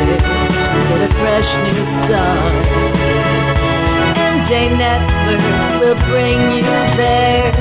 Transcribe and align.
Get 0.00 0.08
a 0.08 1.12
fresh 1.12 1.50
new. 1.68 1.84
MJ 4.16 4.52
Network 4.78 5.42
will 5.80 6.00
bring 6.08 6.40
you 6.56 6.64
there. 6.96 7.52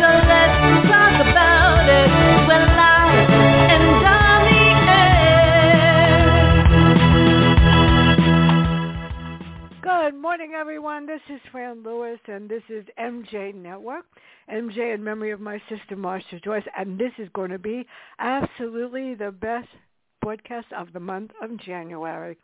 So 0.00 0.08
let's 0.26 0.58
talk 0.88 1.14
about 1.22 1.86
it. 1.88 2.10
Live 2.48 3.30
and 3.70 3.84
on 4.04 4.40
the 4.50 4.66
air. 4.90 5.30
Good 9.80 10.14
morning, 10.20 10.54
everyone. 10.58 11.06
This 11.06 11.22
is 11.30 11.40
Fran 11.52 11.84
Lewis, 11.84 12.18
and 12.26 12.48
this 12.48 12.64
is 12.68 12.84
MJ 12.98 13.54
Network. 13.54 14.04
MJ 14.50 14.94
in 14.94 15.04
memory 15.04 15.30
of 15.30 15.38
my 15.40 15.62
sister 15.68 15.94
Marsha 15.94 16.42
Joyce, 16.42 16.66
and 16.76 16.98
this 16.98 17.12
is 17.18 17.28
going 17.34 17.50
to 17.50 17.58
be 17.58 17.86
absolutely 18.18 19.14
the 19.14 19.30
best 19.30 19.68
broadcast 20.28 20.66
of 20.76 20.92
the 20.92 21.00
month 21.00 21.30
of 21.40 21.56
January. 21.56 22.36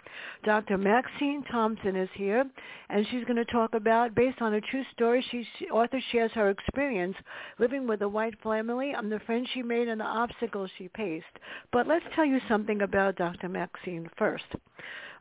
Dr. 0.42 0.78
Maxine 0.78 1.44
Thompson 1.52 1.96
is 1.96 2.08
here, 2.14 2.42
and 2.88 3.06
she's 3.10 3.24
going 3.24 3.36
to 3.36 3.44
talk 3.44 3.74
about, 3.74 4.14
based 4.14 4.40
on 4.40 4.54
a 4.54 4.60
true 4.62 4.84
story, 4.94 5.22
she, 5.30 5.46
she 5.58 5.66
author 5.66 6.00
shares 6.10 6.30
her 6.32 6.48
experience 6.48 7.14
living 7.58 7.86
with 7.86 8.00
a 8.00 8.08
white 8.08 8.40
family 8.42 8.92
and 8.96 9.12
the 9.12 9.20
friends 9.26 9.50
she 9.52 9.62
made 9.62 9.88
and 9.88 10.00
the 10.00 10.04
obstacles 10.06 10.70
she 10.78 10.88
faced. 10.96 11.26
But 11.72 11.86
let's 11.86 12.06
tell 12.14 12.24
you 12.24 12.40
something 12.48 12.80
about 12.80 13.16
Dr. 13.16 13.50
Maxine 13.50 14.08
first. 14.16 14.46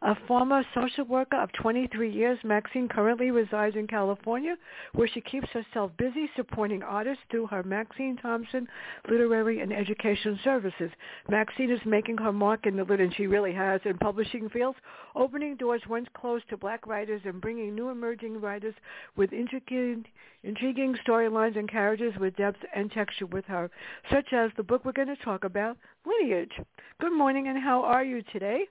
A 0.06 0.16
former 0.28 0.66
social 0.73 1.06
worker 1.06 1.38
of 1.38 1.50
23 1.54 2.12
years, 2.12 2.38
Maxine 2.44 2.90
currently 2.90 3.32
resides 3.32 3.78
in 3.78 3.88
California, 3.88 4.58
where 4.92 5.08
she 5.08 5.22
keeps 5.22 5.48
herself 5.52 5.96
busy 5.96 6.30
supporting 6.36 6.84
artists 6.84 7.23
through 7.32 7.48
her 7.48 7.64
Maxine 7.64 8.18
Thompson 8.18 8.68
Literary 9.09 9.62
and 9.62 9.72
Education 9.72 10.38
Services. 10.44 10.92
Maxine 11.30 11.72
is 11.72 11.80
making 11.86 12.18
her 12.18 12.34
mark 12.34 12.66
in 12.66 12.76
the 12.76 12.84
lit, 12.84 13.00
and 13.00 13.16
she 13.16 13.28
really 13.28 13.54
has, 13.54 13.80
in 13.86 13.98
publishing 13.98 14.50
fields, 14.50 14.78
opening 15.16 15.56
doors 15.56 15.81
once 15.88 16.09
closed 16.14 16.50
to 16.50 16.58
black 16.58 16.86
writers 16.86 17.22
and 17.24 17.40
bringing 17.40 17.74
new 17.74 17.88
emerging 17.88 18.42
writers 18.42 18.76
with 19.16 19.31
intricate, 19.31 20.06
intriguing 20.44 20.98
storylines 21.08 21.58
and 21.58 21.72
characters 21.72 22.14
with 22.20 22.36
depth 22.36 22.59
and 22.76 22.92
texture 22.92 23.28
with 23.28 23.46
her, 23.46 23.72
such 24.12 24.34
as 24.34 24.52
the 24.58 24.64
book 24.64 24.84
we're 24.84 24.92
going 24.92 25.08
to 25.08 25.16
talk 25.24 25.46
about, 25.46 25.78
Lineage. 26.06 26.59
Good 27.00 27.14
morning, 27.14 27.48
and 27.48 27.58
how 27.58 27.84
are 27.84 28.04
you 28.04 28.22
today? 28.34 28.68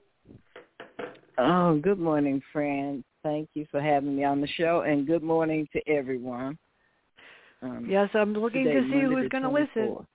Oh, 1.37 1.79
good 1.79 1.99
morning, 1.99 2.41
Fran. 2.51 3.03
Thank 3.23 3.49
you 3.53 3.65
for 3.71 3.81
having 3.81 4.15
me 4.15 4.23
on 4.23 4.41
the 4.41 4.47
show, 4.47 4.81
and 4.81 5.07
good 5.07 5.23
morning 5.23 5.67
to 5.73 5.81
everyone. 5.89 6.57
Um, 7.61 7.87
Yes, 7.89 8.09
I'm 8.13 8.33
looking 8.33 8.65
to 8.65 8.81
see 8.83 9.01
who's 9.01 9.29
going 9.29 9.43
to 9.43 9.49
listen. 9.49 9.97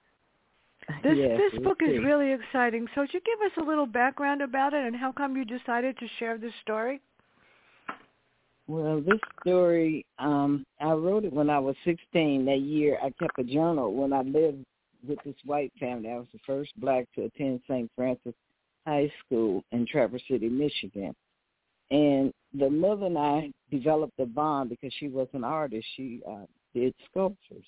This 1.02 1.18
Yes, 1.18 1.38
this 1.52 1.62
book 1.62 1.80
is 1.82 2.02
really 2.02 2.32
exciting. 2.32 2.86
So, 2.94 3.02
could 3.02 3.12
you 3.12 3.20
give 3.20 3.44
us 3.44 3.52
a 3.58 3.68
little 3.68 3.84
background 3.84 4.40
about 4.40 4.72
it 4.72 4.86
and 4.86 4.96
how 4.96 5.12
come 5.12 5.36
you 5.36 5.44
decided 5.44 5.98
to 5.98 6.06
share 6.18 6.38
this 6.38 6.52
story? 6.62 7.02
Well, 8.68 9.02
this 9.02 9.20
story, 9.42 10.06
um, 10.18 10.64
I 10.80 10.92
wrote 10.92 11.24
it 11.24 11.32
when 11.32 11.50
I 11.50 11.58
was 11.58 11.76
16. 11.84 12.46
That 12.46 12.60
year, 12.60 12.98
I 13.02 13.10
kept 13.18 13.38
a 13.38 13.44
journal 13.44 13.92
when 13.92 14.14
I 14.14 14.22
lived 14.22 14.64
with 15.06 15.18
this 15.26 15.34
white 15.44 15.72
family. 15.78 16.10
I 16.10 16.16
was 16.16 16.26
the 16.32 16.40
first 16.46 16.72
black 16.78 17.04
to 17.16 17.24
attend 17.24 17.60
St. 17.68 17.90
Francis 17.94 18.34
High 18.88 19.12
School 19.24 19.62
in 19.72 19.86
Traverse 19.86 20.22
City, 20.30 20.48
Michigan. 20.48 21.14
And 21.90 22.32
the 22.58 22.70
mother 22.70 23.06
and 23.06 23.18
I 23.18 23.52
developed 23.70 24.18
a 24.18 24.26
bond 24.26 24.70
because 24.70 24.92
she 24.98 25.08
was 25.08 25.28
an 25.34 25.44
artist. 25.44 25.86
She 25.96 26.22
uh, 26.28 26.46
did 26.74 26.94
sculptures. 27.10 27.64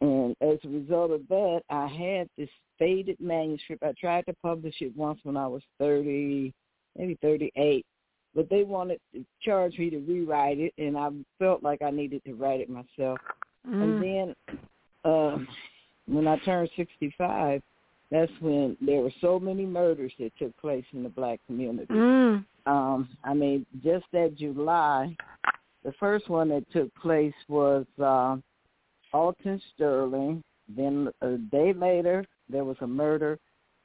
And 0.00 0.36
as 0.40 0.58
a 0.64 0.68
result 0.68 1.10
of 1.10 1.26
that, 1.28 1.62
I 1.70 1.86
had 1.88 2.28
this 2.38 2.48
faded 2.78 3.18
manuscript. 3.20 3.82
I 3.82 3.92
tried 4.00 4.26
to 4.26 4.34
publish 4.42 4.76
it 4.80 4.96
once 4.96 5.18
when 5.24 5.36
I 5.36 5.48
was 5.48 5.62
30, 5.78 6.52
maybe 6.96 7.18
38 7.20 7.84
but 8.34 8.48
they 8.50 8.62
wanted 8.62 9.00
to 9.12 9.24
charge 9.42 9.76
me 9.78 9.90
to 9.90 9.98
rewrite 9.98 10.58
it, 10.60 10.72
and 10.78 10.96
I 10.96 11.08
felt 11.40 11.62
like 11.62 11.82
I 11.82 11.90
needed 11.90 12.22
to 12.24 12.34
write 12.34 12.60
it 12.60 12.68
myself. 12.68 13.18
Mm. 13.68 13.82
And 13.82 14.02
then 14.02 14.56
uh, 15.04 15.38
when 16.06 16.28
I 16.28 16.36
turned 16.44 16.70
65, 16.76 17.62
that's 18.10 18.32
when 18.40 18.76
there 18.80 19.00
were 19.00 19.12
so 19.20 19.38
many 19.38 19.66
murders 19.66 20.12
that 20.18 20.32
took 20.38 20.56
place 20.56 20.84
in 20.92 21.02
the 21.02 21.08
black 21.08 21.40
community. 21.46 21.92
Mm. 21.92 22.44
Um, 22.66 23.08
I 23.24 23.34
mean, 23.34 23.66
just 23.82 24.06
that 24.12 24.36
July, 24.36 25.16
the 25.84 25.92
first 25.98 26.28
one 26.28 26.48
that 26.50 26.70
took 26.72 26.94
place 26.96 27.34
was 27.48 27.86
uh, 28.02 28.36
Alton 29.12 29.60
Sterling. 29.74 30.42
Then 30.74 31.08
a 31.22 31.36
day 31.36 31.72
later, 31.72 32.24
there 32.48 32.64
was 32.64 32.76
a 32.80 32.86
murder 32.86 33.38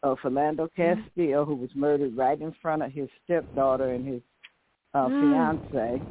of 0.03 0.17
Philando 0.19 0.69
Castile, 0.75 1.45
who 1.45 1.55
was 1.55 1.69
murdered 1.75 2.15
right 2.17 2.39
in 2.39 2.53
front 2.61 2.81
of 2.81 2.91
his 2.91 3.07
stepdaughter 3.23 3.93
and 3.93 4.05
his 4.05 4.21
uh, 4.93 5.07
Mm. 5.07 5.19
fiance. 5.19 6.01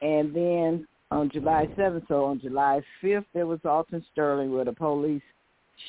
And 0.00 0.34
then 0.34 0.88
on 1.10 1.30
July 1.30 1.68
7th, 1.76 2.08
so 2.08 2.24
on 2.24 2.40
July 2.40 2.80
5th, 3.02 3.26
there 3.32 3.46
was 3.46 3.60
Alton 3.64 4.04
Sterling 4.10 4.52
where 4.52 4.64
the 4.64 4.72
police 4.72 5.22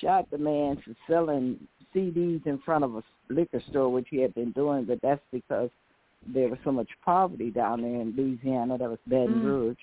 shot 0.01 0.29
the 0.31 0.37
man 0.37 0.81
for 0.83 0.93
selling 1.07 1.59
CDs 1.95 2.45
in 2.45 2.59
front 2.59 2.83
of 2.83 2.95
a 2.95 3.03
liquor 3.29 3.61
store, 3.69 3.89
which 3.89 4.07
he 4.09 4.17
had 4.17 4.33
been 4.33 4.51
doing, 4.51 4.85
but 4.85 4.99
that's 5.01 5.21
because 5.31 5.69
there 6.25 6.47
was 6.49 6.59
so 6.63 6.71
much 6.71 6.89
poverty 7.03 7.49
down 7.51 7.81
there 7.81 8.01
in 8.01 8.13
Louisiana. 8.15 8.77
That 8.77 8.89
was 8.89 8.99
Baton 9.07 9.41
Mm. 9.41 9.43
Rouge. 9.43 9.77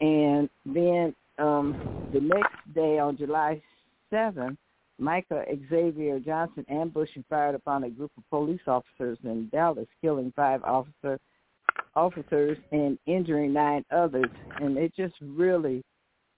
And 0.00 0.48
then 0.64 1.14
um, 1.38 2.08
the 2.12 2.20
next 2.20 2.74
day 2.74 2.98
on 2.98 3.16
July 3.16 3.60
7th, 4.12 4.56
Micah 4.98 5.44
Xavier 5.68 6.20
Johnson 6.20 6.64
ambushed 6.68 7.16
and 7.16 7.24
fired 7.26 7.54
upon 7.54 7.84
a 7.84 7.90
group 7.90 8.10
of 8.16 8.28
police 8.28 8.60
officers 8.66 9.18
in 9.24 9.48
Dallas, 9.48 9.88
killing 10.02 10.32
five 10.36 10.62
officer, 10.62 11.18
officers 11.96 12.58
and 12.70 12.98
injuring 13.06 13.52
nine 13.52 13.84
others. 13.90 14.30
And 14.60 14.76
it 14.76 14.94
just 14.94 15.14
really 15.22 15.82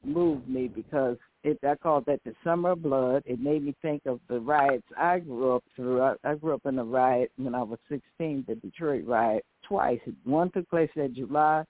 moved 0.04 0.48
me 0.48 0.68
because 0.68 1.16
it, 1.44 1.58
I 1.66 1.74
called 1.74 2.06
that 2.06 2.20
the 2.24 2.34
summer 2.44 2.70
of 2.70 2.82
blood. 2.82 3.22
It 3.26 3.40
made 3.40 3.64
me 3.64 3.74
think 3.82 4.02
of 4.06 4.20
the 4.28 4.40
riots 4.40 4.86
I 4.96 5.18
grew 5.18 5.56
up 5.56 5.64
through. 5.74 6.02
I, 6.02 6.14
I 6.24 6.34
grew 6.34 6.54
up 6.54 6.66
in 6.66 6.78
a 6.78 6.84
riot 6.84 7.32
when 7.36 7.54
I 7.54 7.62
was 7.62 7.78
16, 7.88 8.44
the 8.46 8.54
Detroit 8.56 9.06
riot, 9.06 9.44
twice. 9.66 10.00
One 10.24 10.50
took 10.50 10.68
place 10.70 10.90
in 10.96 11.14
July 11.14 11.64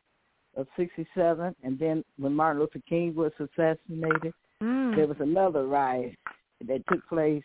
of 0.56 0.66
67, 0.76 1.54
and 1.62 1.78
then 1.78 2.04
when 2.18 2.34
Martin 2.34 2.60
Luther 2.60 2.82
King 2.88 3.14
was 3.14 3.32
assassinated, 3.38 4.34
Mm. 4.62 4.94
there 4.94 5.08
was 5.08 5.16
another 5.18 5.66
riot 5.66 6.14
that 6.66 6.82
took 6.88 7.06
place 7.08 7.42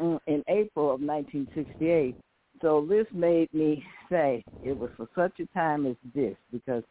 mm, 0.00 0.18
in 0.26 0.42
April 0.48 0.86
of 0.92 1.00
1968. 1.00 2.16
So 2.60 2.84
this 2.88 3.06
made 3.12 3.52
me 3.54 3.84
say 4.10 4.44
it 4.64 4.76
was 4.76 4.90
for 4.96 5.08
such 5.14 5.38
a 5.38 5.46
time 5.56 5.86
as 5.86 5.96
this 6.14 6.34
because 6.50 6.82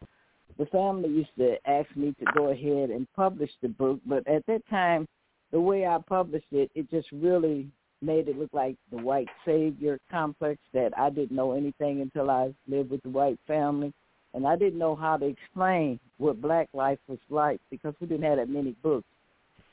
the 0.57 0.65
family 0.67 1.09
used 1.09 1.35
to 1.37 1.55
ask 1.69 1.87
me 1.95 2.13
to 2.19 2.25
go 2.35 2.49
ahead 2.49 2.89
and 2.89 3.07
publish 3.15 3.51
the 3.61 3.69
book, 3.69 3.99
but 4.05 4.27
at 4.27 4.45
that 4.47 4.61
time, 4.69 5.07
the 5.51 5.59
way 5.59 5.85
I 5.85 5.97
published 6.07 6.51
it, 6.51 6.71
it 6.75 6.89
just 6.89 7.07
really 7.11 7.67
made 8.01 8.27
it 8.27 8.37
look 8.37 8.49
like 8.53 8.75
the 8.91 8.97
white 8.97 9.29
savior 9.45 9.99
complex 10.11 10.59
that 10.73 10.91
I 10.97 11.09
didn't 11.09 11.35
know 11.35 11.53
anything 11.53 12.01
until 12.01 12.29
I 12.29 12.53
lived 12.67 12.91
with 12.91 13.01
the 13.03 13.09
white 13.09 13.39
family. 13.47 13.93
And 14.33 14.47
I 14.47 14.55
didn't 14.55 14.79
know 14.79 14.95
how 14.95 15.17
to 15.17 15.25
explain 15.25 15.99
what 16.17 16.41
black 16.41 16.67
life 16.73 16.99
was 17.07 17.19
like 17.29 17.61
because 17.69 17.93
we 17.99 18.07
didn't 18.07 18.25
have 18.25 18.37
that 18.37 18.49
many 18.49 18.71
books. 18.83 19.07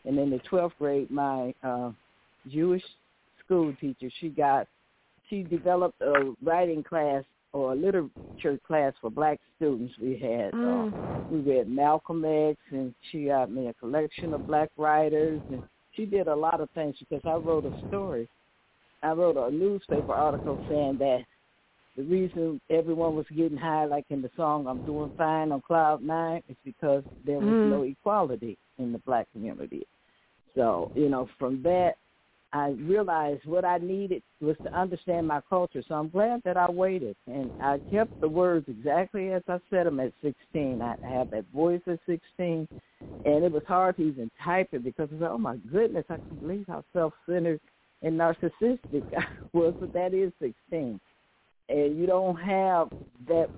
And 0.05 0.19
in 0.19 0.31
the 0.31 0.41
12th 0.51 0.73
grade, 0.79 1.11
my 1.11 1.55
uh, 1.63 1.93
Jewish 2.49 2.85
school 3.45 3.75
teacher, 3.81 4.11
she 4.21 4.29
got, 4.29 4.67
she 5.29 5.43
developed 5.43 6.01
a 6.03 6.35
writing 6.43 6.83
class 6.83 7.25
or 7.53 7.73
a 7.73 7.77
literature 7.77 8.59
class 8.67 8.93
for 9.01 9.11
black 9.11 9.39
students. 9.57 9.97
We 9.99 10.17
had, 10.17 10.55
uh, 10.55 10.57
Mm. 10.57 10.95
we 11.29 11.39
read 11.41 11.69
Malcolm 11.69 12.25
X, 12.25 12.59
and 12.71 12.95
she 13.11 13.27
got 13.27 13.51
me 13.51 13.69
a 13.69 13.75
collection 13.75 14.33
of 14.33 14.47
black 14.47 14.71
writers, 14.77 15.43
and 15.49 15.63
she 15.93 16.07
did 16.07 16.29
a 16.29 16.35
lot 16.35 16.61
of 16.61 16.71
things 16.71 16.99
because 16.99 17.23
I 17.27 17.35
wrote 17.35 17.65
a 17.65 17.73
story. 17.87 18.29
I 19.03 19.13
wrote 19.13 19.37
a 19.37 19.51
newspaper 19.51 20.13
article 20.13 20.59
saying 20.69 20.99
that 20.99 21.25
the 21.97 22.03
reason 22.05 22.61
everyone 22.71 23.17
was 23.17 23.27
getting 23.29 23.59
high, 23.59 23.85
like 23.85 24.05
in 24.11 24.23
the 24.23 24.31
song 24.37 24.67
"I'm 24.67 24.81
Doing 24.81 25.11
Fine" 25.17 25.53
on 25.53 25.61
Cloud 25.61 26.03
Nine, 26.03 26.43
is 26.49 26.57
because 26.65 27.05
there 27.25 27.41
was 27.41 27.55
Mm. 27.55 27.65
no 27.65 27.83
equality 27.83 28.57
in 28.79 28.93
the 28.93 28.99
black 29.01 29.31
community. 29.33 29.87
So, 30.55 30.91
you 30.95 31.09
know, 31.09 31.27
from 31.39 31.63
that, 31.63 31.97
I 32.53 32.71
realized 32.71 33.45
what 33.45 33.65
I 33.65 33.79
needed 33.79 34.23
was 34.41 34.57
to 34.65 34.77
understand 34.79 35.29
my 35.29 35.41
culture. 35.49 35.83
So 35.87 35.95
I'm 35.95 36.09
glad 36.09 36.43
that 36.45 36.57
I 36.57 36.69
waited, 36.71 37.17
and 37.27 37.53
I 37.61 37.81
kept 37.91 38.11
the 38.21 38.29
words 38.29 38.67
exactly 38.69 39.33
as 39.33 39.43
I 39.49 39.59
said 39.71 39.87
them 39.87 40.01
at 40.01 40.13
16. 40.23 40.83
I 40.83 40.97
have 41.03 41.31
that 41.31 41.45
voice 41.55 41.81
at 41.87 42.01
16, 42.07 42.67
and 43.25 43.45
it 43.45 43.53
was 43.53 43.63
hard 43.69 43.97
to 43.97 44.03
even 44.03 44.31
type 44.45 44.69
it 44.73 44.83
because 44.83 45.09
I 45.11 45.15
was 45.15 45.23
like, 45.23 45.31
oh 45.31 45.39
my 45.39 45.57
goodness, 45.71 46.05
I 46.09 46.19
can't 46.29 46.41
believe 46.41 46.65
how 46.67 46.83
self-centered 46.93 47.61
and 48.03 48.19
narcissistic 48.19 49.05
I 49.17 49.25
was. 49.53 49.75
But 49.79 49.93
that 49.93 50.13
is 50.13 50.33
16, 50.41 51.01
and 51.69 51.99
you 51.99 52.07
don't 52.07 52.37
have 52.37 52.89
that 53.29 53.51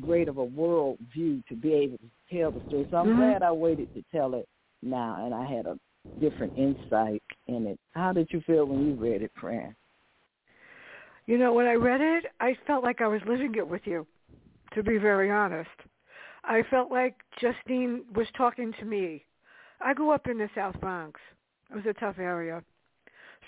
great 0.00 0.28
of 0.28 0.38
a 0.38 0.44
world 0.44 0.96
view 1.12 1.42
to 1.50 1.54
be 1.54 1.74
able 1.74 1.98
to 1.98 2.36
tell 2.36 2.50
the 2.50 2.62
story. 2.66 2.86
So 2.90 2.96
I'm 2.96 3.08
Mhm. 3.08 3.16
glad 3.16 3.42
I 3.42 3.52
waited 3.52 3.88
to 3.92 4.02
tell 4.10 4.34
it 4.34 4.48
now, 4.82 5.22
and 5.24 5.34
I 5.34 5.44
had 5.44 5.66
a 5.66 5.78
different 6.18 6.52
insight 6.56 7.21
in 7.46 7.66
it. 7.66 7.78
How 7.92 8.12
did 8.12 8.28
you 8.30 8.40
feel 8.46 8.64
when 8.66 8.86
you 8.86 8.94
read 8.94 9.22
it, 9.22 9.32
Fran? 9.40 9.74
You 11.26 11.38
know, 11.38 11.52
when 11.52 11.66
I 11.66 11.74
read 11.74 12.00
it, 12.00 12.24
I 12.40 12.56
felt 12.66 12.82
like 12.82 13.00
I 13.00 13.06
was 13.06 13.20
living 13.26 13.54
it 13.56 13.66
with 13.66 13.82
you, 13.84 14.06
to 14.74 14.82
be 14.82 14.98
very 14.98 15.30
honest. 15.30 15.70
I 16.44 16.62
felt 16.70 16.90
like 16.90 17.14
Justine 17.40 18.02
was 18.14 18.26
talking 18.36 18.72
to 18.80 18.84
me. 18.84 19.24
I 19.80 19.94
grew 19.94 20.10
up 20.10 20.26
in 20.26 20.38
the 20.38 20.48
South 20.54 20.80
Bronx. 20.80 21.20
It 21.70 21.76
was 21.76 21.86
a 21.86 22.00
tough 22.00 22.18
area. 22.18 22.62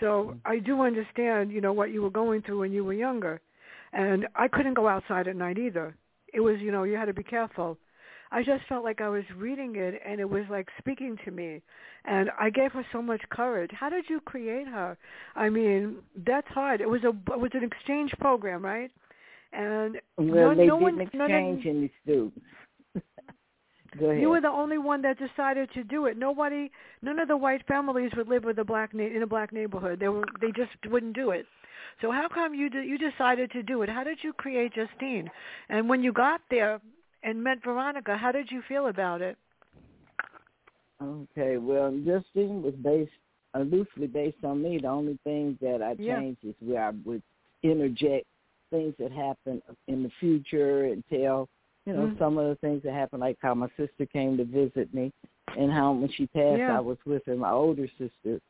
So 0.00 0.06
mm-hmm. 0.06 0.38
I 0.44 0.58
do 0.58 0.82
understand, 0.82 1.50
you 1.50 1.60
know, 1.60 1.72
what 1.72 1.90
you 1.90 2.02
were 2.02 2.10
going 2.10 2.42
through 2.42 2.60
when 2.60 2.72
you 2.72 2.84
were 2.84 2.92
younger. 2.92 3.40
And 3.92 4.26
I 4.34 4.48
couldn't 4.48 4.74
go 4.74 4.88
outside 4.88 5.28
at 5.28 5.36
night 5.36 5.58
either. 5.58 5.96
It 6.32 6.40
was, 6.40 6.56
you 6.60 6.72
know, 6.72 6.84
you 6.84 6.96
had 6.96 7.04
to 7.06 7.14
be 7.14 7.22
careful. 7.22 7.78
I 8.36 8.42
just 8.42 8.64
felt 8.68 8.82
like 8.88 9.00
I 9.00 9.08
was 9.08 9.24
reading 9.36 9.72
it 9.76 9.94
and 10.06 10.16
it 10.20 10.28
was 10.28 10.44
like 10.50 10.68
speaking 10.78 11.16
to 11.24 11.30
me. 11.30 11.62
And 12.04 12.30
I 12.38 12.50
gave 12.50 12.72
her 12.72 12.84
so 12.92 13.00
much 13.00 13.22
courage. 13.30 13.70
How 13.72 13.88
did 13.88 14.04
you 14.08 14.20
create 14.20 14.66
her? 14.68 14.96
I 15.36 15.48
mean, 15.48 15.96
that's 16.26 16.48
hard. 16.48 16.80
It 16.80 16.88
was 16.88 17.02
a 17.04 17.12
it 17.32 17.40
was 17.40 17.52
an 17.54 17.64
exchange 17.70 18.10
program, 18.20 18.60
right? 18.64 18.90
And 19.52 19.90
Well, 20.18 20.26
no, 20.50 20.54
they 20.54 20.66
no 20.66 20.78
didn't 20.80 20.82
one, 20.82 20.96
none 21.14 21.30
of- 21.30 21.36
exchange 21.54 21.66
any 21.66 21.90
students. 22.02 22.38
Go 23.98 24.06
ahead. 24.10 24.20
you 24.20 24.28
were 24.28 24.40
the 24.40 24.48
only 24.48 24.78
one 24.78 25.02
that 25.02 25.16
decided 25.18 25.70
to 25.74 25.84
do 25.84 26.06
it. 26.06 26.18
Nobody, 26.18 26.70
none 27.02 27.20
of 27.20 27.28
the 27.28 27.36
white 27.36 27.64
families 27.68 28.10
would 28.16 28.26
live 28.28 28.42
with 28.42 28.58
a 28.58 28.64
black 28.64 28.92
na- 28.92 29.04
in 29.16 29.22
a 29.22 29.26
black 29.26 29.52
neighborhood. 29.52 30.00
They 30.00 30.08
were, 30.08 30.24
they 30.40 30.48
just 30.48 30.72
wouldn't 30.90 31.14
do 31.14 31.30
it. 31.30 31.46
So 32.00 32.10
how 32.10 32.26
come 32.28 32.54
you 32.54 32.68
de- 32.68 32.84
you 32.84 32.98
decided 32.98 33.52
to 33.52 33.62
do 33.62 33.82
it? 33.82 33.88
How 33.88 34.02
did 34.02 34.18
you 34.22 34.32
create 34.32 34.72
Justine? 34.74 35.30
And 35.68 35.88
when 35.88 36.02
you 36.02 36.12
got 36.12 36.40
there 36.50 36.80
and 37.24 37.42
met 37.42 37.58
Veronica, 37.64 38.16
how 38.16 38.30
did 38.30 38.50
you 38.50 38.62
feel 38.68 38.86
about 38.88 39.22
it? 39.22 39.36
Okay, 41.02 41.56
well, 41.56 41.90
Justine 41.90 42.62
was 42.62 42.74
based 42.82 43.10
uh, 43.54 43.60
loosely 43.60 44.06
based 44.06 44.44
on 44.44 44.62
me. 44.62 44.78
The 44.78 44.88
only 44.88 45.18
thing 45.24 45.58
that 45.60 45.82
I 45.82 45.94
Yeah. 45.94 46.18
changed 46.20 46.44
is 46.44 46.54
where 46.60 46.84
I 46.84 46.90
would 47.04 47.22
interject 47.62 48.26
things 48.70 48.94
that 48.98 49.12
happen 49.12 49.62
in 49.88 50.02
the 50.02 50.10
future 50.20 50.84
and 50.84 51.04
tell, 51.08 51.48
you 51.86 51.92
know, 51.92 52.06
Mm. 52.08 52.18
some 52.18 52.38
of 52.38 52.48
the 52.48 52.56
things 52.56 52.82
that 52.82 52.92
happened, 52.92 53.20
like 53.20 53.38
how 53.40 53.54
my 53.54 53.68
sister 53.76 54.06
came 54.06 54.36
to 54.36 54.44
visit 54.44 54.92
me, 54.92 55.12
and 55.56 55.72
how 55.72 55.92
when 55.92 56.08
she 56.10 56.26
passed, 56.26 56.58
Yeah. 56.58 56.76
I 56.76 56.80
was 56.80 56.98
with 57.06 57.24
her. 57.26 57.36
My 57.36 57.50
older 57.50 57.88
sister, 57.98 58.40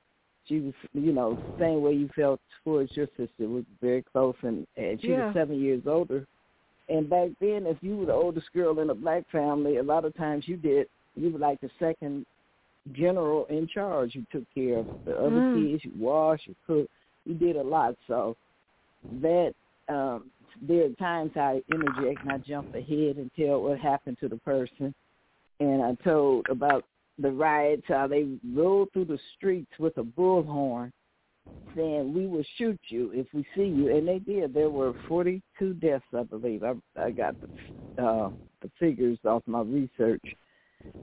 she 0.46 0.60
was, 0.60 0.74
you 0.92 1.12
know, 1.12 1.34
the 1.34 1.52
same 1.58 1.82
way 1.82 1.92
you 1.92 2.08
felt 2.14 2.40
towards 2.64 2.96
your 2.96 3.08
sister 3.16 3.48
was 3.48 3.64
very 3.80 4.02
close, 4.02 4.36
and, 4.42 4.66
and 4.76 5.00
she 5.00 5.08
Yeah. 5.08 5.24
was 5.26 5.34
seven 5.34 5.60
years 5.60 5.82
older. 5.86 6.26
And 6.88 7.08
back 7.08 7.30
then, 7.40 7.66
if 7.66 7.78
you 7.80 7.96
were 7.96 8.06
the 8.06 8.12
oldest 8.12 8.52
girl 8.52 8.78
in 8.80 8.90
a 8.90 8.94
black 8.94 9.28
family, 9.30 9.76
a 9.76 9.82
lot 9.82 10.04
of 10.04 10.14
times 10.16 10.46
you 10.46 10.56
did, 10.56 10.86
you 11.16 11.30
were 11.30 11.38
like 11.38 11.60
the 11.60 11.70
second 11.78 12.26
general 12.92 13.46
in 13.46 13.66
charge. 13.66 14.14
You 14.14 14.26
took 14.30 14.44
care 14.54 14.78
of 14.78 14.86
the 15.04 15.16
other 15.18 15.40
Mm. 15.40 15.52
kids, 15.52 15.84
you 15.84 15.92
washed, 15.96 16.46
you 16.46 16.54
cooked, 16.66 16.92
you 17.24 17.34
did 17.34 17.56
a 17.56 17.62
lot. 17.62 17.96
So 18.06 18.36
that 19.20 19.54
um 19.88 20.30
there 20.62 20.86
are 20.86 20.90
times 20.90 21.36
I 21.36 21.62
interject 21.68 22.22
and 22.22 22.32
I 22.32 22.38
jump 22.38 22.72
ahead 22.74 23.16
and 23.16 23.30
tell 23.34 23.62
what 23.62 23.78
happened 23.78 24.18
to 24.20 24.28
the 24.28 24.38
person. 24.38 24.94
And 25.60 25.82
I 25.82 25.94
told 25.96 26.46
about 26.48 26.84
the 27.18 27.30
riots, 27.30 27.84
how 27.88 28.06
they 28.06 28.38
rode 28.52 28.92
through 28.92 29.06
the 29.06 29.18
streets 29.36 29.70
with 29.78 29.96
a 29.98 30.02
bullhorn 30.02 30.90
saying 31.76 32.14
we 32.14 32.26
will 32.26 32.44
shoot 32.56 32.78
you 32.88 33.10
if 33.12 33.26
we 33.32 33.44
see 33.54 33.64
you. 33.64 33.94
And 33.96 34.06
they 34.06 34.18
did. 34.18 34.54
There 34.54 34.70
were 34.70 34.94
42 35.08 35.74
deaths 35.74 36.04
i 36.16 36.22
believe. 36.22 36.62
I 36.62 36.74
i 37.00 37.10
got 37.10 37.36
the 37.40 38.02
uh 38.02 38.30
the 38.62 38.70
figures 38.78 39.18
off 39.24 39.42
my 39.46 39.60
research 39.60 40.22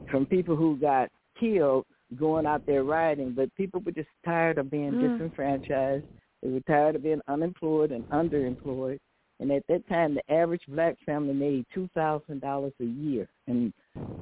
from 0.09 0.25
people 0.25 0.55
who 0.55 0.77
got 0.77 1.09
killed 1.39 1.85
going 2.19 2.45
out 2.45 2.63
there 2.65 2.83
rioting. 2.83 3.33
But 3.33 3.53
people 3.55 3.81
were 3.85 3.91
just 3.91 4.09
tired 4.25 4.57
of 4.57 4.71
being 4.71 4.93
Mm. 4.93 5.11
disenfranchised. 5.11 6.05
They 6.41 6.49
were 6.49 6.59
tired 6.61 6.95
of 6.95 7.03
being 7.03 7.21
unemployed 7.27 7.91
and 7.91 8.07
underemployed. 8.09 8.99
And 9.39 9.51
at 9.51 9.65
that 9.67 9.87
time 9.87 10.15
the 10.15 10.33
average 10.33 10.63
black 10.67 10.95
family 11.05 11.33
made 11.33 11.65
two 11.73 11.89
thousand 11.93 12.41
dollars 12.41 12.73
a 12.79 12.85
year. 12.85 13.27
And 13.47 13.73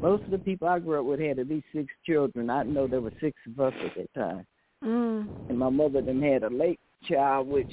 most 0.02 0.24
of 0.26 0.32
the 0.32 0.40
people 0.40 0.68
i 0.68 0.80
grew 0.80 1.00
up 1.00 1.06
with 1.06 1.20
had 1.20 1.40
at 1.40 1.48
least 1.48 1.68
six 1.74 1.88
children. 2.06 2.50
I 2.50 2.64
know 2.64 2.88
there 2.88 3.02
were 3.02 3.14
six 3.22 3.38
of 3.48 3.60
us 3.60 3.74
at 3.86 3.96
that 3.96 4.14
time 4.14 4.46
Mm. 4.84 5.28
and 5.50 5.60
my 5.60 5.70
mother 5.70 6.02
then 6.02 6.22
had 6.22 6.44
a 6.44 6.50
late 6.50 6.80
child 7.08 7.48
which 7.48 7.70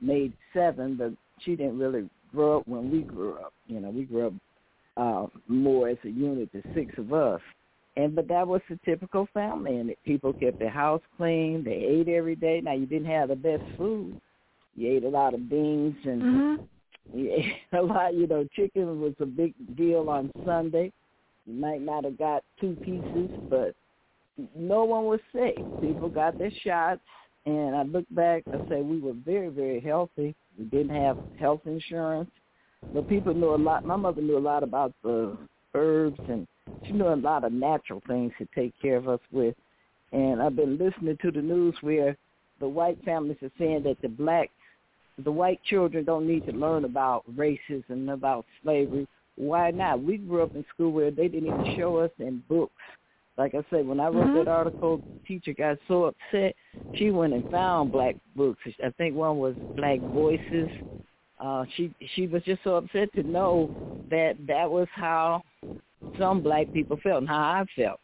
made 0.00 0.32
seven 0.52 0.96
but 0.96 1.12
she 1.44 1.54
didn't 1.54 1.78
really 1.78 2.08
grow 2.34 2.58
up 2.58 2.68
when 2.68 2.90
we 2.90 3.02
grew 3.02 3.34
up. 3.34 3.52
You 3.66 3.80
know 3.80 3.90
we 3.90 4.02
grew 4.04 4.26
up 4.28 4.32
uh 4.96 5.26
more 5.46 5.88
as 5.88 5.98
a 6.04 6.08
unit 6.08 6.50
the 6.52 6.62
six 6.74 6.92
of 6.98 7.12
us. 7.12 7.40
And 7.96 8.14
but 8.16 8.26
that 8.28 8.46
was 8.46 8.62
the 8.68 8.78
typical 8.84 9.28
family 9.32 9.76
and 9.76 9.94
people 10.04 10.32
kept 10.32 10.58
their 10.58 10.70
house 10.70 11.02
clean. 11.16 11.62
They 11.64 11.72
ate 11.72 12.08
every 12.08 12.34
day. 12.36 12.60
Now 12.62 12.72
you 12.74 12.86
didn't 12.86 13.10
have 13.10 13.28
the 13.28 13.36
best 13.36 13.62
food. 13.76 14.20
You 14.74 14.90
ate 14.96 15.04
a 15.04 15.08
lot 15.08 15.34
of 15.34 15.48
beans 15.48 15.96
and 16.04 16.22
Mhm. 16.22 16.58
you 17.14 17.32
ate 17.32 17.78
a 17.78 17.82
lot. 17.82 18.14
You 18.14 18.26
know 18.26 18.44
chicken 18.56 19.00
was 19.00 19.14
a 19.20 19.26
big 19.26 19.54
deal 19.76 20.08
on 20.10 20.32
sunday. 20.44 20.92
You 21.46 21.54
might 21.54 21.80
not 21.80 22.04
have 22.04 22.18
got 22.18 22.42
two 22.60 22.76
pieces 22.84 23.30
but 23.48 23.74
no 24.56 24.84
one 24.84 25.06
was 25.06 25.20
sick. 25.32 25.56
People 25.80 26.08
got 26.08 26.38
their 26.38 26.52
shots, 26.64 27.00
and 27.46 27.74
I 27.74 27.82
look 27.82 28.04
back, 28.10 28.44
I 28.48 28.68
say 28.68 28.82
we 28.82 29.00
were 29.00 29.14
very, 29.24 29.48
very 29.48 29.80
healthy. 29.80 30.34
We 30.58 30.64
didn't 30.66 30.94
have 30.94 31.18
health 31.38 31.62
insurance, 31.64 32.30
but 32.92 33.08
people 33.08 33.34
knew 33.34 33.54
a 33.54 33.56
lot. 33.56 33.84
My 33.84 33.96
mother 33.96 34.20
knew 34.20 34.36
a 34.36 34.40
lot 34.40 34.62
about 34.62 34.92
the 35.02 35.36
herbs, 35.74 36.20
and 36.28 36.46
she 36.86 36.92
knew 36.92 37.08
a 37.08 37.16
lot 37.16 37.44
of 37.44 37.52
natural 37.52 38.02
things 38.06 38.32
to 38.38 38.48
take 38.54 38.74
care 38.80 38.96
of 38.96 39.08
us 39.08 39.20
with. 39.32 39.54
And 40.12 40.42
I've 40.42 40.56
been 40.56 40.76
listening 40.76 41.16
to 41.22 41.30
the 41.30 41.40
news 41.40 41.74
where 41.80 42.16
the 42.58 42.68
white 42.68 43.02
families 43.04 43.38
are 43.42 43.50
saying 43.58 43.84
that 43.84 44.02
the 44.02 44.08
black, 44.08 44.50
the 45.24 45.32
white 45.32 45.62
children 45.64 46.04
don't 46.04 46.26
need 46.26 46.44
to 46.46 46.52
learn 46.52 46.84
about 46.84 47.24
racism, 47.34 48.12
about 48.12 48.44
slavery. 48.62 49.06
Why 49.36 49.70
not? 49.70 50.02
We 50.02 50.18
grew 50.18 50.42
up 50.42 50.54
in 50.54 50.64
school 50.74 50.92
where 50.92 51.10
they 51.10 51.28
didn't 51.28 51.48
even 51.48 51.76
show 51.78 51.96
us 51.96 52.10
in 52.18 52.42
books 52.48 52.72
like 53.40 53.54
I 53.54 53.64
said, 53.70 53.86
when 53.86 54.00
I 54.00 54.08
wrote 54.08 54.28
Mhm. 54.28 54.44
that 54.44 54.48
article, 54.48 54.98
the 54.98 55.18
teacher 55.26 55.54
got 55.54 55.78
so 55.88 56.04
upset. 56.04 56.54
She 56.92 57.10
went 57.10 57.32
and 57.32 57.46
found 57.48 57.90
black 57.90 58.16
books. 58.36 58.60
I 58.84 58.90
think 58.90 59.16
one 59.16 59.38
was 59.38 59.56
Black 59.76 60.00
Voices. 60.00 60.70
Uh, 61.38 61.64
she 61.74 61.90
she 62.14 62.26
was 62.26 62.42
just 62.44 62.62
so 62.62 62.76
upset 62.76 63.10
to 63.14 63.22
know 63.22 63.70
that 64.10 64.36
that 64.46 64.70
was 64.70 64.88
how 64.90 65.42
some 66.18 66.42
black 66.42 66.70
people 66.70 66.98
felt 66.98 67.20
and 67.20 67.28
how 67.28 67.38
I 67.38 67.64
felt. 67.74 67.98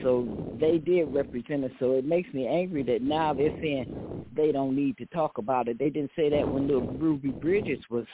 So 0.00 0.28
they 0.58 0.78
did 0.78 1.14
represent 1.14 1.64
us. 1.64 1.70
So 1.78 1.92
it 1.92 2.04
makes 2.04 2.32
me 2.34 2.48
angry 2.48 2.82
that 2.82 3.02
now 3.02 3.32
they're 3.32 3.54
saying 3.60 3.86
they 4.34 4.50
don't 4.50 4.74
need 4.74 4.96
to 4.98 5.06
talk 5.06 5.38
about 5.38 5.68
it. 5.68 5.78
They 5.78 5.90
didn't 5.90 6.10
say 6.16 6.28
that 6.30 6.48
when 6.48 6.66
little 6.66 6.88
Ruby 6.98 7.30
Bridges 7.30 7.88
was 7.88 8.06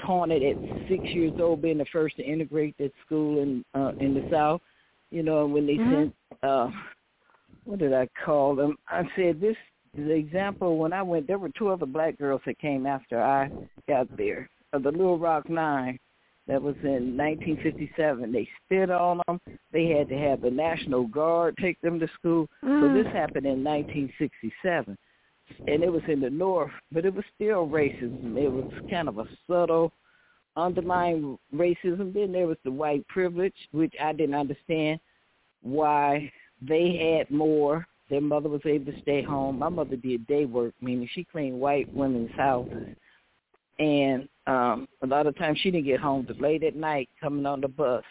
taunted 0.00 0.42
at 0.42 0.56
six 0.88 1.14
years 1.14 1.34
old, 1.38 1.60
being 1.60 1.76
the 1.76 1.84
first 1.92 2.16
to 2.16 2.22
integrate 2.22 2.78
that 2.78 2.94
school 3.04 3.42
in 3.42 3.62
uh, 3.74 3.92
in 4.00 4.14
the 4.14 4.24
South 4.30 4.62
you 5.10 5.22
know, 5.22 5.46
when 5.46 5.66
they 5.66 5.76
Mhm. 5.76 5.90
sent 5.90 6.14
uh 6.42 6.70
what 7.64 7.78
did 7.80 7.92
I 7.92 8.08
call 8.24 8.54
them? 8.54 8.76
I 8.88 9.08
said 9.16 9.40
this 9.40 9.56
is 9.96 10.06
the 10.06 10.14
example 10.14 10.78
when 10.78 10.92
I 10.92 11.02
went 11.02 11.26
there 11.26 11.38
were 11.38 11.50
two 11.50 11.68
other 11.68 11.86
black 11.86 12.18
girls 12.18 12.42
that 12.46 12.58
came 12.58 12.86
after 12.86 13.20
I 13.20 13.50
got 13.88 14.14
there. 14.16 14.48
Of 14.72 14.82
the 14.82 14.92
Little 14.92 15.18
Rock 15.18 15.48
Nine 15.48 15.98
that 16.46 16.62
was 16.62 16.76
in 16.82 17.16
1957. 17.16 18.30
They 18.30 18.48
spit 18.64 18.90
on 18.90 19.20
them. 19.26 19.40
They 19.72 19.86
had 19.88 20.08
to 20.08 20.18
have 20.18 20.40
the 20.40 20.50
National 20.50 21.06
Guard 21.06 21.56
take 21.60 21.80
them 21.80 21.98
to 21.98 22.08
school. 22.08 22.48
So 22.62 22.68
Mm. 22.68 22.94
this 22.94 23.12
happened 23.12 23.46
in 23.46 23.62
1967. 23.64 24.96
And 25.66 25.82
it 25.82 25.92
was 25.92 26.02
in 26.08 26.20
the 26.20 26.30
North, 26.30 26.72
but 26.92 27.04
it 27.04 27.14
was 27.14 27.24
still 27.34 27.68
racism. 27.68 28.36
It 28.36 28.48
was 28.48 28.66
kind 28.88 29.08
of 29.08 29.18
a 29.18 29.26
subtle 29.46 29.92
underlying 30.56 31.38
racism. 31.54 32.12
Then 32.14 32.32
there 32.32 32.46
was 32.46 32.58
the 32.64 32.70
white 32.70 33.06
privilege, 33.08 33.54
which 33.72 33.94
I 34.02 34.12
didn't 34.12 34.34
understand 34.34 35.00
why 35.62 36.30
they 36.62 37.16
had 37.18 37.30
more. 37.30 37.86
Their 38.08 38.20
mother 38.20 38.48
was 38.48 38.60
able 38.64 38.92
to 38.92 39.00
stay 39.00 39.22
home. 39.22 39.58
My 39.58 39.68
mother 39.68 39.96
did 39.96 40.26
day 40.26 40.44
work, 40.44 40.74
meaning 40.80 41.08
she 41.12 41.24
cleaned 41.24 41.60
white 41.60 41.92
women's 41.92 42.30
houses. 42.32 42.88
And 43.78 44.28
um 44.46 44.88
a 45.02 45.06
lot 45.06 45.26
of 45.26 45.36
times 45.36 45.58
she 45.60 45.70
didn't 45.70 45.86
get 45.86 46.00
home 46.00 46.24
till 46.26 46.36
late 46.36 46.62
at 46.62 46.76
night 46.76 47.08
coming 47.20 47.46
on 47.46 47.60
the 47.60 47.68
bus. 47.68 48.04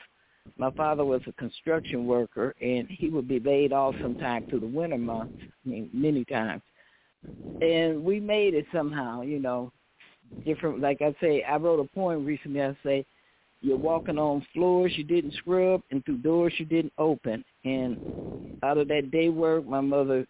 My 0.57 0.69
father 0.71 1.03
was 1.05 1.21
a 1.27 1.31
construction 1.33 2.05
worker 2.05 2.53
and 2.61 2.87
he 2.89 3.09
would 3.09 3.27
be 3.27 3.39
laid 3.39 3.73
off 3.73 3.95
sometime 4.01 4.45
through 4.47 4.59
the 4.59 4.67
winter 4.67 4.97
months, 4.97 5.39
I 5.41 5.69
mean 5.69 5.89
many 5.93 6.25
times. 6.25 6.61
and 7.61 8.03
we 8.03 8.19
made 8.19 8.53
it 8.53 8.65
somehow. 8.73 9.21
You 9.21 9.39
know, 9.39 9.71
different. 10.45 10.79
Like 10.79 11.01
I 11.01 11.15
say, 11.21 11.43
I 11.43 11.57
wrote 11.57 11.79
a 11.79 11.95
poem 11.95 12.25
recently. 12.25 12.61
I 12.61 12.75
say, 12.83 13.05
you're 13.61 13.77
walking 13.77 14.19
on 14.19 14.45
floors 14.53 14.93
you 14.95 15.03
didn't 15.03 15.33
scrub 15.33 15.81
and 15.89 16.05
through 16.05 16.17
doors 16.17 16.53
you 16.57 16.65
didn't 16.65 16.93
open. 16.97 17.43
And 17.63 17.97
out 18.63 18.77
of 18.77 18.87
that 18.89 19.11
day 19.11 19.29
work, 19.29 19.65
my 19.65 19.81
mother, 19.81 20.27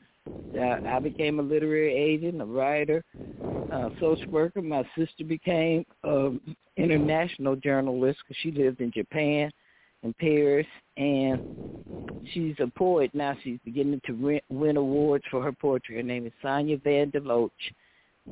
uh, 0.57 0.77
I 0.87 0.99
became 0.99 1.39
a 1.39 1.43
literary 1.43 1.93
agent, 1.93 2.41
a 2.41 2.45
writer, 2.45 3.03
a 3.71 3.91
social 3.99 4.31
worker. 4.31 4.61
My 4.61 4.83
sister 4.97 5.23
became 5.25 5.85
an 6.03 6.39
international 6.77 7.55
journalist 7.57 8.19
because 8.25 8.39
she 8.41 8.51
lived 8.51 8.79
in 8.79 8.91
Japan 8.91 9.51
in 10.03 10.13
Paris, 10.13 10.67
and 10.97 11.41
she's 12.31 12.55
a 12.59 12.67
poet 12.67 13.11
now. 13.13 13.35
She's 13.43 13.59
beginning 13.65 14.01
to 14.05 14.39
win 14.49 14.77
awards 14.77 15.25
for 15.29 15.41
her 15.41 15.51
poetry. 15.51 15.97
Her 15.97 16.03
name 16.03 16.25
is 16.25 16.33
Sonia 16.41 16.77
Van 16.77 17.09
der 17.09 17.21
Loach, 17.21 17.51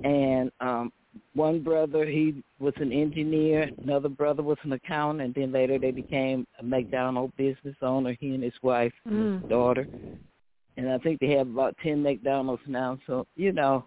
and 0.03 0.51
um, 0.59 0.91
one 1.33 1.61
brother 1.61 2.05
he 2.05 2.43
was 2.59 2.73
an 2.77 2.91
engineer, 2.91 3.69
another 3.83 4.09
brother 4.09 4.43
was 4.43 4.57
an 4.63 4.73
accountant, 4.73 5.21
and 5.21 5.35
then 5.35 5.51
later 5.51 5.77
they 5.79 5.91
became 5.91 6.45
a 6.59 6.63
McDonald 6.63 7.35
business 7.37 7.75
owner. 7.81 8.15
He 8.19 8.33
and 8.33 8.43
his 8.43 8.53
wife, 8.61 8.93
and 9.05 9.41
his 9.41 9.49
daughter, 9.49 9.87
and 10.77 10.91
I 10.91 10.97
think 10.99 11.19
they 11.19 11.31
have 11.31 11.47
about 11.47 11.75
ten 11.83 12.03
McDonald's 12.03 12.63
now. 12.67 12.97
So 13.07 13.27
you 13.35 13.51
know, 13.51 13.85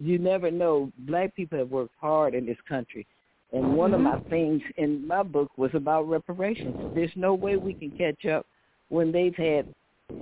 you 0.00 0.18
never 0.18 0.50
know. 0.50 0.92
Black 1.00 1.34
people 1.34 1.58
have 1.58 1.70
worked 1.70 1.94
hard 2.00 2.34
in 2.34 2.46
this 2.46 2.58
country 2.68 3.06
and 3.52 3.74
one 3.74 3.92
mm-hmm. 3.92 4.06
of 4.06 4.22
my 4.22 4.30
things 4.30 4.62
in 4.76 5.06
my 5.06 5.22
book 5.22 5.50
was 5.56 5.70
about 5.74 6.08
reparations. 6.08 6.74
There's 6.94 7.12
no 7.16 7.34
way 7.34 7.56
we 7.56 7.74
can 7.74 7.90
catch 7.90 8.24
up 8.26 8.46
when 8.88 9.12
they've 9.12 9.34
had 9.34 9.72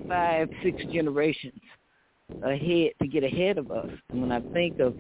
five, 0.09 0.49
six 0.63 0.83
generations 0.93 1.61
ahead 2.43 2.93
to 3.01 3.09
get 3.09 3.25
ahead 3.25 3.59
of 3.59 3.71
us. 3.71 3.89
And 4.11 4.21
when 4.21 4.33
I 4.33 4.41
think 4.53 4.81
of 4.81 4.95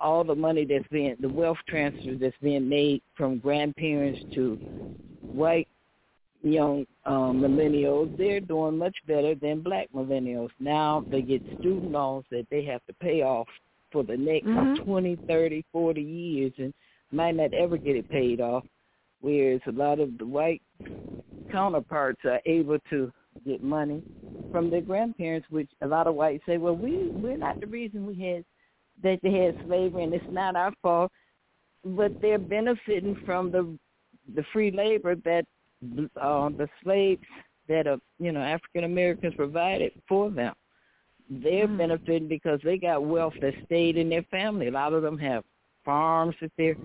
all 0.00 0.24
the 0.24 0.34
money 0.34 0.64
that's 0.64 0.86
being, 0.88 1.16
the 1.20 1.28
wealth 1.28 1.58
transfer 1.68 2.14
that's 2.20 2.36
being 2.42 2.68
made 2.68 3.02
from 3.16 3.38
grandparents 3.38 4.20
to 4.34 4.54
white 5.22 5.68
young 6.42 6.86
um, 7.04 7.40
millennials, 7.40 8.16
they're 8.16 8.40
doing 8.40 8.78
much 8.78 8.96
better 9.06 9.34
than 9.34 9.60
black 9.60 9.88
millennials. 9.94 10.50
Now 10.60 11.04
they 11.10 11.22
get 11.22 11.42
student 11.58 11.90
loans 11.90 12.24
that 12.30 12.46
they 12.50 12.64
have 12.64 12.84
to 12.86 12.92
pay 12.94 13.22
off 13.22 13.48
for 13.90 14.04
the 14.04 14.16
next 14.16 14.46
mm-hmm. 14.46 14.84
20, 14.84 15.16
30, 15.26 15.64
40 15.72 16.00
years. 16.00 16.52
And 16.58 16.72
might 17.10 17.34
not 17.34 17.54
ever 17.54 17.76
get 17.76 17.96
it 17.96 18.08
paid 18.08 18.40
off, 18.40 18.64
whereas 19.20 19.60
a 19.66 19.72
lot 19.72 20.00
of 20.00 20.16
the 20.18 20.26
white 20.26 20.62
counterparts 21.50 22.20
are 22.24 22.40
able 22.46 22.78
to 22.90 23.10
get 23.46 23.62
money 23.62 24.02
from 24.52 24.70
their 24.70 24.80
grandparents, 24.80 25.46
which 25.50 25.70
a 25.82 25.86
lot 25.86 26.06
of 26.06 26.14
whites 26.14 26.42
say, 26.46 26.58
well, 26.58 26.76
we 26.76 27.08
we're 27.08 27.36
not 27.36 27.60
the 27.60 27.66
reason 27.66 28.06
we 28.06 28.20
had 28.20 28.44
that 29.02 29.20
they 29.22 29.32
had 29.32 29.56
slavery, 29.66 30.04
and 30.04 30.14
it's 30.14 30.24
not 30.30 30.56
our 30.56 30.72
fault, 30.82 31.12
but 31.84 32.20
they're 32.20 32.38
benefiting 32.38 33.16
from 33.24 33.50
the 33.50 33.78
the 34.34 34.44
free 34.52 34.70
labor 34.70 35.14
that 35.14 35.44
uh, 36.20 36.48
the 36.50 36.68
slaves 36.82 37.22
that 37.68 37.86
are 37.86 37.98
you 38.18 38.32
know 38.32 38.40
African 38.40 38.84
Americans 38.84 39.34
provided 39.34 39.92
for 40.08 40.30
them. 40.30 40.54
They're 41.30 41.68
mm. 41.68 41.78
benefiting 41.78 42.28
because 42.28 42.60
they 42.64 42.78
got 42.78 43.04
wealth 43.04 43.34
that 43.40 43.54
stayed 43.66 43.96
in 43.96 44.08
their 44.08 44.24
family. 44.24 44.68
A 44.68 44.72
lot 44.72 44.94
of 44.94 45.02
them 45.02 45.18
have 45.18 45.44
farms 45.84 46.34
that 46.40 46.52
their 46.58 46.76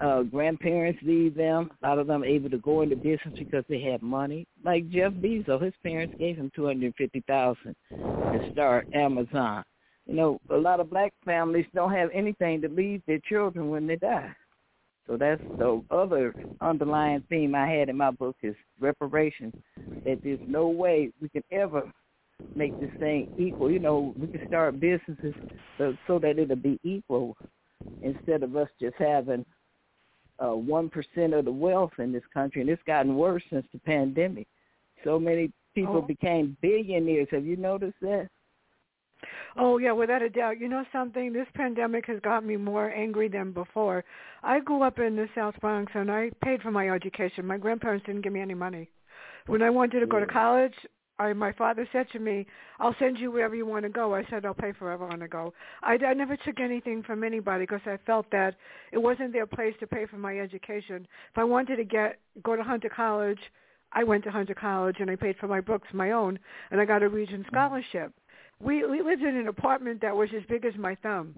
uh, 0.00 0.22
grandparents 0.22 1.00
leave 1.02 1.34
them. 1.34 1.70
A 1.82 1.86
lot 1.86 1.98
of 1.98 2.06
them 2.06 2.24
able 2.24 2.50
to 2.50 2.58
go 2.58 2.82
into 2.82 2.96
business 2.96 3.38
because 3.38 3.64
they 3.68 3.80
have 3.80 4.02
money. 4.02 4.46
Like 4.64 4.88
Jeff 4.90 5.12
Bezos, 5.12 5.62
his 5.62 5.74
parents 5.82 6.14
gave 6.18 6.36
him 6.36 6.50
two 6.54 6.66
hundred 6.66 6.94
fifty 6.96 7.22
thousand 7.26 7.76
to 7.90 8.48
start 8.52 8.88
Amazon. 8.94 9.64
You 10.06 10.14
know, 10.14 10.40
a 10.50 10.56
lot 10.56 10.80
of 10.80 10.90
black 10.90 11.12
families 11.24 11.66
don't 11.74 11.92
have 11.92 12.10
anything 12.12 12.60
to 12.62 12.68
leave 12.68 13.02
their 13.06 13.20
children 13.20 13.70
when 13.70 13.86
they 13.86 13.96
die. 13.96 14.34
So 15.06 15.16
that's 15.16 15.42
the 15.58 15.82
other 15.90 16.34
underlying 16.60 17.22
theme 17.28 17.54
I 17.54 17.66
had 17.66 17.88
in 17.88 17.96
my 17.96 18.10
book 18.10 18.36
is 18.42 18.54
reparations. 18.80 19.54
That 20.04 20.20
there's 20.22 20.40
no 20.46 20.68
way 20.68 21.10
we 21.20 21.28
can 21.28 21.44
ever 21.50 21.90
make 22.54 22.78
this 22.80 22.90
thing 22.98 23.32
equal. 23.38 23.70
You 23.70 23.80
know, 23.80 24.14
we 24.18 24.26
can 24.28 24.46
start 24.48 24.80
businesses 24.80 25.34
so, 25.78 25.94
so 26.06 26.18
that 26.20 26.38
it'll 26.38 26.56
be 26.56 26.78
equal 26.82 27.36
instead 28.02 28.42
of 28.42 28.56
us 28.56 28.68
just 28.80 28.96
having 28.98 29.44
uh, 30.38 30.48
one 30.48 30.90
uh, 30.94 31.20
of 31.36 31.44
the 31.44 31.52
wealth 31.52 31.92
in 31.98 32.12
this 32.12 32.22
country, 32.32 32.60
and 32.60 32.70
it's 32.70 32.82
gotten 32.86 33.16
worse 33.16 33.42
since 33.50 33.66
the 33.72 33.78
pandemic. 33.80 34.46
So 35.04 35.18
many 35.18 35.52
people 35.74 35.98
oh. 35.98 36.02
became 36.02 36.56
billionaires. 36.60 37.28
Have 37.30 37.44
you 37.44 37.56
noticed 37.56 38.00
that? 38.00 38.28
Oh 39.56 39.78
yeah, 39.78 39.92
without 39.92 40.22
a 40.22 40.28
doubt. 40.28 40.60
You 40.60 40.68
know 40.68 40.84
something? 40.92 41.32
This 41.32 41.46
pandemic 41.54 42.06
has 42.06 42.20
got 42.20 42.44
me 42.44 42.56
more 42.56 42.90
angry 42.90 43.28
than 43.28 43.52
before. 43.52 44.04
I 44.42 44.60
grew 44.60 44.82
up 44.82 44.98
in 44.98 45.16
the 45.16 45.28
South 45.34 45.54
Bronx 45.60 45.92
and 45.94 46.10
I 46.10 46.30
paid 46.42 46.62
for 46.62 46.70
my 46.70 46.88
education. 46.90 47.46
My 47.46 47.58
grandparents 47.58 48.06
didn't 48.06 48.22
give 48.22 48.32
me 48.32 48.40
any 48.40 48.54
money. 48.54 48.88
When 49.46 49.62
I 49.62 49.70
wanted 49.70 50.00
to 50.00 50.06
go 50.06 50.20
to 50.20 50.26
college, 50.26 50.74
I, 51.18 51.32
my 51.32 51.52
father 51.52 51.88
said 51.92 52.06
to 52.12 52.18
me, 52.18 52.46
"I'll 52.80 52.96
send 52.98 53.18
you 53.18 53.30
wherever 53.30 53.54
you 53.54 53.66
want 53.66 53.84
to 53.84 53.88
go." 53.88 54.14
I 54.14 54.24
said, 54.30 54.44
"I'll 54.44 54.54
pay 54.54 54.72
for 54.72 54.86
wherever 54.86 55.04
I 55.04 55.08
want 55.08 55.20
to 55.20 55.28
go." 55.28 55.54
I, 55.82 55.94
I 55.94 56.14
never 56.14 56.36
took 56.36 56.58
anything 56.58 57.02
from 57.02 57.22
anybody 57.22 57.64
because 57.64 57.86
I 57.86 57.98
felt 58.04 58.30
that 58.32 58.56
it 58.90 58.98
wasn't 58.98 59.32
their 59.32 59.46
place 59.46 59.74
to 59.80 59.86
pay 59.86 60.06
for 60.06 60.16
my 60.16 60.40
education. 60.40 61.06
If 61.30 61.38
I 61.38 61.44
wanted 61.44 61.76
to 61.76 61.84
get 61.84 62.18
go 62.42 62.56
to 62.56 62.62
Hunter 62.62 62.88
College, 62.88 63.38
I 63.92 64.02
went 64.02 64.24
to 64.24 64.30
Hunter 64.30 64.54
College 64.54 64.96
and 64.98 65.08
I 65.10 65.16
paid 65.16 65.36
for 65.38 65.46
my 65.46 65.60
books, 65.60 65.88
my 65.92 66.10
own, 66.10 66.38
and 66.70 66.80
I 66.80 66.84
got 66.84 67.02
a 67.02 67.08
Regent 67.08 67.42
mm-hmm. 67.42 67.54
scholarship. 67.54 68.12
We 68.64 68.84
we 68.84 69.02
lived 69.02 69.22
in 69.22 69.36
an 69.36 69.48
apartment 69.48 70.00
that 70.00 70.16
was 70.16 70.30
as 70.36 70.42
big 70.48 70.64
as 70.64 70.74
my 70.76 70.94
thumb, 70.96 71.34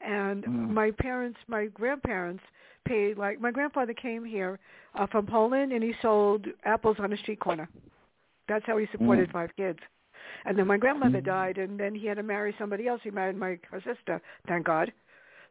and 0.00 0.44
mm. 0.44 0.70
my 0.70 0.92
parents, 0.92 1.38
my 1.48 1.66
grandparents 1.66 2.42
paid 2.86 3.18
like 3.18 3.40
my 3.40 3.50
grandfather 3.50 3.92
came 3.92 4.24
here 4.24 4.58
uh, 4.94 5.06
from 5.06 5.26
Poland 5.26 5.72
and 5.72 5.82
he 5.82 5.92
sold 6.00 6.46
apples 6.64 6.96
on 7.00 7.12
a 7.12 7.16
street 7.18 7.40
corner. 7.40 7.68
That's 8.48 8.64
how 8.66 8.78
he 8.78 8.86
supported 8.92 9.28
mm. 9.28 9.32
five 9.32 9.50
kids. 9.56 9.80
And 10.44 10.58
then 10.58 10.66
my 10.66 10.76
grandmother 10.76 11.20
mm. 11.20 11.26
died, 11.26 11.58
and 11.58 11.78
then 11.78 11.94
he 11.94 12.06
had 12.06 12.16
to 12.16 12.22
marry 12.22 12.54
somebody 12.58 12.86
else. 12.86 13.00
He 13.02 13.10
married 13.10 13.36
my 13.36 13.58
her 13.70 13.82
sister, 13.84 14.22
thank 14.46 14.66
God. 14.66 14.92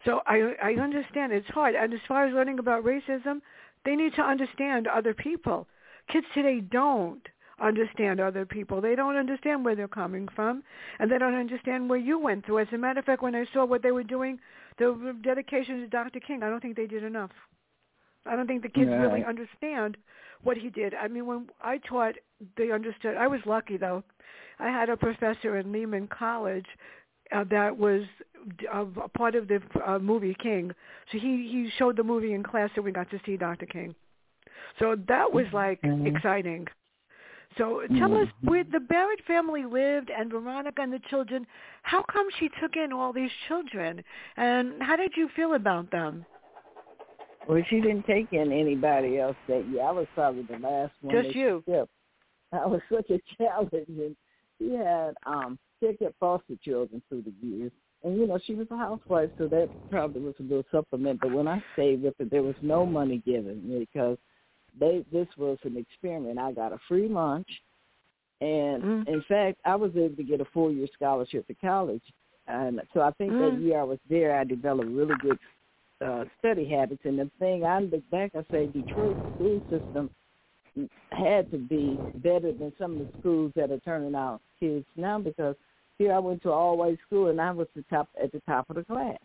So 0.06 0.22
I 0.26 0.54
I 0.64 0.74
understand 0.76 1.34
it's 1.34 1.48
hard. 1.50 1.76
And 1.76 1.94
as 1.94 2.00
far 2.08 2.26
as 2.26 2.34
learning 2.34 2.60
about 2.60 2.86
racism, 2.86 3.42
they 3.84 3.96
need 3.96 4.14
to 4.16 4.22
understand 4.22 4.88
other 4.88 5.14
people. 5.14 5.68
Kids 6.10 6.28
today 6.34 6.62
don't 6.62 7.28
understand 7.60 8.20
other 8.20 8.46
people. 8.46 8.82
They 8.82 8.96
don't 8.96 9.16
understand 9.16 9.66
where 9.66 9.76
they're 9.76 9.88
coming 9.88 10.28
from, 10.36 10.64
and 11.00 11.12
they 11.12 11.18
don't 11.18 11.36
understand 11.36 11.90
where 11.90 12.00
you 12.00 12.20
went 12.20 12.46
through. 12.46 12.60
As 12.60 12.68
a 12.74 12.78
matter 12.78 13.00
of 13.00 13.06
fact, 13.06 13.22
when 13.22 13.36
I 13.36 13.46
saw 13.54 13.66
what 13.66 13.82
they 13.84 13.92
were 13.92 14.04
doing, 14.04 14.40
the 14.78 15.16
dedication 15.24 15.82
to 15.82 15.88
Dr. 15.88 16.20
King, 16.20 16.44
I 16.44 16.50
don't 16.50 16.62
think 16.62 16.76
they 16.76 16.88
did 16.88 17.04
enough. 17.04 17.32
I 18.26 18.36
don't 18.36 18.48
think 18.48 18.62
the 18.62 18.70
kids 18.70 18.90
yeah. 18.90 18.98
really 18.98 19.24
understand 19.24 19.98
what 20.44 20.58
he 20.58 20.70
did. 20.70 20.94
I 20.94 21.08
mean, 21.08 21.26
when 21.26 21.48
I 21.62 21.80
taught, 21.80 22.16
they 22.58 22.72
understood. 22.72 23.18
I 23.18 23.28
was 23.28 23.40
lucky 23.46 23.78
though. 23.78 24.04
I 24.60 24.68
had 24.68 24.90
a 24.90 24.98
professor 24.98 25.58
in 25.58 25.72
Lehman 25.72 26.08
College 26.08 26.66
uh, 27.32 27.44
that 27.50 27.78
was 27.78 28.04
uh, 28.74 28.86
a 29.04 29.10
part 29.10 29.36
of 29.36 29.48
the 29.48 29.62
uh, 29.86 30.00
movie 30.00 30.36
King. 30.42 30.72
So 31.12 31.18
he 31.18 31.48
he 31.52 31.70
showed 31.78 31.98
the 31.98 32.04
movie 32.04 32.34
in 32.34 32.44
class, 32.44 32.70
and 32.76 32.86
we 32.86 32.92
got 32.92 33.10
to 33.12 33.20
see 33.26 33.38
Dr. 33.38 33.66
King. 33.66 33.96
So 34.80 34.96
that 35.08 35.32
was 35.32 35.46
like 35.54 35.82
mm-hmm. 35.82 36.08
exciting. 36.08 36.68
So 37.58 37.82
tell 37.98 38.10
mm-hmm. 38.10 38.24
us 38.24 38.28
where 38.42 38.64
the 38.64 38.80
Barrett 38.80 39.24
family 39.26 39.64
lived 39.66 40.12
and 40.16 40.32
Veronica 40.32 40.82
and 40.82 40.94
the 40.94 41.00
children. 41.10 41.46
How 41.84 42.04
come 42.04 42.28
she 42.40 42.50
took 42.62 42.76
in 42.76 42.94
all 42.94 43.14
these 43.14 43.32
children, 43.48 44.04
and 44.36 44.82
how 44.82 44.96
did 44.96 45.14
you 45.16 45.30
feel 45.36 45.56
about 45.56 45.90
them? 45.92 46.26
Well, 47.48 47.62
she 47.70 47.80
didn't 47.80 48.06
take 48.06 48.34
in 48.34 48.52
anybody 48.52 49.20
else 49.20 49.38
that 49.48 49.66
year. 49.70 49.84
I 49.84 49.92
was 49.92 50.08
probably 50.14 50.44
the 50.44 50.60
last 50.60 50.94
one. 51.02 51.24
Just 51.24 51.36
you. 51.36 51.64
Shipped. 51.68 51.90
I 52.52 52.66
was 52.66 52.82
such 52.94 53.10
a 53.10 53.20
challenge, 53.38 53.72
and 53.88 54.16
she 54.60 54.74
had 54.74 55.16
um 55.26 55.58
she 55.80 55.94
kept 55.94 56.20
foster 56.20 56.56
children 56.64 57.02
through 57.10 57.24
the 57.24 57.34
years. 57.46 57.72
And 58.04 58.18
you 58.18 58.28
know, 58.28 58.40
she 58.46 58.54
was 58.54 58.68
a 58.70 58.78
housewife, 58.78 59.30
so 59.38 59.48
that 59.48 59.70
probably 59.90 60.22
was 60.22 60.36
a 60.40 60.44
little 60.44 60.64
supplement. 60.72 61.20
But 61.20 61.32
when 61.32 61.48
I 61.48 61.64
stayed 61.74 62.04
with 62.04 62.14
her, 62.20 62.26
there 62.26 62.44
was 62.44 62.56
no 62.62 62.86
money 62.86 63.24
given 63.26 63.80
because 63.80 64.18
they 64.80 65.06
this 65.12 65.28
was 65.38 65.58
an 65.64 65.78
experiment. 65.78 66.40
I 66.40 66.52
got 66.52 66.74
a 66.74 66.80
free 66.88 67.08
lunch, 67.08 67.48
and 68.42 68.84
mm. 68.84 69.08
in 69.08 69.24
fact, 69.28 69.60
I 69.66 69.76
was 69.76 69.92
able 69.96 70.16
to 70.16 70.24
get 70.24 70.42
a 70.42 70.46
four 70.54 70.72
year 70.72 70.88
scholarship 70.94 71.48
to 71.48 71.54
college. 71.56 72.04
And 72.48 72.82
so 72.94 73.02
I 73.02 73.12
think 73.12 73.34
mm. 73.34 73.52
that 73.52 73.62
year 73.62 73.80
I 73.80 73.84
was 73.84 74.00
there, 74.10 74.40
I 74.40 74.44
developed 74.44 74.90
really 74.90 75.16
good 75.22 75.38
uh, 76.06 76.26
study 76.40 76.68
habits. 76.70 77.02
And 77.04 77.20
the 77.20 77.30
thing 77.40 77.66
I 77.66 77.80
look 77.80 78.10
back, 78.10 78.32
I 78.36 78.46
say 78.52 78.68
Detroit 78.68 79.18
school 79.36 79.62
system 79.70 80.10
had 81.12 81.50
to 81.52 81.58
be 81.58 82.00
better 82.16 82.52
than 82.54 82.72
some 82.80 82.94
of 82.94 83.00
the 83.00 83.20
schools 83.20 83.52
that 83.56 83.72
are 83.72 83.80
turning 83.80 84.16
out 84.16 84.42
kids 84.60 84.86
now 84.96 85.20
because 85.20 85.56
here 85.98 86.14
I 86.14 86.20
went 86.20 86.44
to 86.44 86.52
all 86.52 86.78
white 86.78 87.00
school 87.06 87.30
and 87.30 87.42
I 87.42 87.52
was 87.52 87.68
the 87.76 87.84
top 87.90 88.08
at 88.22 88.32
the 88.32 88.42
top 88.42 88.70
of 88.70 88.76
the 88.76 88.84
class. 88.84 89.18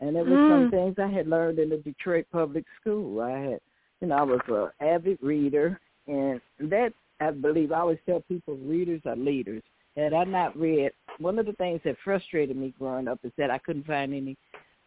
And 0.00 0.14
there 0.16 0.24
were 0.24 0.30
mm. 0.30 0.62
some 0.62 0.70
things 0.70 0.96
I 0.98 1.08
had 1.08 1.26
learned 1.26 1.58
in 1.58 1.70
the 1.70 1.76
Detroit 1.78 2.26
public 2.32 2.64
school. 2.80 3.20
I 3.20 3.30
had, 3.30 3.60
you 4.00 4.08
know, 4.08 4.16
I 4.16 4.22
was 4.22 4.40
an 4.48 4.86
avid 4.86 5.18
reader, 5.22 5.78
and 6.06 6.40
that 6.58 6.92
I 7.20 7.30
believe 7.30 7.72
I 7.72 7.80
always 7.80 7.98
tell 8.06 8.20
people 8.20 8.56
readers 8.56 9.02
are 9.04 9.16
leaders. 9.16 9.62
Had 9.96 10.14
I 10.14 10.24
not 10.24 10.56
read 10.56 10.92
one 11.18 11.38
of 11.38 11.46
the 11.46 11.52
things 11.54 11.80
that 11.84 11.96
frustrated 12.02 12.56
me 12.56 12.72
growing 12.78 13.08
up 13.08 13.18
is 13.24 13.32
that 13.36 13.50
I 13.50 13.58
couldn't 13.58 13.86
find 13.86 14.14
any 14.14 14.36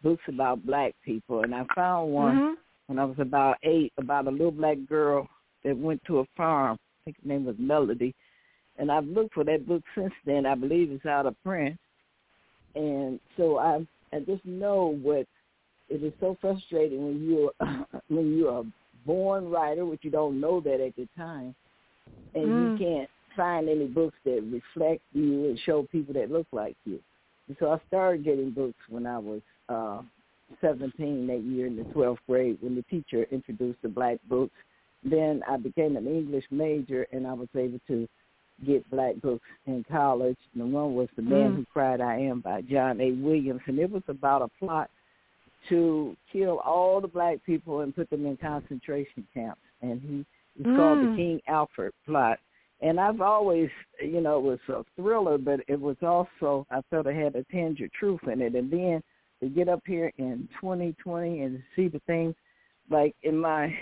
books 0.02 0.22
about 0.28 0.66
black 0.66 0.94
people, 1.04 1.42
and 1.42 1.54
I 1.54 1.64
found 1.74 2.12
one 2.12 2.36
Mhm. 2.36 2.56
when 2.86 2.98
I 2.98 3.04
was 3.04 3.18
about 3.18 3.58
eight 3.62 3.92
about 3.96 4.26
a 4.26 4.30
little 4.30 4.50
black 4.50 4.78
girl 4.88 5.28
that 5.62 5.76
went 5.76 6.04
to 6.04 6.20
a 6.20 6.24
farm. 6.36 6.78
I 7.00 7.04
think 7.04 7.22
her 7.22 7.28
name 7.28 7.44
was 7.44 7.58
Melody, 7.58 8.14
and 8.78 8.90
I've 8.90 9.06
looked 9.06 9.34
for 9.34 9.44
that 9.44 9.66
book 9.66 9.82
since 9.94 10.12
then. 10.24 10.46
I 10.46 10.54
believe 10.54 10.90
it's 10.90 11.06
out 11.06 11.26
of 11.26 11.40
print, 11.42 11.78
and 12.74 13.20
so 13.36 13.58
I 13.58 13.86
I 14.12 14.20
just 14.20 14.44
know 14.44 14.86
what 15.02 15.26
it 15.88 16.02
is 16.02 16.12
so 16.20 16.36
frustrating 16.40 17.04
when 17.04 17.28
you're 17.28 17.52
when 18.08 18.36
you're 18.36 18.60
a 18.60 18.64
born 19.06 19.50
writer, 19.50 19.84
which 19.84 20.04
you 20.04 20.10
don't 20.10 20.40
know 20.40 20.60
that 20.60 20.80
at 20.80 20.96
the 20.96 21.08
time, 21.16 21.54
and 22.34 22.46
Mm. 22.46 22.60
you 22.72 22.78
can't 22.78 23.10
find 23.36 23.68
any 23.68 23.86
books 23.86 24.16
that 24.24 24.42
reflect 24.50 25.02
you 25.12 25.46
and 25.48 25.58
show 25.60 25.82
people 25.84 26.14
that 26.14 26.30
look 26.30 26.46
like 26.52 26.76
you. 26.84 27.00
And 27.48 27.56
so 27.58 27.70
I 27.72 27.78
started 27.88 28.24
getting 28.24 28.50
books 28.50 28.78
when 28.88 29.06
I 29.06 29.18
was 29.18 29.42
uh 29.68 30.02
17 30.60 31.26
that 31.26 31.40
year 31.42 31.66
in 31.66 31.76
the 31.76 31.86
12th 31.94 32.18
grade 32.28 32.58
when 32.60 32.74
the 32.76 32.82
teacher 32.82 33.26
introduced 33.30 33.80
the 33.82 33.88
black 33.88 34.18
books. 34.28 34.54
Then 35.02 35.42
I 35.48 35.56
became 35.56 35.96
an 35.96 36.06
English 36.06 36.44
major 36.50 37.06
and 37.12 37.26
I 37.26 37.32
was 37.32 37.48
able 37.56 37.80
to 37.88 38.08
get 38.64 38.88
black 38.90 39.16
books 39.20 39.44
in 39.66 39.84
college. 39.90 40.38
And 40.54 40.72
one 40.72 40.94
was 40.94 41.08
The 41.16 41.22
Man 41.22 41.52
Mm. 41.52 41.56
Who 41.56 41.66
Cried 41.72 42.00
I 42.00 42.18
Am 42.20 42.40
by 42.40 42.62
John 42.62 43.00
A. 43.00 43.12
Williams. 43.12 43.62
And 43.66 43.78
it 43.78 43.90
was 43.90 44.02
about 44.08 44.42
a 44.42 44.48
plot 44.64 44.90
to 45.68 46.16
kill 46.32 46.58
all 46.58 47.00
the 47.00 47.08
black 47.08 47.44
people 47.44 47.80
and 47.80 47.94
put 47.94 48.10
them 48.10 48.26
in 48.26 48.36
concentration 48.36 49.26
camps. 49.32 49.60
And 49.82 50.00
he 50.00 50.26
it's 50.56 50.76
called 50.76 51.00
the 51.00 51.06
Mm. 51.06 51.16
King 51.16 51.42
Alfred 51.48 51.92
plot. 52.06 52.38
And 52.80 53.00
I've 53.00 53.20
always, 53.20 53.70
you 54.00 54.20
know, 54.20 54.38
it 54.38 54.42
was 54.42 54.58
a 54.68 54.84
thriller, 54.94 55.38
but 55.38 55.60
it 55.68 55.80
was 55.80 55.96
also, 56.02 56.66
I 56.70 56.80
felt 56.90 57.06
it 57.06 57.16
had 57.16 57.34
a 57.34 57.44
tinge 57.44 57.80
of 57.80 57.92
truth 57.92 58.20
in 58.24 58.40
it. 58.40 58.54
And 58.54 58.70
then 58.70 59.02
to 59.40 59.48
get 59.48 59.68
up 59.68 59.82
here 59.86 60.12
in 60.18 60.48
2020 60.60 61.42
and 61.42 61.62
see 61.74 61.88
the 61.88 62.00
things 62.00 62.34
like 62.90 63.14
in 63.22 63.36
my, 63.36 63.76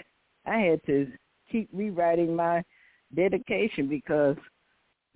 I 0.46 0.58
had 0.58 0.84
to 0.86 1.10
keep 1.50 1.68
rewriting 1.72 2.34
my 2.34 2.62
dedication 3.14 3.88
because 3.88 4.36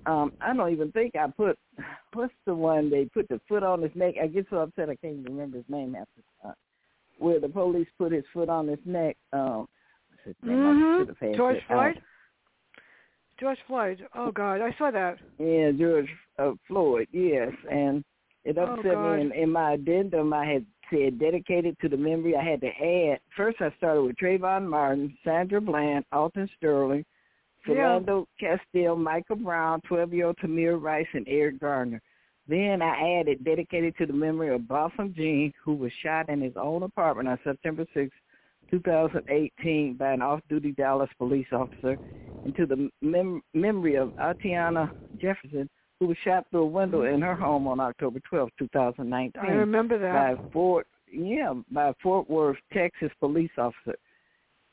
um 0.04 0.32
I 0.40 0.52
don't 0.54 0.72
even 0.72 0.92
think 0.92 1.16
I 1.16 1.26
put, 1.28 1.58
what's 2.12 2.32
the 2.44 2.54
one 2.54 2.90
they 2.90 3.06
put 3.06 3.28
the 3.28 3.40
foot 3.48 3.62
on 3.62 3.82
his 3.82 3.92
neck? 3.94 4.14
I 4.22 4.26
get 4.26 4.46
so 4.50 4.58
upset 4.58 4.90
I 4.90 4.96
can't 4.96 5.20
even 5.20 5.32
remember 5.32 5.56
his 5.58 5.66
name 5.68 5.94
after 5.94 6.20
uh, 6.46 6.52
where 7.18 7.40
the 7.40 7.48
police 7.48 7.88
put 7.96 8.12
his 8.12 8.24
foot 8.32 8.48
on 8.48 8.68
his 8.68 8.78
neck. 8.84 9.16
Um, 9.32 9.66
what's 10.10 10.24
his 10.24 10.36
name? 10.42 10.66
I 10.66 10.98
should 10.98 11.08
have 11.08 11.18
had 11.18 11.30
Mhm. 11.30 11.36
George. 11.36 11.56
Uh, 11.56 11.74
Floyd. 11.74 12.02
George 13.38 13.58
Floyd. 13.66 14.06
Oh 14.14 14.32
God, 14.32 14.60
I 14.60 14.74
saw 14.78 14.90
that. 14.90 15.18
Yeah, 15.38 15.70
George 15.72 16.08
uh, 16.38 16.52
Floyd, 16.66 17.08
yes. 17.12 17.52
And 17.70 18.04
it 18.44 18.56
Oh, 18.58 18.64
upset 18.64 18.92
God. 18.94 19.16
me. 19.16 19.20
In, 19.22 19.32
in 19.32 19.50
my 19.50 19.72
addendum, 19.72 20.32
I 20.32 20.46
had 20.46 20.66
said 20.90 21.18
dedicated 21.18 21.76
to 21.80 21.88
the 21.88 21.96
memory. 21.96 22.36
I 22.36 22.42
had 22.42 22.60
to 22.60 22.68
add, 22.68 23.18
first 23.36 23.60
I 23.60 23.70
started 23.76 24.02
with 24.02 24.16
Trayvon 24.16 24.66
Martin, 24.68 25.16
Sandra 25.24 25.60
Bland, 25.60 26.04
Alton 26.12 26.48
Sterling, 26.56 27.04
Yeah. 27.68 27.74
Philando 27.74 28.26
Castile, 28.38 28.96
Michael 28.96 29.36
Brown, 29.36 29.80
12-year-old 29.90 30.36
Tamir 30.38 30.80
Rice, 30.80 31.06
and 31.14 31.26
Eric 31.28 31.60
Garner. 31.60 32.00
Then 32.48 32.80
I 32.80 33.18
added 33.20 33.44
dedicated 33.44 33.96
to 33.98 34.06
the 34.06 34.12
memory 34.12 34.54
of 34.54 34.68
Botham 34.68 35.12
Jean, 35.14 35.52
who 35.64 35.74
was 35.74 35.90
shot 36.02 36.28
in 36.28 36.40
his 36.40 36.54
own 36.56 36.84
apartment 36.84 37.28
on 37.28 37.38
September 37.42 37.84
6, 37.92 38.10
2018 38.70 39.94
by 39.94 40.12
an 40.12 40.22
off-duty 40.22 40.72
Dallas 40.72 41.10
police 41.18 41.46
officer, 41.52 41.98
and 42.44 42.54
to 42.54 42.66
the 42.66 42.88
mem- 43.02 43.42
memory 43.54 43.96
of 43.96 44.12
Atatiana 44.20 44.90
Jefferson, 45.20 45.68
who 45.98 46.06
was 46.06 46.16
shot 46.24 46.46
through 46.50 46.62
a 46.62 46.66
window 46.66 47.02
in 47.02 47.20
her 47.20 47.34
home 47.34 47.66
on 47.66 47.80
October 47.80 48.20
12, 48.28 48.50
2019 48.58 49.42
I 49.42 49.52
remember 49.52 49.98
by. 49.98 50.40
Fort 50.52 50.86
yeah 51.10 51.54
by 51.70 51.92
Fort 52.02 52.28
Worth, 52.28 52.58
Texas 52.72 53.10
police 53.20 53.50
officer. 53.58 53.96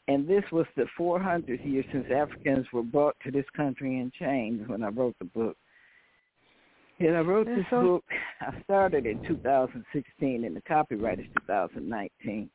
And 0.08 0.28
this 0.28 0.44
was 0.52 0.66
the 0.76 0.86
400th 1.00 1.66
year 1.66 1.84
since 1.92 2.06
Africans 2.14 2.68
were 2.74 2.84
brought 2.84 3.16
to 3.24 3.32
this 3.32 3.46
country 3.56 4.00
in 4.00 4.12
chains 4.20 4.68
when 4.68 4.84
I 4.84 4.90
wrote 4.90 5.16
the 5.20 5.26
book. 5.26 5.56
And 7.00 7.16
I 7.16 7.22
wrote 7.22 7.48
this 7.48 7.66
so- 7.70 7.82
book, 7.82 8.04
I 8.42 8.62
started 8.64 9.06
in 9.06 9.24
2016 9.26 10.44
and 10.44 10.56
the 10.56 10.62
copyright 10.62 11.20
is 11.20 11.26
2019. 11.48 12.50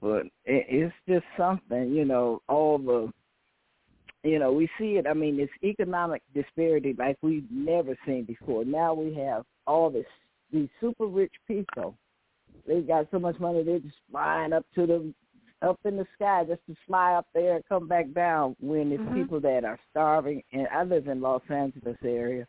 But 0.00 0.26
it, 0.44 0.66
it's 0.68 0.94
just 1.08 1.24
something, 1.36 1.92
you 1.92 2.04
know, 2.04 2.42
all 2.48 2.78
the, 2.78 3.10
you 4.22 4.38
know, 4.38 4.52
we 4.52 4.68
see 4.78 4.96
it, 4.96 5.06
I 5.06 5.14
mean, 5.14 5.40
it's 5.40 5.52
economic 5.62 6.22
disparity 6.34 6.94
like 6.98 7.16
we've 7.22 7.50
never 7.50 7.96
seen 8.06 8.24
before. 8.24 8.64
Now 8.64 8.92
we 8.92 9.14
have 9.14 9.44
all 9.66 9.90
this, 9.90 10.06
these 10.52 10.68
super 10.80 11.06
rich 11.06 11.32
people. 11.48 11.96
They've 12.66 12.86
got 12.86 13.08
so 13.10 13.18
much 13.18 13.38
money, 13.40 13.62
they're 13.62 13.78
just 13.78 13.96
flying 14.10 14.52
up 14.52 14.64
to 14.74 14.86
the 14.86 15.14
up 15.64 15.80
in 15.84 15.96
the 15.96 16.06
sky 16.14 16.44
just 16.46 16.60
to 16.66 16.76
fly 16.86 17.14
up 17.14 17.26
there 17.34 17.56
and 17.56 17.64
come 17.68 17.88
back 17.88 18.12
down 18.12 18.54
when 18.60 18.92
it's 18.92 19.02
Mhm. 19.02 19.14
people 19.14 19.40
that 19.40 19.64
are 19.64 19.78
starving 19.90 20.42
and 20.52 20.68
I 20.68 20.84
live 20.84 21.08
in 21.08 21.20
Los 21.20 21.42
Angeles 21.50 21.96
area 22.04 22.46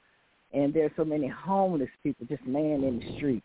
and 0.51 0.73
there's 0.73 0.95
so 0.95 1.05
many 1.05 1.27
homeless 1.27 1.89
people 2.03 2.25
just 2.27 2.45
laying 2.45 2.83
in 2.83 2.99
the 2.99 3.05
street. 3.15 3.43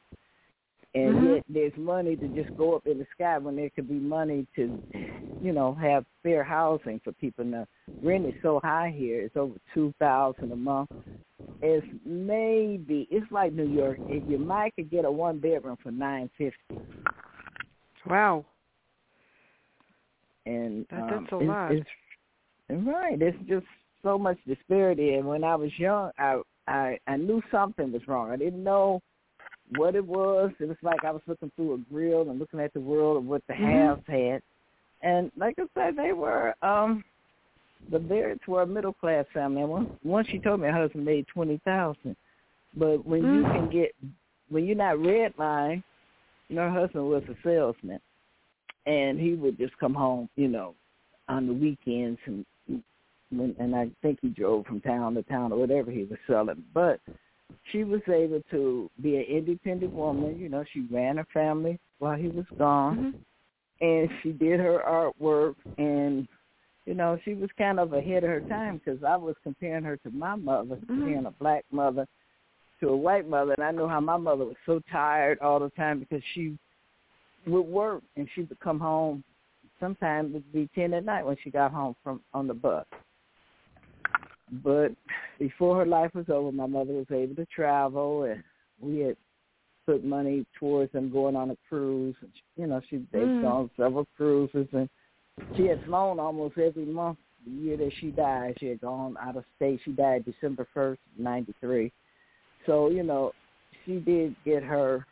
And 0.95 1.15
Mhm. 1.15 1.35
yet 1.35 1.45
there's 1.49 1.77
money 1.77 2.17
to 2.17 2.29
just 2.29 2.55
go 2.57 2.75
up 2.75 2.87
in 2.87 2.99
the 2.99 3.07
sky 3.07 3.39
when 3.39 3.57
there 3.57 3.71
could 3.71 3.89
be 3.89 3.99
money 3.99 4.47
to, 4.57 4.83
you 5.41 5.53
know, 5.53 5.73
have 5.75 6.05
fair 6.23 6.43
housing 6.43 6.99
for 7.01 7.13
people. 7.13 7.45
Now 7.45 7.67
rent 8.03 8.27
is 8.27 8.35
so 8.43 8.59
high 8.61 8.91
here; 8.91 9.23
it's 9.23 9.37
over 9.37 9.59
two 9.73 9.93
thousand 9.99 10.51
a 10.53 10.57
month. 10.57 10.91
It's 11.63 11.87
maybe 12.05 13.07
it's 13.11 13.31
like 13.31 13.53
New 13.53 13.67
York. 13.67 14.01
If 14.09 14.29
you 14.29 14.39
might 14.39 14.75
could 14.75 14.91
get 14.91 15.05
a 15.05 15.11
one 15.11 15.39
bedroom 15.39 15.77
for 15.77 15.93
nine 15.93 16.29
fifty, 16.37 16.81
Wow. 18.07 18.45
And 20.47 20.87
That- 20.91 21.03
um, 21.03 21.09
that's 21.11 21.33
a 21.33 21.37
it's, 21.37 21.49
lot. 21.49 21.73
It's, 21.73 22.87
right. 22.87 23.21
It's 23.21 23.39
just 23.49 23.67
so 24.03 24.19
much 24.19 24.39
disparity. 24.47 25.15
And 25.15 25.27
when 25.27 25.45
I 25.45 25.55
was 25.55 25.71
young, 25.79 26.11
I 26.19 26.41
I 26.67 26.99
I 27.07 27.17
knew 27.17 27.43
something 27.51 27.93
was 27.93 28.07
wrong. 28.09 28.31
I 28.31 28.37
didn't 28.37 28.63
know 28.65 29.01
what 29.77 29.95
it 29.95 30.05
was. 30.05 30.53
It 30.61 30.69
was 30.69 30.77
like 30.83 31.05
I 31.05 31.11
was 31.11 31.23
looking 31.27 31.51
through 31.57 31.75
a 31.75 31.79
grill 31.93 32.29
and 32.29 32.39
looking 32.39 32.61
at 32.61 32.73
the 32.73 32.81
world 32.81 33.19
of 33.19 33.25
what 33.25 33.43
the 33.47 33.55
Mhm. 33.55 33.97
haves 33.97 34.07
had. 34.07 34.43
And 35.03 35.31
like 35.37 35.59
I 35.59 35.67
said, 35.75 35.97
they 35.97 36.13
were 36.13 36.55
um 36.63 37.05
the 37.91 37.99
Barretts 37.99 38.47
were 38.47 38.63
a 38.63 38.67
middle 38.67 38.93
class 38.93 39.27
family. 39.33 39.63
And 39.63 39.71
once 39.71 39.91
once 40.05 40.29
she 40.29 40.39
told 40.39 40.61
me 40.61 40.69
her 40.69 40.73
husband 40.73 41.05
made 41.05 41.27
twenty 41.29 41.59
thousand. 41.65 42.17
But 42.77 43.05
when 43.05 43.23
you 43.23 43.43
Mm. 43.43 43.53
can 43.53 43.71
get 43.71 43.95
when 44.49 44.65
you're 44.65 44.77
not 44.77 44.97
redline, 44.97 45.83
you 46.49 46.57
know, 46.57 46.71
her 46.71 46.81
husband 46.81 47.09
was 47.09 47.23
a 47.29 47.37
salesman 47.43 48.01
and 48.87 49.19
he 49.21 49.35
would 49.35 49.59
just 49.59 49.77
come 49.79 49.95
home, 49.95 50.29
you 50.37 50.49
know, 50.49 50.75
on 51.29 51.47
the 51.47 51.53
weekends 51.53 52.19
and 52.27 52.45
when 53.31 53.55
and 53.59 53.77
I 53.77 53.91
think 54.03 54.19
he 54.21 54.29
drove 54.29 54.67
from 54.67 54.81
town 54.81 55.15
to 55.15 55.23
town 55.23 55.53
or 55.53 55.59
whatever 55.59 55.91
he 55.91 56.05
was 56.05 56.19
selling. 56.27 56.65
But 56.75 57.01
she 57.71 57.85
was 57.85 58.01
able 58.09 58.43
to 58.51 58.91
be 59.03 59.17
an 59.17 59.23
independent 59.23 59.93
woman. 59.93 60.39
You 60.39 60.49
know, 60.49 60.65
she 60.73 60.81
ran 60.91 61.17
her 61.17 61.27
family 61.33 61.79
while 61.99 62.17
he 62.17 62.29
was 62.29 62.47
gone, 62.59 63.15
Mhm. 63.81 63.87
and 63.87 64.11
she 64.23 64.33
did 64.33 64.61
her 64.61 64.81
artwork. 64.81 65.55
And 65.79 66.27
you 66.87 66.95
know, 66.95 67.19
she 67.25 67.35
was 67.35 67.51
kind 67.53 67.79
of 67.79 67.93
ahead 67.93 68.25
of 68.25 68.31
her 68.31 68.41
time 68.41 68.79
because 68.79 69.05
I 69.05 69.17
was 69.17 69.37
comparing 69.45 69.85
her 69.85 69.97
to 69.99 70.11
my 70.11 70.35
mother, 70.35 70.77
comparing 70.87 71.27
a 71.27 71.31
black 71.31 71.65
mother 71.71 72.07
to 72.81 72.89
a 72.89 72.97
white 72.97 73.29
mother, 73.29 73.53
and 73.53 73.65
I 73.65 73.71
know 73.71 73.87
how 73.87 74.01
my 74.01 74.17
mother 74.17 74.47
was 74.47 74.57
so 74.67 74.81
tired 74.91 75.39
all 75.41 75.61
the 75.61 75.71
time 75.71 76.01
because 76.01 76.23
she 76.35 76.59
would 77.47 77.63
work 77.63 78.03
and 78.17 78.29
she 78.35 78.43
would 78.43 78.61
come 78.61 78.81
home. 78.81 79.25
Sometimes 79.79 80.31
it'd 80.31 80.53
be 80.53 80.69
ten 80.75 80.93
at 80.95 81.05
night 81.05 81.25
when 81.25 81.37
she 81.43 81.51
got 81.51 81.73
home 81.73 81.97
from 82.03 82.21
on 82.35 82.47
the 82.47 82.55
bus. 82.55 82.85
But 84.65 84.93
before 85.39 85.77
her 85.77 85.87
life 85.87 86.15
was 86.15 86.29
over, 86.29 86.53
my 86.53 86.67
mother 86.67 86.93
was 86.93 87.07
able 87.11 87.37
to 87.37 87.47
travel, 87.47 88.25
and 88.25 88.43
we 88.81 88.99
had 88.99 89.17
put 89.87 90.05
money 90.05 90.45
towards 90.59 90.93
them 90.93 91.11
going 91.11 91.37
on 91.37 91.51
a 91.51 91.57
cruise. 91.69 92.17
You 92.57 92.67
know, 92.67 92.81
she 92.89 92.99
they've 93.13 93.29
Mm. 93.29 93.43
gone 93.43 93.71
several 93.77 94.07
cruises, 94.17 94.69
and 94.73 94.89
she 95.57 95.67
had 95.67 95.83
flown 95.85 96.21
almost 96.21 96.59
every 96.59 96.85
month. 96.85 97.19
The 97.45 97.51
year 97.51 97.77
that 97.79 97.93
she 97.95 98.11
died, 98.11 98.59
she 98.61 98.67
had 98.67 98.81
gone 98.83 99.17
out 99.19 99.37
of 99.37 99.45
state. 99.57 99.81
She 99.85 99.93
died 99.93 100.25
December 100.27 100.67
first, 100.75 101.01
ninety 101.17 101.55
three. 101.61 101.91
So 102.67 102.91
you 102.91 103.03
know, 103.03 103.33
she 103.85 103.99
did 104.01 104.37
get 104.45 104.63
her, 104.63 105.07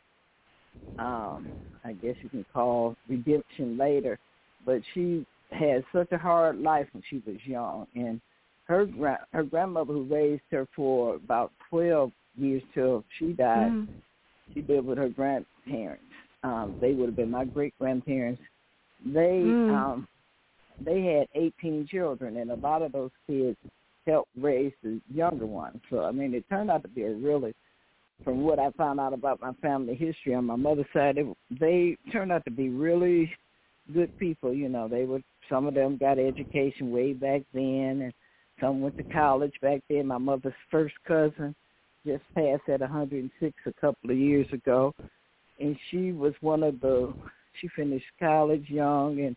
um, 0.98 1.52
I 1.85 1.92
guess 1.92 2.16
you 2.22 2.28
can 2.28 2.44
call 2.52 2.96
redemption 3.09 3.76
later, 3.76 4.18
but 4.66 4.83
she 4.94 5.24
had 5.50 5.85
such 5.92 6.12
a 6.12 6.18
hard 6.18 6.59
life 6.59 6.88
when 6.92 7.02
she 7.09 7.22
was 7.26 7.37
young, 7.44 7.87
and 7.94 8.20
her 8.64 8.85
gra- 8.85 9.26
her 9.33 9.44
grandmother 9.44 9.92
who 9.94 10.04
raised 10.04 10.42
her 10.50 10.66
for 10.74 11.14
about 11.14 11.52
twelve 11.70 12.12
years 12.37 12.62
till 12.74 13.04
she 13.18 13.33
died. 13.33 13.72
Mhm. 13.72 13.88
She 14.52 14.62
lived 14.62 14.87
with 14.87 14.98
her 14.98 15.09
grandparents. 15.09 16.04
Um, 16.42 16.76
they 16.81 16.92
would 16.92 17.07
have 17.07 17.16
been 17.16 17.31
my 17.31 17.44
great 17.44 17.74
grandparents. 17.78 18.42
They 19.04 19.40
Mm. 19.42 19.70
um, 19.70 20.09
they 20.81 21.02
had 21.02 21.28
eighteen 21.35 21.87
children, 21.87 22.37
and 22.37 22.50
a 22.50 22.57
lot 22.57 22.83
of 22.83 22.92
those 22.92 23.11
kids 23.26 23.57
helped 24.07 24.31
raise 24.37 24.72
the 24.83 25.00
younger 25.12 25.46
ones. 25.46 25.81
So 25.90 26.04
I 26.04 26.12
mean, 26.12 26.35
it 26.35 26.48
turned 26.48 26.70
out 26.70 26.83
to 26.83 26.88
be 26.88 27.02
a 27.02 27.14
really 27.14 27.54
from 28.24 28.42
what 28.42 28.59
I 28.59 28.70
found 28.72 29.00
out 29.00 29.12
about 29.12 29.40
my 29.40 29.52
family 29.62 29.94
history 29.94 30.35
on 30.35 30.44
my 30.44 30.57
mother's 30.57 30.87
side, 30.92 31.16
they, 31.16 31.57
they 31.59 31.96
turned 32.12 32.33
out 32.33 32.44
to 32.44 32.50
be 32.50 32.68
really 32.68 33.31
good 33.92 34.11
people. 34.18 34.52
You 34.52 34.68
know, 34.68 34.88
they 34.88 35.04
were 35.04 35.20
some 35.48 35.66
of 35.66 35.74
them 35.74 35.96
got 35.96 36.18
education 36.18 36.90
way 36.90 37.12
back 37.12 37.42
then, 37.54 38.02
and 38.02 38.12
some 38.61 38.81
went 38.81 38.96
to 38.98 39.04
college 39.04 39.54
back 39.62 39.81
then. 39.88 40.07
My 40.07 40.18
mother's 40.18 40.52
first 40.70 40.94
cousin 41.07 41.54
just 42.07 42.22
passed 42.35 42.68
at 42.68 42.81
106 42.81 43.54
a 43.66 43.72
couple 43.81 44.11
of 44.11 44.16
years 44.16 44.46
ago, 44.52 44.94
and 45.59 45.76
she 45.90 46.12
was 46.12 46.35
one 46.40 46.62
of 46.62 46.81
the. 46.81 47.12
She 47.61 47.68
finished 47.74 48.07
college 48.20 48.66
young, 48.68 49.20
and 49.20 49.37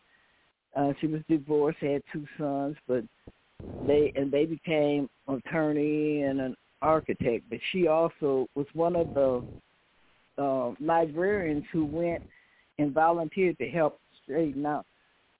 uh, 0.75 0.93
she 0.99 1.07
was 1.07 1.21
divorced, 1.27 1.79
had 1.79 2.03
two 2.13 2.25
sons, 2.37 2.75
but 2.87 3.03
they 3.87 4.11
and 4.15 4.31
they 4.31 4.45
became 4.45 5.09
attorney 5.27 6.23
and 6.23 6.41
an 6.41 6.55
architect. 6.81 7.45
But 7.49 7.59
she 7.71 7.87
also 7.87 8.47
was 8.55 8.67
one 8.73 8.95
of 8.95 9.13
the 9.13 9.43
uh, 10.41 10.73
librarians 10.79 11.65
who 11.71 11.85
went 11.85 12.23
and 12.79 12.93
volunteered 12.93 13.57
to 13.59 13.69
help 13.69 13.99
straighten 14.23 14.65
out 14.65 14.85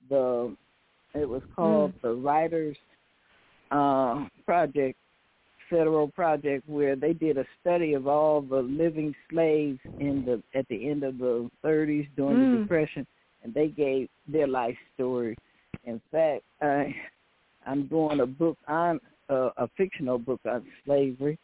the. 0.10 0.56
It 1.14 1.28
was 1.28 1.42
called 1.56 1.94
mm. 1.96 2.02
the 2.04 2.14
Writers 2.14 2.78
uh, 3.70 4.26
Project, 4.46 4.98
federal 5.70 6.08
project, 6.08 6.68
where 6.70 6.96
they 6.96 7.12
did 7.12 7.38
a 7.38 7.46
study 7.60 7.94
of 7.94 8.08
all 8.08 8.42
the 8.42 8.62
living 8.62 9.14
slaves 9.30 9.80
in 10.00 10.24
the 10.26 10.42
at 10.58 10.68
the 10.70 10.90
end 10.90 11.04
of 11.04 11.18
the 11.18 11.50
30s 11.66 12.08
during 12.16 12.38
mm. 12.38 12.54
the 12.54 12.62
Depression, 12.62 13.06
and 13.44 13.54
they 13.54 13.68
gave 13.68 14.08
their 14.28 14.48
life 14.48 14.78
story. 14.96 15.36
In 15.86 16.00
fact, 16.12 16.44
I 16.62 16.96
I'm 17.66 17.88
doing 17.88 18.22
a 18.22 18.26
book 18.26 18.58
on 18.68 19.00
uh, 19.32 19.50
a 19.58 19.68
fictional 19.78 20.18
book 20.18 20.42
on 20.46 20.66
slavery, 20.86 21.40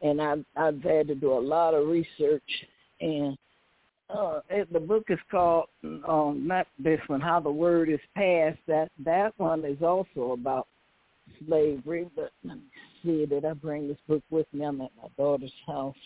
and 0.00 0.20
I've 0.20 0.44
I've 0.56 0.82
had 0.82 1.08
to 1.08 1.14
do 1.14 1.32
a 1.32 1.40
lot 1.40 1.74
of 1.74 1.88
research. 1.88 2.42
And 3.00 3.36
uh, 4.08 4.40
it, 4.48 4.72
the 4.72 4.80
book 4.80 5.04
is 5.08 5.18
called 5.30 5.66
um, 5.82 6.44
not 6.46 6.66
this 6.78 7.00
one, 7.08 7.20
How 7.20 7.40
the 7.40 7.50
Word 7.50 7.88
is 7.88 8.00
Passed. 8.14 8.58
That 8.68 8.90
that 9.04 9.32
one 9.38 9.64
is 9.64 9.82
also 9.82 10.32
about 10.32 10.68
slavery. 11.46 12.08
But 12.14 12.30
let 12.44 12.56
me 12.56 12.62
see, 13.02 13.26
did 13.26 13.44
I 13.44 13.54
bring 13.54 13.88
this 13.88 13.98
book 14.08 14.22
with 14.30 14.46
me? 14.52 14.64
I'm 14.64 14.80
at 14.80 14.90
my 14.96 15.08
daughter's 15.16 15.52
house. 15.66 15.96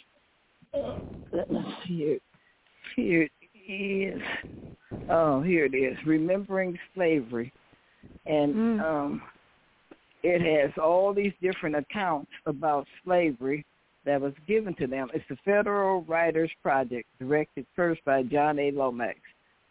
Uh, 0.75 0.99
let 1.33 1.51
me 1.51 1.61
see 1.87 1.95
it. 2.03 2.23
Here 2.95 3.23
it 3.23 3.73
is. 3.73 4.23
Oh, 5.11 5.43
here 5.43 5.67
it 5.67 5.75
is. 5.75 5.97
Remembering 6.07 6.79
Slavery. 6.95 7.53
And 8.25 8.55
mm. 8.55 8.81
um 8.83 9.23
it 10.27 10.43
has 10.43 10.73
all 10.83 11.15
these 11.15 11.33
different 11.41 11.77
accounts 11.77 12.33
about 12.47 12.87
slavery 13.05 13.65
that 14.05 14.21
was 14.21 14.33
given 14.49 14.75
to 14.75 14.89
them. 14.89 15.09
It's 15.15 15.25
the 15.29 15.37
Federal 15.45 16.03
Writers 16.03 16.51
Project, 16.63 17.07
directed 17.21 17.65
first 17.77 18.05
by 18.05 18.25
John 18.25 18.59
A. 18.59 18.73
Lomax, 18.73 19.21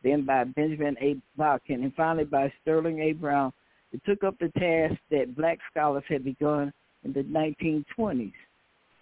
then 0.01 0.25
by 0.25 0.45
Benjamin 0.45 0.95
A. 1.01 1.17
Botkin, 1.37 1.83
and 1.83 1.93
finally 1.95 2.23
by 2.23 2.53
Sterling 2.61 2.99
A. 2.99 3.11
Brown. 3.11 3.51
It 3.91 4.01
took 4.05 4.23
up 4.23 4.35
the 4.39 4.49
task 4.57 4.99
that 5.11 5.35
black 5.35 5.59
scholars 5.71 6.03
had 6.07 6.23
begun 6.23 6.71
in 7.03 7.11
the 7.11 7.23
1920s. 7.23 8.33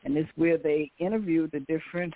And 0.05 0.17
it's 0.17 0.29
where 0.35 0.57
they 0.57 0.91
interviewed 0.97 1.51
the 1.51 1.59
different 1.61 2.13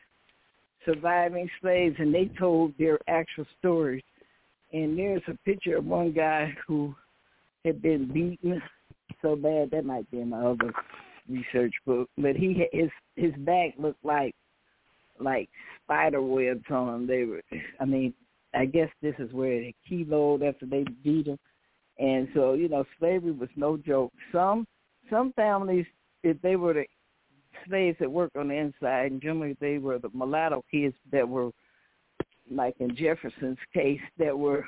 surviving 0.84 1.50
slaves 1.62 1.96
and 2.00 2.14
they 2.14 2.30
told 2.40 2.74
their 2.80 3.00
actual 3.08 3.46
stories. 3.60 4.04
And 4.74 4.98
there's 4.98 5.22
a 5.28 5.38
picture 5.46 5.78
of 5.78 5.86
one 5.86 6.12
guy 6.12 6.56
who 6.68 6.96
had 7.64 7.82
been 7.82 8.12
beaten 8.12 8.62
so 9.22 9.36
bad 9.36 9.72
that 9.72 9.86
might 9.86 10.10
be 10.12 10.20
in 10.20 10.30
my 10.30 10.42
other 10.42 10.74
research 11.30 11.74
book. 11.86 12.10
But 12.18 12.36
he 12.36 12.68
his 12.72 12.90
his 13.16 13.34
back 13.40 13.74
looked 13.78 14.04
like 14.04 14.36
like 15.20 15.50
spider 15.84 16.22
webs 16.22 16.66
on 16.70 16.94
him. 16.94 17.08
They 17.08 17.24
were, 17.24 17.42
I 17.80 17.86
mean, 17.86 18.14
I 18.54 18.66
guess 18.66 18.90
this 19.02 19.16
is 19.20 19.32
where 19.34 19.60
they 19.60 19.76
kiloed 19.90 20.48
after 20.48 20.66
they 20.66 20.86
beat 21.04 21.28
him, 21.28 21.40
and 22.00 22.28
so 22.34 22.54
you 22.54 22.70
know, 22.70 22.86
slavery 23.00 23.32
was 23.32 23.50
no 23.56 23.78
joke. 23.78 24.14
Some 24.32 24.68
some 25.10 25.34
families, 25.34 25.86
if 26.24 26.42
they 26.42 26.56
were 26.56 26.74
the 26.74 26.86
slaves 27.68 27.98
that 28.00 28.12
worked 28.12 28.36
on 28.36 28.50
the 28.50 28.56
inside, 28.56 29.12
and 29.12 29.22
generally 29.22 29.58
they 29.60 29.78
were 29.78 30.00
the 30.00 30.10
mulatto 30.14 30.64
kids 30.70 30.96
that 31.12 31.28
were, 31.28 31.52
like 32.52 32.76
in 32.80 32.96
Jefferson's 32.96 33.58
case, 33.74 34.02
that 34.18 34.38
were 34.38 34.66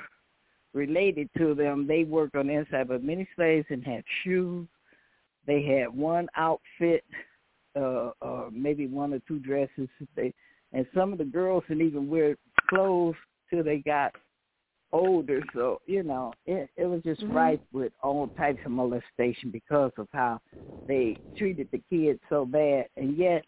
related 0.72 1.28
to 1.38 1.54
them, 1.54 1.86
they 1.86 2.04
worked 2.04 2.36
on 2.36 2.46
the 2.46 2.54
inside. 2.54 2.88
But 2.88 3.04
many 3.04 3.28
slaves 3.36 3.66
and 3.70 3.84
had 3.84 4.04
shoes. 4.22 4.66
They 5.46 5.62
had 5.62 5.88
one 5.88 6.28
outfit, 6.36 7.04
uh, 7.76 8.10
or 8.20 8.50
maybe 8.52 8.86
one 8.86 9.12
or 9.12 9.20
two 9.26 9.38
dresses. 9.38 9.88
They 10.16 10.32
and 10.72 10.86
some 10.94 11.12
of 11.12 11.18
the 11.18 11.24
girls 11.24 11.64
didn't 11.68 11.86
even 11.86 12.08
wear 12.08 12.36
clothes 12.68 13.16
till 13.48 13.64
they 13.64 13.78
got 13.78 14.12
older. 14.92 15.42
So 15.54 15.80
you 15.86 16.02
know, 16.02 16.32
it 16.46 16.70
it 16.76 16.86
was 16.86 17.02
just 17.02 17.22
mm-hmm. 17.22 17.36
rife 17.36 17.60
with 17.72 17.92
all 18.02 18.28
types 18.28 18.60
of 18.64 18.72
molestation 18.72 19.50
because 19.50 19.92
of 19.98 20.08
how 20.12 20.40
they 20.86 21.16
treated 21.36 21.68
the 21.72 21.82
kids 21.90 22.20
so 22.28 22.44
bad. 22.44 22.86
And 22.96 23.16
yet, 23.16 23.44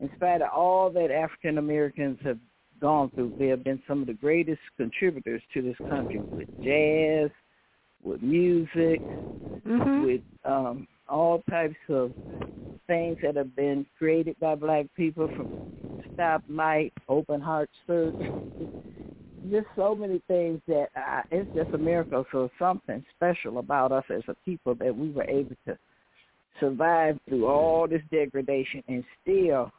in 0.00 0.10
spite 0.16 0.42
of 0.42 0.50
all 0.54 0.90
that 0.90 1.10
African 1.10 1.58
Americans 1.58 2.18
have 2.24 2.38
gone 2.80 3.10
through. 3.14 3.34
They 3.38 3.48
have 3.48 3.64
been 3.64 3.82
some 3.86 4.00
of 4.00 4.06
the 4.06 4.14
greatest 4.14 4.60
contributors 4.76 5.42
to 5.54 5.62
this 5.62 5.76
country 5.88 6.20
with 6.20 6.48
jazz, 6.62 7.30
with 8.02 8.22
music, 8.22 9.00
mm-hmm. 9.00 10.04
with 10.04 10.20
um, 10.44 10.86
all 11.08 11.42
types 11.50 11.76
of 11.88 12.12
things 12.86 13.16
that 13.22 13.36
have 13.36 13.54
been 13.56 13.86
created 13.98 14.36
by 14.40 14.54
black 14.54 14.86
people 14.96 15.28
from 15.28 15.72
stoplight, 16.14 16.92
open 17.08 17.40
heart 17.40 17.70
surgery, 17.86 18.30
just 19.50 19.66
so 19.76 19.94
many 19.94 20.22
things 20.28 20.60
that 20.66 20.88
uh, 20.96 21.22
it's 21.30 21.48
just 21.54 21.74
a 21.74 21.78
miracle. 21.78 22.24
So 22.32 22.50
something 22.58 23.04
special 23.16 23.58
about 23.58 23.92
us 23.92 24.04
as 24.14 24.22
a 24.28 24.34
people 24.44 24.74
that 24.76 24.94
we 24.94 25.10
were 25.10 25.24
able 25.24 25.56
to 25.66 25.78
survive 26.60 27.18
through 27.28 27.46
all 27.46 27.88
this 27.88 28.02
degradation 28.10 28.82
and 28.88 29.04
still, 29.22 29.70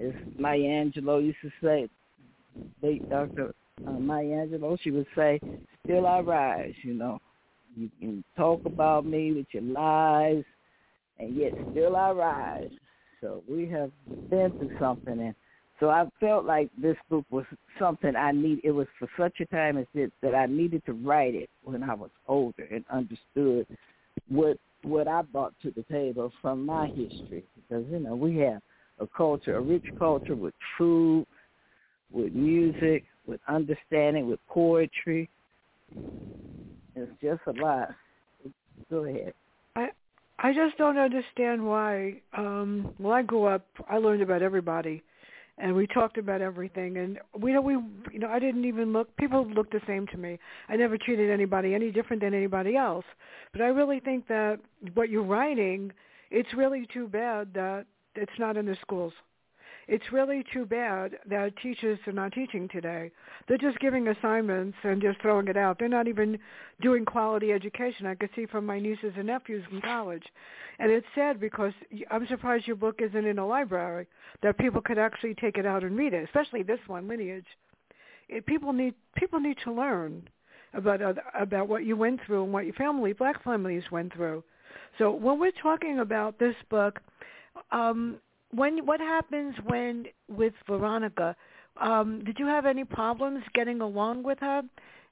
as 0.00 0.12
Maya 0.38 0.58
Angelou 0.58 1.24
used 1.24 1.38
to 1.42 1.50
say, 1.62 1.88
late 2.82 3.02
Dr. 3.08 3.54
Uh, 3.86 3.92
Maya 3.92 4.46
Angelou, 4.46 4.78
she 4.80 4.90
would 4.90 5.06
say, 5.16 5.40
still 5.84 6.06
I 6.06 6.20
rise, 6.20 6.74
you 6.82 6.94
know. 6.94 7.20
You 7.76 7.90
can 7.98 8.24
talk 8.36 8.64
about 8.64 9.04
me 9.04 9.32
with 9.32 9.46
your 9.50 9.62
lies, 9.62 10.44
and 11.18 11.36
yet 11.36 11.54
still 11.70 11.96
I 11.96 12.10
rise. 12.10 12.70
So 13.20 13.42
we 13.48 13.68
have 13.70 13.90
been 14.30 14.52
through 14.58 14.70
something, 14.78 15.18
and 15.18 15.34
so 15.80 15.90
I 15.90 16.04
felt 16.20 16.44
like 16.44 16.70
this 16.80 16.96
book 17.10 17.24
was 17.30 17.44
something 17.78 18.14
I 18.14 18.30
need. 18.30 18.60
It 18.62 18.70
was 18.70 18.86
for 18.98 19.08
such 19.18 19.40
a 19.40 19.46
time 19.46 19.76
as 19.76 19.86
this 19.94 20.10
that 20.22 20.34
I 20.34 20.46
needed 20.46 20.84
to 20.86 20.92
write 20.92 21.34
it 21.34 21.50
when 21.64 21.82
I 21.82 21.94
was 21.94 22.10
older 22.28 22.68
and 22.70 22.84
understood 22.90 23.66
what 24.28 24.56
what 24.82 25.08
I 25.08 25.22
brought 25.22 25.54
to 25.62 25.70
the 25.72 25.82
table 25.90 26.30
from 26.40 26.64
my 26.64 26.88
history. 26.88 27.44
Because 27.56 27.84
you 27.90 27.98
know 27.98 28.14
we 28.14 28.36
have 28.38 28.62
a 29.00 29.06
culture, 29.06 29.56
a 29.56 29.60
rich 29.60 29.84
culture 29.98 30.36
with 30.36 30.54
food, 30.78 31.26
with 32.14 32.32
music, 32.32 33.04
with 33.26 33.40
understanding, 33.48 34.28
with 34.28 34.38
poetry. 34.48 35.28
It's 36.94 37.10
just 37.20 37.40
a 37.46 37.60
lot. 37.60 37.88
Go 38.90 39.04
ahead. 39.04 39.34
I 39.76 39.88
I 40.38 40.52
just 40.52 40.78
don't 40.78 40.98
understand 40.98 41.66
why. 41.66 42.20
Um, 42.36 42.94
when 42.98 43.12
I 43.12 43.22
grew 43.22 43.44
up, 43.44 43.66
I 43.88 43.98
learned 43.98 44.22
about 44.22 44.42
everybody, 44.42 45.02
and 45.58 45.74
we 45.74 45.86
talked 45.86 46.18
about 46.18 46.40
everything. 46.40 46.98
And 46.98 47.18
we 47.38 47.52
know 47.52 47.60
we 47.60 47.74
you 48.12 48.18
know 48.20 48.28
I 48.28 48.38
didn't 48.38 48.64
even 48.64 48.92
look. 48.92 49.14
People 49.16 49.46
looked 49.46 49.72
the 49.72 49.80
same 49.86 50.06
to 50.08 50.16
me. 50.16 50.38
I 50.68 50.76
never 50.76 50.96
treated 50.96 51.30
anybody 51.30 51.74
any 51.74 51.90
different 51.90 52.22
than 52.22 52.34
anybody 52.34 52.76
else. 52.76 53.04
But 53.52 53.62
I 53.62 53.66
really 53.66 54.00
think 54.00 54.28
that 54.28 54.60
what 54.94 55.08
you're 55.10 55.22
writing, 55.22 55.92
it's 56.30 56.52
really 56.54 56.86
too 56.92 57.08
bad 57.08 57.52
that 57.54 57.86
it's 58.14 58.38
not 58.38 58.56
in 58.56 58.66
the 58.66 58.76
schools. 58.80 59.12
It's 59.86 60.12
really 60.12 60.44
too 60.52 60.64
bad 60.64 61.18
that 61.28 61.56
teachers 61.58 61.98
are 62.06 62.12
not 62.12 62.32
teaching 62.32 62.68
today. 62.68 63.10
They're 63.46 63.58
just 63.58 63.78
giving 63.80 64.08
assignments 64.08 64.76
and 64.82 65.02
just 65.02 65.20
throwing 65.20 65.48
it 65.48 65.56
out. 65.56 65.78
They're 65.78 65.88
not 65.88 66.08
even 66.08 66.38
doing 66.80 67.04
quality 67.04 67.52
education. 67.52 68.06
I 68.06 68.14
could 68.14 68.30
see 68.34 68.46
from 68.46 68.64
my 68.64 68.78
nieces 68.78 69.12
and 69.16 69.26
nephews 69.26 69.64
in 69.70 69.80
college. 69.82 70.24
And 70.78 70.90
it's 70.90 71.06
sad 71.14 71.38
because 71.38 71.72
I'm 72.10 72.26
surprised 72.26 72.66
your 72.66 72.76
book 72.76 73.00
isn't 73.00 73.26
in 73.26 73.38
a 73.38 73.46
library, 73.46 74.06
that 74.42 74.58
people 74.58 74.80
could 74.80 74.98
actually 74.98 75.34
take 75.34 75.58
it 75.58 75.66
out 75.66 75.84
and 75.84 75.96
read 75.96 76.14
it, 76.14 76.24
especially 76.24 76.62
this 76.62 76.80
one, 76.86 77.06
Lineage. 77.06 77.46
It, 78.28 78.46
people 78.46 78.72
need 78.72 78.94
people 79.16 79.38
need 79.38 79.58
to 79.64 79.72
learn 79.72 80.26
about 80.72 81.02
uh, 81.02 81.12
about 81.38 81.68
what 81.68 81.84
you 81.84 81.96
went 81.96 82.20
through 82.26 82.44
and 82.44 82.52
what 82.52 82.64
your 82.64 82.74
family, 82.74 83.12
black 83.12 83.42
families, 83.44 83.84
went 83.90 84.14
through. 84.14 84.42
So 84.98 85.10
when 85.10 85.38
we're 85.38 85.52
talking 85.62 86.00
about 86.00 86.38
this 86.38 86.54
book, 86.70 87.00
um, 87.70 88.16
when 88.54 88.86
what 88.86 89.00
happens 89.00 89.54
when 89.66 90.06
with 90.28 90.54
Veronica? 90.66 91.36
Um, 91.80 92.22
did 92.24 92.38
you 92.38 92.46
have 92.46 92.66
any 92.66 92.84
problems 92.84 93.42
getting 93.54 93.80
along 93.80 94.22
with 94.22 94.38
her? 94.40 94.62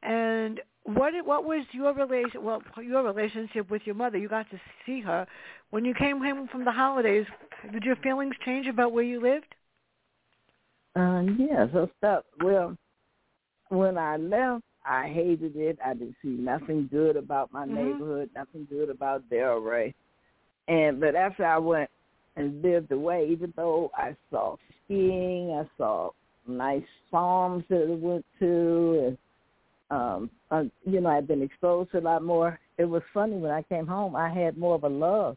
And 0.02 0.60
what 0.84 1.12
what 1.24 1.44
was 1.44 1.64
your 1.72 1.94
relation? 1.94 2.42
Well, 2.44 2.62
your 2.82 3.02
relationship 3.02 3.70
with 3.70 3.82
your 3.84 3.94
mother. 3.94 4.18
You 4.18 4.28
got 4.28 4.50
to 4.50 4.60
see 4.84 5.00
her 5.00 5.26
when 5.70 5.84
you 5.84 5.94
came 5.94 6.20
home 6.20 6.48
from 6.50 6.64
the 6.64 6.72
holidays. 6.72 7.26
Did 7.72 7.84
your 7.84 7.96
feelings 7.96 8.34
change 8.44 8.66
about 8.66 8.92
where 8.92 9.04
you 9.04 9.20
lived? 9.20 9.54
Um, 10.94 11.36
yeah, 11.38 11.66
so. 12.00 12.22
Well, 12.42 12.76
when 13.68 13.96
I 13.96 14.16
left, 14.16 14.64
I 14.84 15.08
hated 15.08 15.56
it. 15.56 15.78
I 15.84 15.94
didn't 15.94 16.16
see 16.20 16.28
nothing 16.28 16.88
good 16.90 17.16
about 17.16 17.52
my 17.52 17.64
Mhm. 17.64 17.74
neighborhood, 17.74 18.30
nothing 18.34 18.66
good 18.68 18.90
about 18.90 19.28
Delray. 19.30 19.94
And 20.68 21.00
but 21.00 21.14
after 21.14 21.44
I 21.44 21.58
went 21.58 21.90
and 22.36 22.62
lived 22.62 22.92
away, 22.92 23.28
even 23.30 23.52
though 23.56 23.90
I 23.96 24.16
saw 24.30 24.56
skiing, 24.84 25.50
I 25.52 25.68
saw 25.76 26.10
nice 26.46 26.82
farms 27.10 27.64
that 27.68 27.86
I 27.88 27.94
went 27.94 28.24
to, 28.40 29.04
and 29.06 29.18
um, 29.90 30.30
uh, 30.50 30.64
you 30.84 31.00
know, 31.00 31.10
I'd 31.10 31.28
been 31.28 31.42
exposed 31.42 31.92
to 31.92 31.98
a 31.98 32.00
lot 32.00 32.24
more. 32.24 32.58
It 32.78 32.86
was 32.86 33.02
funny 33.12 33.36
when 33.36 33.50
I 33.50 33.62
came 33.62 33.86
home. 33.86 34.16
I 34.16 34.32
had 34.32 34.56
more 34.56 34.74
of 34.74 34.84
a 34.84 34.88
love 34.88 35.36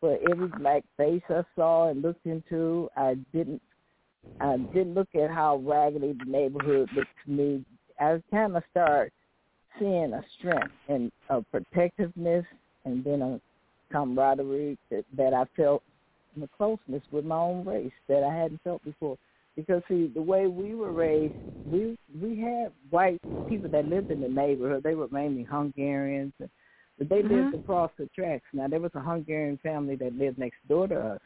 for 0.00 0.18
every 0.30 0.48
black 0.48 0.84
face 0.96 1.22
I 1.28 1.42
saw 1.56 1.90
and 1.90 2.02
looked 2.02 2.24
into. 2.26 2.88
I 2.96 3.16
didn't 3.32 3.60
I 4.40 4.56
didn't 4.56 4.94
look 4.94 5.08
at 5.14 5.30
how 5.30 5.56
raggedy 5.64 6.12
the 6.12 6.30
neighborhood 6.30 6.88
looked 6.94 7.10
to 7.24 7.30
me. 7.30 7.64
I 8.00 8.22
kind 8.30 8.56
of 8.56 8.62
started 8.70 9.12
seeing 9.78 10.12
a 10.12 10.22
strength 10.38 10.72
and 10.88 11.10
a 11.28 11.42
protectiveness, 11.42 12.44
and 12.84 13.04
then 13.04 13.22
a 13.22 13.40
camaraderie 13.92 14.78
that, 14.90 15.04
that 15.16 15.34
I 15.34 15.44
felt, 15.56 15.82
and 16.34 16.44
a 16.44 16.48
closeness 16.56 17.02
with 17.10 17.24
my 17.24 17.36
own 17.36 17.64
race 17.64 17.92
that 18.08 18.22
I 18.22 18.34
hadn't 18.34 18.62
felt 18.62 18.84
before. 18.84 19.18
Because 19.56 19.82
see, 19.88 20.10
the 20.14 20.22
way 20.22 20.46
we 20.46 20.74
were 20.74 20.92
raised, 20.92 21.34
we 21.70 21.96
we 22.20 22.40
had 22.40 22.72
white 22.90 23.20
people 23.46 23.68
that 23.70 23.84
lived 23.84 24.10
in 24.10 24.20
the 24.20 24.28
neighborhood. 24.28 24.82
They 24.82 24.94
were 24.94 25.08
mainly 25.10 25.42
Hungarians, 25.44 26.32
but 26.98 27.08
they 27.08 27.22
lived 27.22 27.54
Mhm. 27.54 27.54
across 27.54 27.90
the 27.98 28.06
tracks. 28.14 28.46
Now 28.52 28.68
there 28.68 28.80
was 28.80 28.94
a 28.94 29.00
Hungarian 29.00 29.58
family 29.58 29.96
that 29.96 30.14
lived 30.14 30.38
next 30.38 30.66
door 30.68 30.88
to 30.88 30.98
us, 30.98 31.20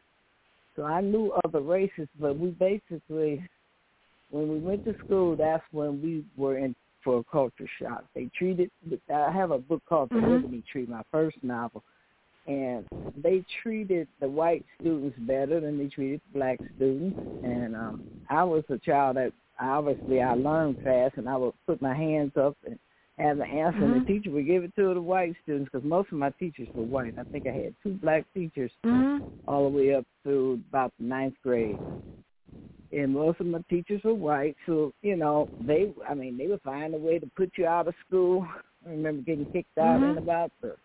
so 0.74 0.84
I 0.84 1.00
knew 1.00 1.32
other 1.44 1.60
races. 1.60 2.08
But 2.18 2.38
we 2.38 2.50
basically, 2.50 3.46
when 4.30 4.48
we 4.48 4.58
went 4.58 4.84
to 4.84 4.94
school, 5.04 5.36
that's 5.36 5.64
when 5.72 6.02
we 6.02 6.24
were 6.36 6.58
in 6.58 6.74
for 7.02 7.18
a 7.20 7.24
culture 7.24 7.68
shock. 7.78 8.04
They 8.14 8.28
treated. 8.36 8.70
I 9.08 9.30
have 9.30 9.52
a 9.52 9.58
book 9.58 9.82
called 9.88 10.10
The 10.10 10.16
Mhm. 10.16 10.28
Liberty 10.28 10.62
Tree, 10.62 10.86
my 10.86 11.02
first 11.12 11.42
novel, 11.44 11.84
and 12.46 12.86
they 13.22 13.44
treated 13.62 14.08
the 14.20 14.28
white 14.28 14.64
students 14.80 15.18
better 15.20 15.60
than 15.60 15.78
they 15.78 15.86
treated 15.86 16.20
the 16.32 16.38
black 16.38 16.60
students. 16.76 17.18
And 17.42 17.74
um, 17.76 18.02
I 18.28 18.44
was 18.44 18.64
a 18.68 18.78
child 18.78 19.16
that 19.16 19.32
obviously 19.60 20.20
I 20.20 20.34
learned 20.34 20.78
fast, 20.82 21.16
and 21.16 21.28
I 21.28 21.36
would 21.36 21.54
put 21.66 21.80
my 21.80 21.94
hands 21.94 22.32
up 22.36 22.56
and 22.66 22.78
have 23.18 23.38
the 23.38 23.44
answer, 23.44 23.84
and 23.84 23.94
Mhm. 23.94 24.06
the 24.06 24.12
teacher 24.12 24.30
would 24.30 24.46
give 24.46 24.64
it 24.64 24.74
to 24.76 24.92
the 24.92 25.00
white 25.00 25.34
students 25.42 25.70
because 25.72 25.88
most 25.88 26.12
of 26.12 26.18
my 26.18 26.30
teachers 26.30 26.68
were 26.74 26.84
white. 26.84 27.14
I 27.18 27.24
think 27.24 27.46
I 27.46 27.52
had 27.52 27.74
two 27.82 27.94
black 27.94 28.26
teachers 28.34 28.70
Mhm. 28.84 29.22
all 29.46 29.70
the 29.70 29.76
way 29.76 29.94
up 29.94 30.04
to 30.24 30.60
about 30.68 30.92
the 30.98 31.04
ninth 31.04 31.34
grade. 31.42 31.80
And 32.92 33.14
most 33.14 33.40
of 33.40 33.46
my 33.46 33.62
teachers 33.68 34.04
were 34.04 34.14
white, 34.14 34.56
so 34.66 34.92
you 35.02 35.16
know 35.16 35.48
they. 35.58 35.92
I 36.08 36.14
mean, 36.14 36.36
they 36.36 36.46
would 36.46 36.62
find 36.62 36.94
a 36.94 36.98
way 36.98 37.18
to 37.18 37.26
put 37.36 37.50
you 37.56 37.66
out 37.66 37.88
of 37.88 37.94
school. 38.06 38.46
I 38.86 38.90
remember 38.90 39.22
getting 39.22 39.46
kicked 39.46 39.78
out 39.78 40.02
in 40.02 40.14
Mhm. 40.14 40.18
about 40.18 40.52
the 40.60 40.76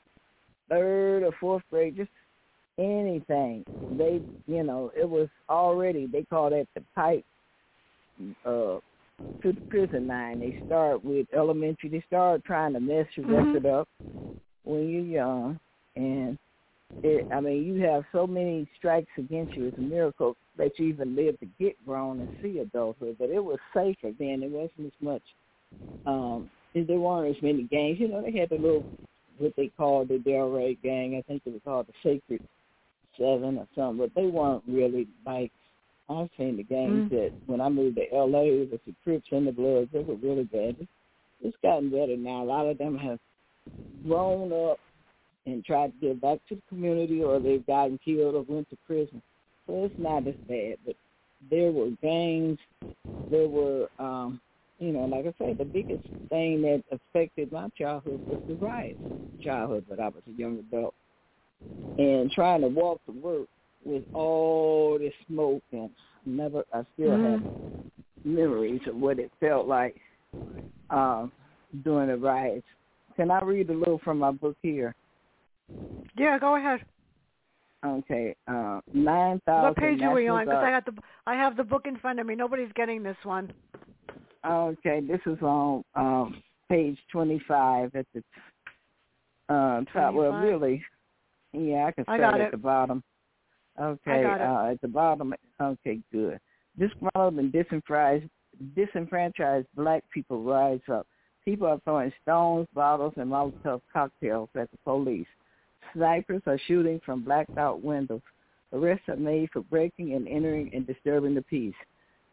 third 0.71 1.23
or 1.23 1.31
fourth 1.39 1.63
grade, 1.69 1.97
just 1.97 2.09
anything. 2.79 3.63
They, 3.89 4.21
you 4.47 4.63
know, 4.63 4.91
it 4.97 5.07
was 5.07 5.27
already. 5.49 6.07
They 6.07 6.23
called 6.23 6.53
that 6.53 6.67
the 6.73 6.81
pipe 6.95 7.25
uh, 8.45 8.79
to 9.43 9.53
the 9.53 9.61
prison 9.69 10.07
line. 10.07 10.39
They 10.39 10.55
start 10.65 11.03
with 11.03 11.27
elementary. 11.35 11.89
They 11.89 12.03
start 12.07 12.43
trying 12.45 12.73
to 12.73 12.79
mess 12.79 13.05
your 13.15 13.25
Mhm. 13.25 13.53
record 13.53 13.65
up 13.65 13.89
when 14.63 14.89
you're 14.89 15.01
young, 15.01 15.59
and 15.95 16.37
it, 17.03 17.25
I 17.31 17.41
mean, 17.41 17.63
you 17.63 17.81
have 17.83 18.05
so 18.11 18.27
many 18.27 18.67
strikes 18.77 19.11
against 19.17 19.55
you. 19.55 19.65
It's 19.65 19.77
a 19.77 19.81
miracle 19.81 20.35
that 20.57 20.77
you 20.77 20.85
even 20.85 21.15
live 21.15 21.39
to 21.39 21.47
get 21.59 21.83
grown 21.85 22.19
and 22.19 22.29
see 22.41 22.59
adulthood. 22.59 23.17
But 23.17 23.31
it 23.31 23.43
was 23.43 23.57
safer 23.73 24.11
then. 24.19 24.41
There 24.41 24.49
wasn't 24.49 24.85
as 24.85 25.01
much. 25.01 25.23
Um, 26.05 26.49
there 26.75 26.99
weren't 26.99 27.35
as 27.35 27.41
many 27.41 27.63
gangs. 27.63 27.99
You 27.99 28.07
know, 28.07 28.21
they 28.21 28.31
had 28.37 28.49
the 28.49 28.55
little 28.55 28.85
what 29.41 29.55
they 29.55 29.71
called 29.77 30.09
the 30.09 30.15
Delray 30.17 30.81
gang. 30.81 31.15
I 31.17 31.21
think 31.27 31.41
it 31.45 31.51
was 31.51 31.61
called 31.63 31.87
the 31.87 31.93
Sacred 32.03 32.41
Seven 33.17 33.57
or 33.57 33.67
something. 33.75 33.97
But 33.97 34.15
they 34.15 34.27
weren't 34.27 34.63
really 34.67 35.07
like 35.25 35.51
I've 36.09 36.29
seen 36.37 36.57
the 36.57 36.63
gangs 36.63 37.03
Mm. 37.03 37.09
that 37.09 37.31
when 37.45 37.61
I 37.61 37.69
moved 37.69 37.95
to 37.95 38.13
L.A. 38.13 38.59
with 38.59 38.83
the 38.85 38.93
Crips 39.03 39.27
and 39.31 39.47
the 39.47 39.51
Bloods. 39.51 39.89
They 39.93 39.99
were 39.99 40.15
really 40.15 40.43
bad. 40.43 40.75
It's, 40.79 40.91
it's 41.41 41.57
gotten 41.63 41.89
better 41.89 42.17
now. 42.17 42.43
A 42.43 42.45
lot 42.45 42.67
of 42.67 42.77
them 42.77 42.97
have 42.97 43.19
grown 44.05 44.51
up 44.51 44.79
and 45.45 45.63
tried 45.63 45.93
to 45.93 46.07
get 46.07 46.21
back 46.21 46.39
to 46.49 46.55
the 46.55 46.61
community 46.69 47.23
or 47.23 47.39
they've 47.39 47.65
gotten 47.65 47.97
killed 48.03 48.35
or 48.35 48.43
went 48.43 48.69
to 48.69 48.77
prison. 48.85 49.21
So 49.67 49.85
it's 49.85 49.97
not 49.97 50.27
as 50.27 50.35
bad. 50.47 50.77
But 50.85 50.95
there 51.49 51.71
were 51.71 51.91
gangs, 52.01 52.59
there 53.29 53.47
were 53.47 53.87
um 53.97 54.41
you 54.81 54.91
know, 54.91 55.05
like 55.05 55.25
I 55.27 55.33
said, 55.37 55.59
the 55.59 55.65
biggest 55.65 56.03
thing 56.29 56.63
that 56.63 56.83
affected 56.91 57.51
my 57.51 57.69
childhood 57.77 58.19
was 58.27 58.41
the 58.47 58.55
riots. 58.55 58.99
Childhood, 59.43 59.85
but 59.87 59.99
I 59.99 60.07
was 60.07 60.23
a 60.27 60.31
young 60.31 60.57
adult. 60.57 60.95
And 61.99 62.31
trying 62.31 62.61
to 62.61 62.67
walk 62.67 62.99
to 63.05 63.11
work 63.11 63.47
with 63.85 64.03
all 64.13 64.97
this 64.99 65.13
smoke 65.27 65.61
and 65.71 65.91
never 66.25 66.63
I 66.73 66.83
still 66.93 67.11
have 67.11 67.41
memories 68.23 68.81
of 68.87 68.95
what 68.95 69.19
it 69.19 69.31
felt 69.39 69.67
like 69.67 69.95
um 70.89 71.31
during 71.83 72.09
the 72.09 72.17
riots. 72.17 72.65
Can 73.15 73.29
I 73.29 73.39
read 73.41 73.69
a 73.69 73.73
little 73.73 73.99
from 74.03 74.19
my 74.19 74.31
book 74.31 74.57
here? 74.61 74.95
Yeah, 76.17 76.39
go 76.39 76.55
ahead. 76.55 76.81
Okay, 77.83 78.35
uh, 78.47 78.81
nine 78.93 79.41
thousand. 79.45 79.63
What 79.63 79.75
page 79.75 80.01
are 80.01 80.13
we 80.13 80.27
on? 80.27 80.45
Because 80.45 80.63
I 80.63 80.69
got 80.69 80.85
the 80.85 80.93
I 81.25 81.35
have 81.35 81.57
the 81.57 81.63
book 81.63 81.85
in 81.85 81.97
front 81.97 82.19
of 82.19 82.25
me. 82.25 82.35
Nobody's 82.35 82.71
getting 82.75 83.01
this 83.03 83.17
one. 83.23 83.51
Okay, 84.45 85.01
this 85.01 85.19
is 85.25 85.37
on 85.41 85.83
um, 85.95 86.41
page 86.69 86.97
twenty-five 87.11 87.95
at 87.95 88.05
the 88.13 88.23
uh, 89.53 89.81
top. 89.93 90.13
Well, 90.13 90.33
really, 90.33 90.83
yeah, 91.53 91.85
I 91.85 91.91
can 91.91 92.05
I 92.07 92.17
start 92.17 92.33
got 92.33 92.41
at 92.41 92.51
the 92.51 92.57
bottom. 92.57 93.03
Okay. 93.79 94.25
Uh, 94.25 94.71
at 94.71 94.81
the 94.81 94.87
bottom. 94.87 95.33
Okay, 95.61 95.99
good. 96.11 96.39
Disgruntled 96.79 97.35
and 97.35 97.51
disenfranchised, 97.51 98.29
disenfranchised 98.75 99.67
black 99.75 100.03
people 100.13 100.41
rise 100.43 100.79
up. 100.91 101.05
People 101.45 101.67
are 101.67 101.79
throwing 101.83 102.11
stones, 102.21 102.67
bottles, 102.73 103.13
and 103.17 103.31
Molotov 103.31 103.81
cocktails 103.91 104.49
at 104.55 104.69
the 104.71 104.77
police. 104.83 105.27
Snipers 105.93 106.41
are 106.45 106.59
shooting 106.67 106.99
from 107.05 107.23
blacked 107.23 107.57
out 107.57 107.83
windows. 107.83 108.21
Arrests 108.73 109.09
are 109.09 109.15
made 109.15 109.49
for 109.51 109.61
breaking 109.61 110.13
and 110.13 110.27
entering 110.27 110.71
and 110.73 110.87
disturbing 110.87 111.35
the 111.35 111.41
peace. 111.41 111.73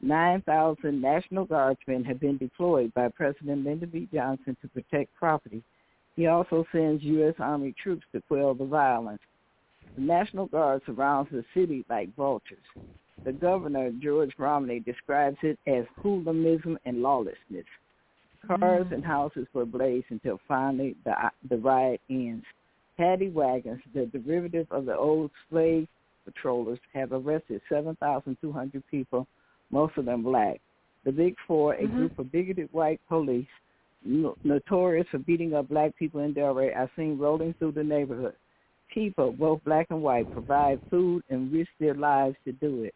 9,000 0.00 1.00
National 1.00 1.44
Guardsmen 1.44 2.04
have 2.04 2.20
been 2.20 2.38
deployed 2.38 2.94
by 2.94 3.08
President 3.08 3.64
Lyndon 3.64 3.90
B. 3.90 4.08
Johnson 4.12 4.56
to 4.62 4.68
protect 4.68 5.14
property. 5.14 5.62
He 6.16 6.26
also 6.26 6.64
sends 6.72 7.02
U.S. 7.02 7.34
Army 7.38 7.74
troops 7.82 8.04
to 8.12 8.20
quell 8.22 8.54
the 8.54 8.64
violence. 8.64 9.20
The 9.96 10.02
National 10.02 10.46
Guard 10.46 10.82
surrounds 10.86 11.30
the 11.32 11.44
city 11.54 11.84
like 11.88 12.14
vultures. 12.14 12.58
The 13.24 13.32
governor, 13.32 13.90
George 14.00 14.32
Romney, 14.38 14.80
describes 14.80 15.38
it 15.42 15.58
as 15.66 15.84
hooliganism 15.96 16.78
and 16.84 17.02
lawlessness. 17.02 17.66
Cars 18.46 18.86
Mm. 18.86 18.92
and 18.92 19.04
houses 19.04 19.48
were 19.52 19.62
ablaze 19.62 20.04
until 20.10 20.38
finally 20.46 20.94
the, 21.04 21.14
the 21.48 21.58
riot 21.58 22.00
ends. 22.08 22.44
Paddy 22.96 23.30
wagons, 23.30 23.82
the 23.94 24.06
derivative 24.06 24.66
of 24.70 24.84
the 24.86 24.96
old 24.96 25.30
slave 25.50 25.88
patrollers, 26.24 26.78
have 26.94 27.12
arrested 27.12 27.60
7,200 27.68 28.82
people, 28.88 29.26
most 29.70 29.96
of 29.96 30.04
them 30.04 30.22
black. 30.22 30.60
The 31.04 31.12
Big 31.12 31.36
Four, 31.46 31.74
a 31.74 31.86
Mhm. 31.86 31.94
group 31.94 32.18
of 32.18 32.32
bigoted 32.32 32.68
white 32.72 33.00
police 33.08 33.46
no- 34.04 34.36
notorious 34.44 35.06
for 35.08 35.18
beating 35.18 35.54
up 35.54 35.68
black 35.68 35.96
people 35.96 36.20
in 36.20 36.34
Delray, 36.34 36.76
are 36.76 36.90
seen 36.96 37.18
rolling 37.18 37.54
through 37.54 37.72
the 37.72 37.84
neighborhood. 37.84 38.34
People, 38.88 39.32
both 39.32 39.62
black 39.64 39.86
and 39.90 40.02
white, 40.02 40.30
provide 40.30 40.80
food 40.90 41.22
and 41.28 41.52
risk 41.52 41.70
their 41.78 41.94
lives 41.94 42.36
to 42.44 42.52
do 42.52 42.84
it. 42.84 42.94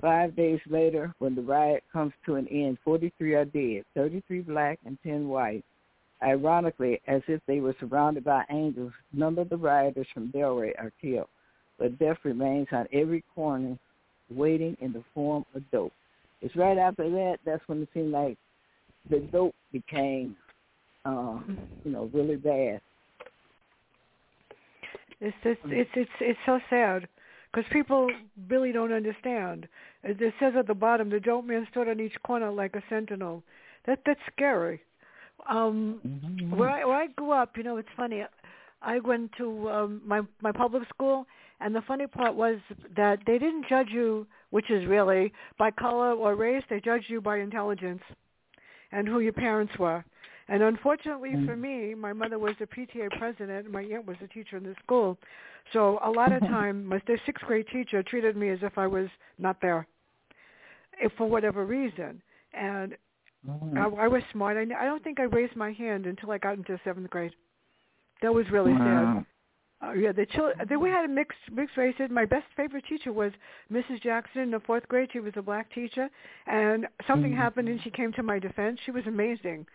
Five 0.00 0.36
days 0.36 0.60
later, 0.66 1.12
when 1.18 1.34
the 1.34 1.42
riot 1.42 1.82
comes 1.92 2.12
to 2.24 2.36
an 2.36 2.46
end, 2.48 2.78
43 2.84 3.34
are 3.34 3.44
dead, 3.44 3.84
33 3.94 4.40
black 4.40 4.78
and 4.84 4.96
10 5.02 5.28
white. 5.28 5.64
Ironically, 6.22 7.00
as 7.06 7.22
if 7.28 7.40
they 7.46 7.60
were 7.60 7.76
surrounded 7.80 8.24
by 8.24 8.44
angels, 8.50 8.92
none 9.12 9.38
of 9.38 9.48
the 9.48 9.56
rioters 9.56 10.06
from 10.14 10.28
Delray 10.28 10.72
are 10.78 10.92
killed, 11.00 11.28
but 11.78 11.98
death 11.98 12.18
remains 12.24 12.68
on 12.72 12.88
every 12.92 13.24
corner, 13.34 13.76
waiting 14.30 14.76
in 14.80 14.92
the 14.92 15.04
form 15.14 15.44
of 15.54 15.70
dope. 15.70 15.92
It's 16.40 16.54
right 16.56 16.78
after 16.78 17.08
that, 17.10 17.38
that's 17.44 17.62
when 17.66 17.82
it 17.82 17.88
seemed 17.92 18.12
like 18.12 18.38
the 19.10 19.20
dope 19.32 19.54
became, 19.72 20.36
uh, 21.04 21.38
you 21.84 21.90
know, 21.90 22.10
really 22.12 22.36
bad. 22.36 22.80
It's 25.20 25.36
it's 25.44 25.60
it's 25.70 25.90
it's 25.94 26.10
it's 26.20 26.38
so 26.46 26.60
sad 26.70 27.08
because 27.52 27.68
people 27.72 28.08
really 28.48 28.70
don't 28.72 28.92
understand. 28.92 29.66
It 30.04 30.20
it 30.20 30.34
says 30.38 30.52
at 30.56 30.66
the 30.66 30.74
bottom, 30.74 31.10
the 31.10 31.20
dope 31.20 31.44
man 31.44 31.66
stood 31.70 31.88
on 31.88 31.98
each 31.98 32.14
corner 32.24 32.50
like 32.52 32.76
a 32.76 32.82
sentinel. 32.88 33.42
That 33.86 34.00
that's 34.06 34.20
scary. 34.34 34.80
Um, 35.48 36.02
Mm-hmm. 36.06 36.58
where 36.58 36.70
I 36.70 36.84
where 36.84 36.96
I 36.96 37.06
grew 37.08 37.32
up, 37.32 37.56
you 37.56 37.62
know, 37.64 37.78
it's 37.78 37.88
funny. 37.96 38.24
I 38.80 39.00
went 39.00 39.32
to 39.38 39.68
um, 39.70 40.02
my 40.06 40.20
my 40.40 40.52
public 40.52 40.88
school, 40.88 41.26
and 41.60 41.74
the 41.74 41.82
funny 41.82 42.06
part 42.06 42.34
was 42.34 42.58
that 42.96 43.18
they 43.26 43.38
didn't 43.38 43.66
judge 43.68 43.88
you, 43.90 44.26
which 44.50 44.70
is 44.70 44.86
really 44.86 45.32
by 45.58 45.70
color 45.70 46.12
or 46.12 46.34
race. 46.34 46.62
They 46.70 46.80
judged 46.80 47.06
you 47.08 47.20
by 47.20 47.38
intelligence 47.38 48.02
and 48.92 49.08
who 49.08 49.20
your 49.20 49.32
parents 49.32 49.72
were. 49.78 50.04
And 50.48 50.62
unfortunately 50.62 51.32
for 51.44 51.56
Mm. 51.56 51.60
me, 51.60 51.94
my 51.94 52.12
mother 52.12 52.38
was 52.38 52.56
the 52.58 52.66
PTA 52.66 53.10
president, 53.18 53.66
and 53.66 53.72
my 53.72 53.82
aunt 53.82 54.06
was 54.06 54.16
a 54.22 54.28
teacher 54.28 54.56
in 54.56 54.62
the 54.62 54.74
school. 54.76 55.18
So 55.72 55.98
a 56.02 56.10
lot 56.10 56.32
of 56.32 56.40
time, 56.48 56.86
my 56.86 57.00
sixth 57.06 57.44
grade 57.44 57.66
teacher 57.68 58.02
treated 58.02 58.34
me 58.36 58.48
as 58.48 58.62
if 58.62 58.78
I 58.78 58.86
was 58.86 59.08
not 59.38 59.60
there, 59.60 59.86
if 61.00 61.12
for 61.18 61.26
whatever 61.28 61.64
reason. 61.64 62.22
And. 62.54 62.96
I, 63.76 63.84
I 63.84 64.08
was 64.08 64.22
smart. 64.32 64.56
I, 64.56 64.62
I 64.62 64.84
don't 64.84 65.02
think 65.04 65.20
I 65.20 65.24
raised 65.24 65.54
my 65.54 65.72
hand 65.72 66.06
until 66.06 66.32
I 66.32 66.38
got 66.38 66.56
into 66.58 66.78
seventh 66.82 67.08
grade. 67.08 67.32
That 68.20 68.34
was 68.34 68.44
really 68.50 68.72
sad. 68.78 69.24
Uh, 69.80 69.92
yeah, 69.92 70.10
the 70.10 70.26
children. 70.26 70.58
Then 70.68 70.80
we 70.80 70.90
had 70.90 71.04
a 71.04 71.08
mixed 71.08 71.38
mixed 71.52 71.76
races. 71.76 72.10
My 72.10 72.24
best 72.24 72.46
favorite 72.56 72.84
teacher 72.88 73.12
was 73.12 73.32
Mrs. 73.72 74.02
Jackson 74.02 74.42
in 74.42 74.50
the 74.50 74.60
fourth 74.60 74.88
grade. 74.88 75.10
She 75.12 75.20
was 75.20 75.32
a 75.36 75.42
black 75.42 75.72
teacher, 75.72 76.08
and 76.46 76.88
something 77.06 77.32
Mhm. 77.32 77.36
happened, 77.36 77.68
and 77.68 77.80
she 77.82 77.90
came 77.90 78.12
to 78.14 78.24
my 78.24 78.40
defense. 78.40 78.80
She 78.80 78.90
was 78.90 79.06
amazing. 79.06 79.66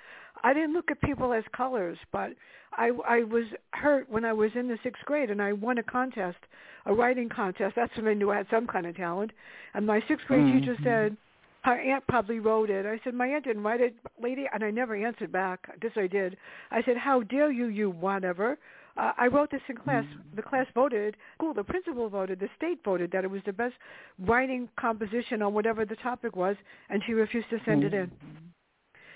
I 0.44 0.54
didn't 0.54 0.74
look 0.74 0.92
at 0.92 1.00
people 1.02 1.32
as 1.32 1.48
colors, 1.54 1.98
but 2.12 2.34
I 2.74 2.90
I 3.08 3.24
was 3.24 3.46
hurt 3.72 4.10
when 4.10 4.26
I 4.26 4.34
was 4.34 4.54
in 4.56 4.68
the 4.68 4.78
sixth 4.84 5.06
grade, 5.06 5.30
and 5.32 5.42
I 5.42 5.54
won 5.54 5.78
a 5.78 5.84
contest, 5.84 6.40
a 6.86 6.94
writing 6.94 7.30
contest. 7.30 7.76
That's 7.76 7.96
when 7.96 8.10
I 8.10 8.14
knew 8.14 8.30
I 8.30 8.38
had 8.38 8.50
some 8.50 8.68
kind 8.68 8.86
of 8.86 8.98
talent. 8.98 9.32
And 9.74 9.86
my 9.88 10.02
sixth 10.02 10.28
grade 10.28 10.46
teacher 10.52 10.76
Mhm. 10.76 10.84
said, 10.84 11.18
her 11.64 11.76
aunt 11.80 12.06
probably 12.08 12.42
wrote 12.42 12.70
it. 12.70 12.86
I 12.86 12.98
said, 13.06 13.14
my 13.14 13.28
aunt 13.28 13.46
didn't 13.46 13.64
write 13.64 13.80
it, 13.80 13.96
lady, 14.20 14.50
and 14.52 14.66
I 14.66 14.70
never 14.70 14.96
answered 14.96 15.32
back. 15.32 15.80
This 15.80 15.96
I 15.96 16.08
did. 16.08 16.36
I 16.72 16.82
said, 16.84 16.98
how 16.98 17.22
dare 17.22 17.52
you, 17.52 17.68
you 17.68 17.90
whatever. 17.90 18.58
Uh, 18.96 19.12
I 19.18 19.28
wrote 19.28 19.50
this 19.50 19.62
in 19.70 19.78
class. 19.78 20.06
The 20.36 20.42
class 20.44 20.68
voted, 20.76 21.18
school, 21.36 21.54
the 21.54 21.64
principal 21.64 22.10
voted, 22.10 22.40
the 22.40 22.50
state 22.56 22.80
voted 22.84 23.12
that 23.12 23.24
it 23.24 23.30
was 23.32 23.42
the 23.46 23.54
best 23.54 23.74
writing 24.20 24.70
composition 24.80 25.42
on 25.42 25.54
whatever 25.54 25.84
the 25.86 25.96
topic 25.98 26.36
was, 26.36 26.56
and 26.90 27.02
she 27.06 27.14
refused 27.14 27.50
to 27.50 27.60
send 27.66 27.84
it 27.84 27.94
in. 27.94 28.12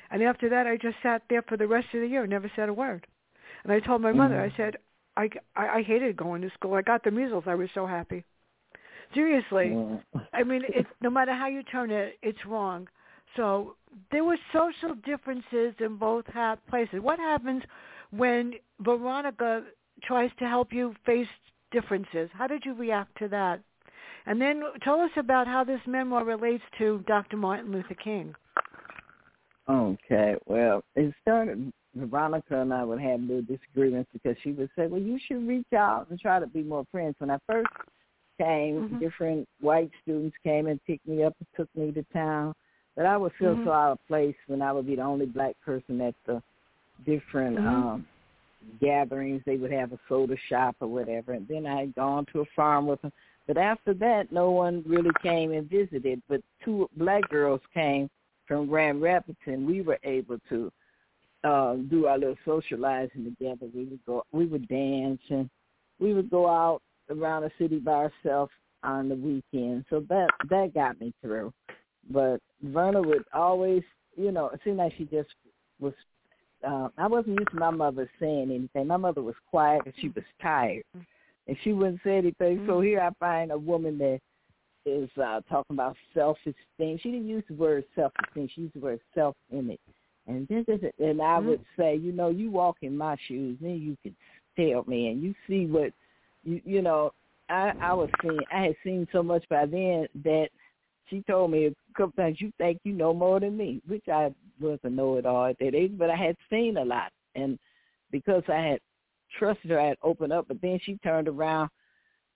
And 0.09 0.23
after 0.23 0.49
that, 0.49 0.65
I 0.67 0.77
just 0.77 0.95
sat 1.03 1.21
there 1.29 1.41
for 1.43 1.57
the 1.57 1.67
rest 1.67 1.87
of 1.93 2.01
the 2.01 2.07
year 2.07 2.25
never 2.25 2.49
said 2.55 2.69
a 2.69 2.73
word. 2.73 3.05
And 3.63 3.71
I 3.73 3.79
told 3.79 4.01
my 4.01 4.13
mother, 4.13 4.39
I 4.41 4.49
Mhm. 4.49 4.57
said, 4.57 4.77
I, 5.15 5.29
I, 5.55 5.67
I 5.79 5.81
hated 5.81 6.15
going 6.17 6.41
to 6.41 6.49
school. 6.51 6.73
I 6.75 6.81
got 6.81 7.03
the 7.03 7.11
measles. 7.11 7.43
I 7.47 7.55
was 7.55 7.69
so 7.73 7.85
happy. 7.85 8.23
Seriously. 9.13 9.75
I 10.33 10.43
mean, 10.43 10.63
it's 10.67 10.89
no 11.01 11.09
matter 11.09 11.33
how 11.33 11.47
you 11.47 11.63
turn 11.63 11.91
it, 11.91 12.17
it's 12.21 12.45
wrong. 12.45 12.87
So 13.35 13.75
there 14.11 14.23
were 14.23 14.37
social 14.53 14.95
differences 15.05 15.73
in 15.79 15.97
both 15.97 16.25
ha- 16.27 16.57
places. 16.69 17.01
What 17.01 17.19
happens 17.19 17.63
when 18.11 18.53
Veronica 18.79 19.63
tries 20.03 20.31
to 20.39 20.47
help 20.47 20.71
you 20.71 20.93
face 21.05 21.27
differences? 21.71 22.29
How 22.33 22.47
did 22.47 22.63
you 22.65 22.73
react 22.73 23.17
to 23.19 23.27
that? 23.29 23.61
And 24.25 24.41
then 24.41 24.61
tell 24.83 24.99
us 24.99 25.11
about 25.15 25.47
how 25.47 25.63
this 25.63 25.79
memoir 25.87 26.25
relates 26.25 26.63
to 26.77 27.03
Dr. 27.07 27.37
Martin 27.37 27.71
Luther 27.71 27.95
King. 27.95 28.35
Okay, 29.69 30.35
well, 30.45 30.83
it 30.95 31.13
started. 31.21 31.71
Veronica 31.95 32.61
and 32.61 32.71
I 32.71 32.83
would 32.83 33.01
have 33.01 33.21
little 33.21 33.41
disagreements 33.41 34.09
because 34.13 34.37
she 34.43 34.51
would 34.51 34.69
say, 34.75 34.85
"Well, 34.85 35.01
you 35.01 35.17
should 35.17 35.47
reach 35.47 35.73
out 35.73 36.07
and 36.09 36.19
try 36.19 36.39
to 36.39 36.45
be 36.45 36.61
more 36.61 36.85
friends." 36.91 37.15
When 37.17 37.31
I 37.31 37.39
first 37.47 37.69
came, 38.37 38.83
Mhm. 38.83 38.99
different 38.99 39.49
white 39.59 39.89
students 40.03 40.37
came 40.43 40.67
and 40.67 40.83
picked 40.85 41.07
me 41.07 41.23
up 41.23 41.35
and 41.39 41.47
took 41.55 41.75
me 41.75 41.91
to 41.93 42.03
town, 42.13 42.53
but 42.95 43.07
I 43.07 43.17
would 43.17 43.33
feel 43.33 43.55
Mhm. 43.55 43.63
so 43.63 43.71
out 43.71 43.91
of 43.93 44.07
place 44.07 44.35
when 44.45 44.61
I 44.61 44.71
would 44.71 44.85
be 44.85 44.95
the 44.95 45.01
only 45.01 45.25
black 45.25 45.59
person 45.61 45.99
at 46.01 46.13
the 46.25 46.43
different 47.05 47.57
Mhm. 47.57 47.67
um 47.67 48.07
gatherings. 48.81 49.41
They 49.45 49.57
would 49.57 49.71
have 49.71 49.93
a 49.93 49.99
soda 50.09 50.35
shop 50.49 50.75
or 50.79 50.87
whatever, 50.87 51.33
and 51.33 51.47
then 51.47 51.65
I 51.65 51.81
had 51.81 51.95
gone 51.95 52.25
to 52.33 52.41
a 52.41 52.45
farm 52.55 52.87
with 52.87 53.01
them. 53.01 53.13
But 53.45 53.57
after 53.57 53.93
that, 53.95 54.31
no 54.31 54.51
one 54.51 54.83
really 54.85 55.11
came 55.21 55.53
and 55.53 55.69
visited. 55.69 56.21
But 56.27 56.41
two 56.63 56.89
black 56.97 57.27
girls 57.29 57.61
came 57.73 58.09
from 58.45 58.67
Grand 58.67 59.01
Rapids, 59.01 59.37
and 59.45 59.65
we 59.65 59.81
were 59.81 59.99
able 60.03 60.39
to 60.49 60.71
uh, 61.43 61.75
do 61.89 62.07
our 62.07 62.17
little 62.17 62.35
socializing 62.45 63.23
together. 63.23 63.67
We 63.73 63.85
would 63.85 64.05
go, 64.05 64.23
we 64.31 64.45
would 64.47 64.67
dance, 64.67 65.21
and 65.29 65.49
we 65.99 66.13
would 66.13 66.29
go 66.29 66.47
out 66.47 66.81
around 67.09 67.43
the 67.43 67.51
city 67.57 67.79
by 67.79 68.09
ourselves 68.09 68.51
on 68.83 69.07
the 69.07 69.15
weekend. 69.15 69.85
So 69.89 70.01
that 70.09 70.29
that 70.49 70.73
got 70.73 70.99
me 70.99 71.13
through. 71.21 71.53
But 72.09 72.41
Verna 72.61 73.01
would 73.01 73.23
always, 73.33 73.83
you 74.15 74.31
know, 74.31 74.49
it 74.49 74.59
seemed 74.63 74.77
like 74.77 74.93
she 74.97 75.05
just 75.05 75.29
was. 75.79 75.93
Uh, 76.67 76.89
I 76.97 77.07
wasn't 77.07 77.39
used 77.39 77.51
to 77.51 77.57
my 77.57 77.69
mother 77.69 78.09
saying 78.19 78.51
anything. 78.51 78.87
My 78.87 78.97
mother 78.97 79.21
was 79.21 79.35
quiet 79.49 79.83
and 79.85 79.93
she 80.01 80.09
was 80.09 80.25
tired, 80.41 80.83
and 81.47 81.57
she 81.63 81.71
wouldn't 81.71 82.01
say 82.03 82.17
anything. 82.17 82.65
So 82.67 82.81
here 82.81 82.99
I 82.99 83.09
find 83.19 83.51
a 83.51 83.57
woman 83.57 83.97
that 83.99 84.19
is 84.85 85.09
uh, 85.17 85.41
talking 85.49 85.75
about 85.75 85.95
self-esteem. 86.13 86.99
She 87.01 87.11
didn't 87.11 87.27
use 87.27 87.43
the 87.47 87.55
word 87.55 87.85
self-esteem. 87.95 88.49
She 88.53 88.61
used 88.61 88.75
the 88.75 88.79
word 88.79 88.99
self-image. 89.15 89.79
And 90.27 90.45
then, 90.49 90.65
and 90.99 91.21
I 91.21 91.39
would 91.39 91.63
say, 91.77 91.95
you 91.95 92.11
know, 92.11 92.29
you 92.29 92.51
walk 92.51 92.77
in 92.81 92.97
my 92.97 93.15
shoes, 93.27 93.57
then 93.61 93.79
you 93.79 93.95
could 94.03 94.15
tell 94.57 94.83
me, 94.85 95.07
and 95.07 95.23
you 95.23 95.33
see 95.47 95.67
what, 95.67 95.93
you 96.43 96.59
you 96.65 96.81
know, 96.81 97.13
I 97.49 97.71
I 97.81 97.93
was 97.93 98.09
seeing, 98.21 98.39
I 98.53 98.63
had 98.63 98.75
seen 98.83 99.07
so 99.13 99.23
much 99.23 99.47
by 99.49 99.65
then 99.65 100.07
that 100.25 100.49
she 101.09 101.23
told 101.29 101.51
me 101.51 101.67
a 101.67 101.73
couple 101.97 102.11
times, 102.21 102.41
you 102.41 102.51
think 102.57 102.79
you 102.83 102.91
know 102.91 103.13
more 103.13 103.39
than 103.39 103.55
me, 103.55 103.81
which 103.87 104.03
I 104.09 104.33
was 104.59 104.79
a 104.83 104.89
know-it-all 104.89 105.45
at 105.45 105.59
that 105.59 105.75
age, 105.75 105.93
but 105.97 106.09
I 106.09 106.15
had 106.15 106.35
seen 106.49 106.77
a 106.77 106.85
lot, 106.85 107.11
and 107.35 107.57
because 108.11 108.43
I 108.47 108.59
had 108.59 108.79
trusted 109.37 109.71
her, 109.71 109.79
I 109.79 109.87
had 109.87 109.97
opened 110.03 110.33
up, 110.33 110.47
but 110.47 110.61
then 110.61 110.79
she 110.83 110.97
turned 111.03 111.27
around 111.27 111.69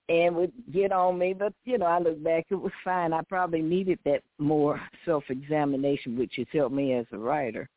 and 0.09 0.35
would 0.35 0.51
get 0.73 0.91
on 0.91 1.17
me. 1.17 1.33
But 1.33 1.53
you 1.63 1.77
know, 1.77 1.85
I 1.85 1.99
look 1.99 2.21
back, 2.23 2.45
it 2.49 2.55
was 2.55 2.71
fine. 2.83 3.13
I 3.13 3.21
probably 3.21 3.61
needed 3.61 3.99
that 4.05 4.21
more 4.39 4.81
self-examination, 5.05 6.17
which 6.17 6.33
has 6.37 6.47
helped 6.51 6.75
me 6.75 6.93
as 6.93 7.05
a 7.11 7.17
writer. 7.17 7.69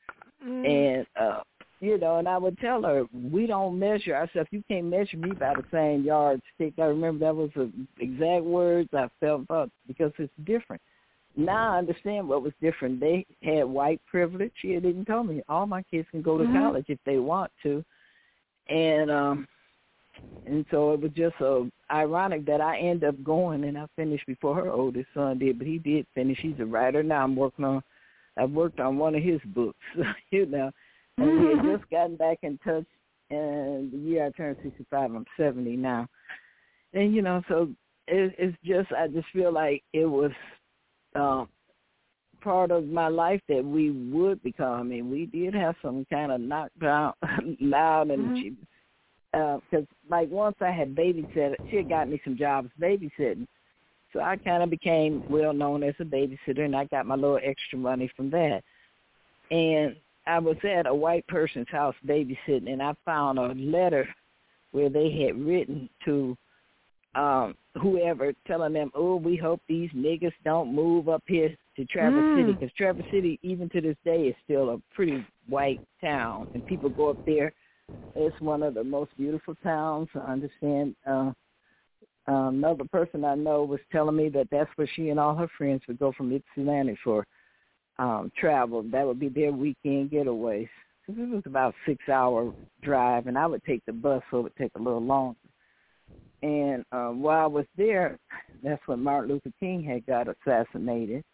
Mm. 0.45 0.67
And 0.67 1.07
uh, 1.21 1.41
you 1.81 1.99
know, 1.99 2.19
and 2.19 2.29
I 2.29 2.39
would 2.39 2.59
tell 2.59 2.83
her, 2.83 3.05
we 3.13 3.47
don't 3.47 3.79
measure 3.79 4.15
ourselves. 4.15 4.49
You 4.51 4.63
can't 4.69 4.87
measure 4.87 5.17
me 5.17 5.33
by 5.33 5.55
the 5.55 5.65
same 5.71 6.03
yardstick. 6.03 6.75
I 6.79 6.85
remember 6.85 7.27
that 7.27 7.37
was 7.37 7.51
the 7.55 7.71
exact 8.01 8.45
words 8.45 8.89
I 8.95 9.09
felt 9.21 9.43
about 9.43 9.71
because 9.87 10.13
it's 10.19 10.33
different. 10.45 10.81
Now 11.37 11.75
I 11.75 11.79
understand 11.79 12.29
what 12.29 12.43
was 12.43 12.53
different. 12.61 13.01
They 13.01 13.27
had 13.43 13.65
white 13.65 14.01
privilege. 14.07 14.53
She 14.61 14.69
didn't 14.69 15.07
tell 15.07 15.25
me 15.25 15.43
all 15.49 15.67
my 15.67 15.83
kids 15.83 16.09
can 16.11 16.23
go 16.23 16.39
to 16.39 16.45
Mhm. 16.45 16.53
college 16.53 16.87
if 16.89 16.99
they 17.05 17.19
want 17.19 17.51
to, 17.63 17.85
and 18.69 19.11
um, 19.11 19.49
and 20.47 20.65
so 20.71 20.93
it 20.93 21.01
was 21.01 21.11
just 21.13 21.37
so 21.39 21.71
ironic 21.91 22.45
that 22.47 22.61
I 22.61 22.79
ended 22.79 23.09
up 23.09 23.25
going 23.25 23.65
and 23.65 23.79
I 23.79 23.87
finished 23.97 24.27
before 24.27 24.55
her 24.57 24.71
oldest 24.71 25.09
son 25.15 25.39
did, 25.39 25.59
but 25.59 25.67
he 25.67 25.79
did 25.79 26.07
finish. 26.15 26.39
He's 26.41 26.61
a 26.61 26.67
writer 26.67 27.03
now. 27.03 27.25
I'm 27.25 27.35
working 27.35 27.65
on. 27.65 27.83
I've 28.37 28.51
worked 28.51 28.81
on 28.81 28.99
one 28.99 29.15
of 29.15 29.23
his 29.23 29.41
books, 29.47 29.79
you 30.31 30.47
know, 30.47 30.71
and 31.19 31.41
we 31.41 31.55
had 31.55 31.65
just 31.65 31.91
gotten 31.91 32.17
back 32.17 32.39
in 32.43 32.59
touch. 32.59 32.87
And 33.31 33.91
the 33.91 33.97
year 33.97 34.27
I 34.27 34.31
turned 34.31 34.59
65, 34.63 35.15
I'm 35.15 35.25
70 35.37 35.77
now, 35.77 36.07
and 36.93 37.15
you 37.15 37.23
know, 37.23 37.43
so 37.49 37.71
it, 38.07 38.35
it's 38.39 38.57
just 38.65 38.93
I 38.93 39.09
just 39.09 39.29
feel 39.33 39.53
like 39.53 39.83
it 39.93 40.05
was 40.05 40.31
um, 41.15 41.49
part 42.41 42.71
of 42.71 42.87
my 42.87 43.09
life 43.09 43.41
that 43.49 43.65
we 43.65 43.91
would 43.91 44.43
become. 44.43 44.81
I 44.81 44.83
mean, 44.83 45.11
we 45.11 45.27
did 45.27 45.55
have 45.55 45.75
some 45.83 46.07
kind 46.11 46.31
of 46.33 46.41
knockdown, 46.41 47.15
loud, 47.61 48.11
and 48.11 48.31
Mhm. 48.31 48.41
she 48.41 48.57
because 49.33 49.87
like 50.09 50.31
once 50.31 50.57
I 50.61 50.71
had 50.71 50.95
babysat, 50.95 51.57
she 51.69 51.77
had 51.77 51.89
got 51.89 52.09
me 52.09 52.21
some 52.23 52.37
jobs 52.37 52.71
babysitting, 52.81 53.47
so 54.13 54.21
I 54.21 54.37
kind 54.37 54.63
of 54.63 54.71
became 54.71 55.25
well 55.29 55.53
known 55.53 55.83
as 55.83 55.95
a 55.99 56.05
babysitter, 56.05 56.65
and 56.65 56.77
I 56.77 56.85
got 56.85 57.07
my 57.07 57.17
little 57.17 57.41
extra 57.43 57.79
money 57.79 58.09
from 58.17 58.31
that. 58.31 58.63
And 59.51 59.97
I 60.27 60.39
was 60.39 60.57
at 60.63 60.87
a 60.87 60.95
white 60.95 61.27
person's 61.27 61.69
house 61.69 61.97
babysitting, 62.07 62.71
and 62.71 62.81
I 62.81 62.95
found 63.05 63.39
a 63.39 63.55
letter 63.55 64.09
where 64.71 64.89
they 64.89 65.11
had 65.25 65.39
written 65.39 65.89
to 66.05 66.37
um 67.15 67.55
whoever 67.81 68.33
telling 68.47 68.73
them, 68.73 68.91
"Oh, 68.95 69.17
we 69.17 69.37
hope 69.37 69.61
these 69.69 69.91
niggas 69.91 70.33
don't 70.45 70.75
move 70.75 71.09
up 71.09 71.23
here 71.27 71.57
to 71.77 71.85
Traverse 71.87 72.25
Mm. 72.27 72.35
City 72.35 72.53
because 72.53 72.73
Traverse 72.75 73.07
City, 73.11 73.39
even 73.43 73.69
to 73.71 73.81
this 73.81 73.97
day, 74.05 74.29
is 74.29 74.37
still 74.45 74.71
a 74.71 74.79
pretty 74.95 75.25
white 75.49 75.81
town, 76.01 76.49
and 76.55 76.65
people 76.67 76.89
go 76.89 77.11
up 77.11 77.19
there. 77.27 77.53
It's 78.15 78.41
one 78.41 78.63
of 78.63 78.75
the 78.75 78.85
most 78.85 79.17
beautiful 79.17 79.55
towns. 79.57 80.09
I 80.15 80.21
understand. 80.21 80.95
Uh, 81.07 81.33
um, 82.27 82.65
another 82.65 82.85
person 82.85 83.25
I 83.25 83.35
know 83.35 83.65
was 83.65 83.81
telling 83.93 84.17
me 84.17 84.31
that 84.31 84.49
that's 84.51 84.71
where 84.77 84.87
she 84.87 85.11
and 85.11 85.21
all 85.21 85.35
her 85.35 85.49
friends 85.59 85.83
would 85.87 85.99
go 85.99 86.13
from 86.13 86.33
Ypsilanti 86.33 86.97
for 87.05 87.27
um, 87.99 88.33
travel. 88.39 88.83
That 88.83 89.07
would 89.07 89.21
be 89.21 89.29
their 89.29 89.53
weekend 89.53 90.11
getaways. 90.11 90.69
So 91.07 91.13
it 91.13 91.29
was 91.29 91.43
about 91.45 91.75
six-hour 91.87 92.55
drive, 92.83 93.27
and 93.27 93.37
I 93.37 93.47
would 93.47 93.63
take 93.65 93.85
the 93.85 93.93
bus, 93.93 94.23
so 94.31 94.39
it 94.39 94.43
would 94.45 94.57
take 94.57 94.73
a 94.75 94.83
little 94.83 95.03
longer. 95.03 95.37
And 96.45 96.85
uh, 96.93 97.09
while 97.09 97.45
I 97.45 97.47
was 97.47 97.65
there, 97.75 98.19
that's 98.63 98.83
when 98.85 99.03
Martin 99.03 99.31
Luther 99.31 99.51
King 99.59 99.83
had 99.83 100.05
got 100.05 100.29
assassinated. 100.29 101.25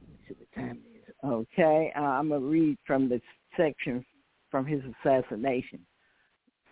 Let's 0.00 0.28
see 0.28 0.34
what 0.38 0.52
time 0.54 0.78
it 0.94 1.08
is. 1.08 1.14
Okay, 1.24 1.92
uh, 1.96 2.02
I'm 2.02 2.28
gonna 2.28 2.46
read 2.46 2.78
from 2.86 3.08
the 3.08 3.20
section 3.56 4.06
from 4.48 4.64
his 4.64 4.80
assassination. 5.02 5.84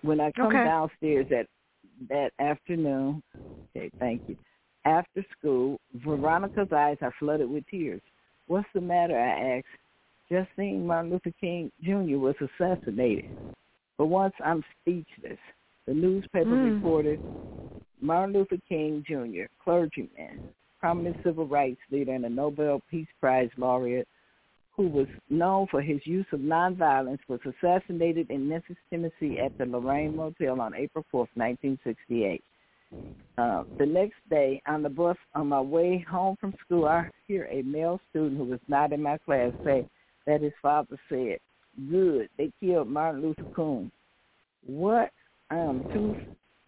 When 0.02 0.20
I 0.20 0.30
come 0.30 0.54
Okay. 0.54 0.62
downstairs 0.62 1.26
that 1.30 1.48
that 2.08 2.32
afternoon, 2.38 3.20
okay, 3.74 3.90
thank 3.98 4.22
you. 4.28 4.36
After 4.84 5.24
school, 5.36 5.80
Veronica's 5.94 6.70
eyes 6.70 6.98
are 7.00 7.14
flooded 7.18 7.50
with 7.50 7.66
tears. 7.66 8.02
What's 8.46 8.68
the 8.74 8.80
matter? 8.80 9.18
I 9.18 9.56
asked. 9.58 9.66
Just 10.30 10.48
seeing 10.54 10.86
Martin 10.86 11.10
Luther 11.10 11.32
King 11.40 11.72
Jr. 11.82 12.18
was 12.18 12.36
assassinated. 12.40 13.36
For 13.96 14.06
once, 14.06 14.34
I'm 14.44 14.62
speechless. 14.80 15.38
The 15.86 15.94
newspaper 15.94 16.56
Mm. 16.56 16.76
reported 16.76 17.20
Martin 18.00 18.34
Luther 18.34 18.58
King 18.68 19.02
Jr., 19.06 19.44
clergyman, 19.58 20.52
prominent 20.80 21.16
civil 21.22 21.46
rights 21.46 21.80
leader, 21.90 22.12
and 22.12 22.24
a 22.24 22.28
Nobel 22.28 22.80
Peace 22.90 23.08
Prize 23.20 23.50
laureate, 23.56 24.08
who 24.72 24.88
was 24.88 25.08
known 25.30 25.66
for 25.68 25.80
his 25.80 26.06
use 26.06 26.26
of 26.32 26.40
nonviolence, 26.40 27.20
was 27.28 27.40
assassinated 27.46 28.30
in 28.30 28.48
Memphis, 28.48 28.76
Tennessee 28.90 29.38
at 29.38 29.56
the 29.56 29.64
Lorraine 29.64 30.14
Motel 30.14 30.60
on 30.60 30.74
April 30.74 31.04
4th, 31.10 31.30
1968. 31.34 32.44
Uh, 33.38 33.64
the 33.78 33.86
next 33.86 34.16
day, 34.28 34.60
on 34.66 34.82
the 34.82 34.88
bus 34.88 35.16
on 35.34 35.48
my 35.48 35.60
way 35.60 35.98
home 35.98 36.36
from 36.36 36.54
school, 36.64 36.86
I 36.86 37.08
hear 37.26 37.46
a 37.50 37.62
male 37.62 38.00
student 38.10 38.38
who 38.38 38.44
was 38.44 38.60
not 38.68 38.92
in 38.92 39.02
my 39.02 39.18
class 39.18 39.52
say 39.64 39.86
that 40.26 40.42
his 40.42 40.54
father 40.60 40.98
said, 41.08 41.38
good, 41.90 42.28
they 42.36 42.50
killed 42.60 42.88
Martin 42.88 43.22
Luther 43.22 43.46
King. 43.54 43.90
What? 44.66 45.10
I 45.50 45.56
am 45.56 45.84
too 45.92 46.16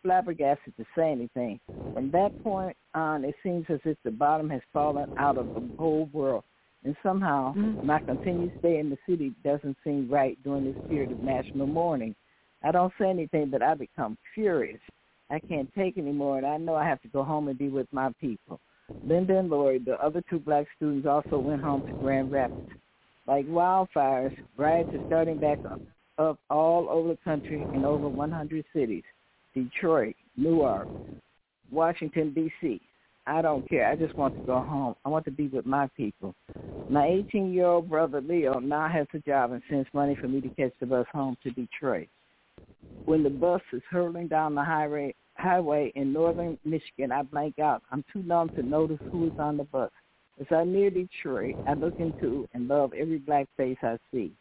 flabbergasted 0.03 0.76
to 0.76 0.85
say 0.97 1.11
anything. 1.11 1.61
From 1.95 2.11
that 2.12 2.33
point 2.43 2.76
on, 2.95 3.24
it 3.24 3.35
seems 3.43 3.66
as 3.68 3.81
if 3.85 3.97
the 4.05 4.11
bottom 4.11 4.49
has 4.51 4.61
fallen 4.72 5.07
out 5.16 5.37
of 5.37 5.53
the 5.55 5.68
whole 5.79 6.09
world. 6.12 6.45
And 6.85 6.97
somehow, 7.03 7.55
Mm. 7.55 7.83
my 7.83 7.99
continued 7.99 8.53
stay 8.59 8.79
in 8.79 8.89
the 8.89 8.99
city 9.05 9.35
doesn't 9.43 9.76
seem 9.83 10.09
right 10.09 10.41
during 10.45 10.64
this 10.64 10.76
period 10.89 11.11
of 11.11 11.20
national 11.20 11.66
mourning. 11.66 12.14
I 12.62 12.70
don't 12.70 12.93
say 12.99 13.11
anything, 13.11 13.51
but 13.51 13.62
I 13.62 13.74
become 13.74 14.16
furious. 14.35 14.81
I 15.31 15.41
can't 15.41 15.72
take 15.74 15.99
anymore, 15.99 16.39
and 16.39 16.47
I 16.47 16.57
know 16.57 16.74
I 16.76 16.85
have 16.85 17.03
to 17.03 17.09
go 17.09 17.22
home 17.24 17.49
and 17.49 17.59
be 17.59 17.68
with 17.68 17.93
my 17.93 18.12
people. 18.20 18.61
Linda 19.05 19.39
and 19.39 19.51
Lori, 19.51 19.79
the 19.79 20.01
other 20.03 20.22
two 20.31 20.39
black 20.39 20.66
students, 20.76 21.07
also 21.07 21.39
went 21.39 21.62
home 21.62 21.83
to 21.89 21.95
Grand 21.95 22.31
Rapids. 22.31 22.68
Like 23.26 23.47
wildfires, 23.47 24.33
riots 24.57 24.95
are 24.95 25.03
starting 25.07 25.39
back 25.39 25.61
up, 25.64 25.81
up 26.19 26.39
all 26.51 26.89
over 26.89 27.09
the 27.09 27.19
country 27.25 27.66
in 27.73 27.85
over 27.85 28.09
100 28.09 28.64
cities. 28.75 29.05
Detroit, 29.55 30.14
Newark, 30.37 30.89
Washington, 31.71 32.33
D.C. 32.35 32.81
I 33.27 33.43
don't 33.43 33.69
care. 33.69 33.89
I 33.89 33.97
just 33.97 34.16
want 34.16 34.35
to 34.37 34.43
go 34.43 34.61
home. 34.61 34.95
I 35.05 35.09
want 35.09 35.25
to 35.27 35.31
be 35.31 35.49
with 35.49 35.66
my 35.66 35.89
people. 35.97 36.35
My 36.89 37.07
18-year-old 37.07 37.91
brother 37.91 38.21
Leo 38.23 38.59
now 38.59 38.89
has 38.89 39.07
a 39.12 39.19
job 39.19 39.53
and 39.53 39.62
sends 39.69 39.89
money 39.93 40.16
for 40.19 40.29
me 40.29 40.41
to 40.41 40.49
catch 40.51 40.73
the 40.81 40.87
bus 40.87 41.07
home 41.12 41.37
to 41.43 41.51
Detroit. 41.51 42.09
When 43.05 43.23
the 43.23 43.31
bus 43.31 43.61
is 43.73 43.83
hurtling 43.91 44.29
down 44.29 44.55
the 44.55 44.64
highway, 44.64 45.14
highway 45.35 45.93
in 45.95 46.12
northern 46.12 46.59
Michigan, 46.64 47.12
I 47.12 47.23
blank 47.23 47.59
out. 47.59 47.83
I'm 47.93 48.05
too 48.12 48.23
numb 48.23 48.51
to 48.55 48.62
notice 48.62 49.01
who 49.11 49.27
is 49.27 49.35
on 49.39 49.59
the 49.59 49.64
bus. 49.64 49.91
As 50.41 50.47
I 50.51 50.64
near 50.64 50.91
Detroit, 50.91 51.57
I 51.66 51.74
look 51.74 51.95
into 51.99 52.49
and 52.55 52.68
love 52.68 52.93
every 52.93 53.18
black 53.18 53.47
face 53.57 53.78
I 53.82 53.99
see. 54.12 54.32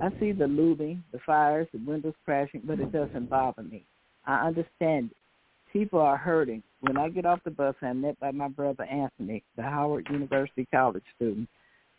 I 0.00 0.10
see 0.20 0.32
the 0.32 0.46
looting, 0.46 1.02
the 1.10 1.18
fires, 1.24 1.66
the 1.72 1.80
windows 1.84 2.14
crashing, 2.24 2.62
but 2.64 2.80
it 2.80 2.92
doesn't 2.92 3.30
bother 3.30 3.62
me. 3.62 3.84
I 4.26 4.46
understand 4.46 5.10
it. 5.10 5.16
People 5.72 6.00
are 6.00 6.16
hurting. 6.16 6.62
When 6.80 6.96
I 6.96 7.08
get 7.08 7.26
off 7.26 7.40
the 7.44 7.50
bus, 7.50 7.74
I'm 7.82 8.02
met 8.02 8.18
by 8.20 8.30
my 8.30 8.48
brother 8.48 8.84
Anthony, 8.84 9.42
the 9.56 9.62
Howard 9.62 10.06
University 10.10 10.66
College 10.70 11.02
student. 11.16 11.48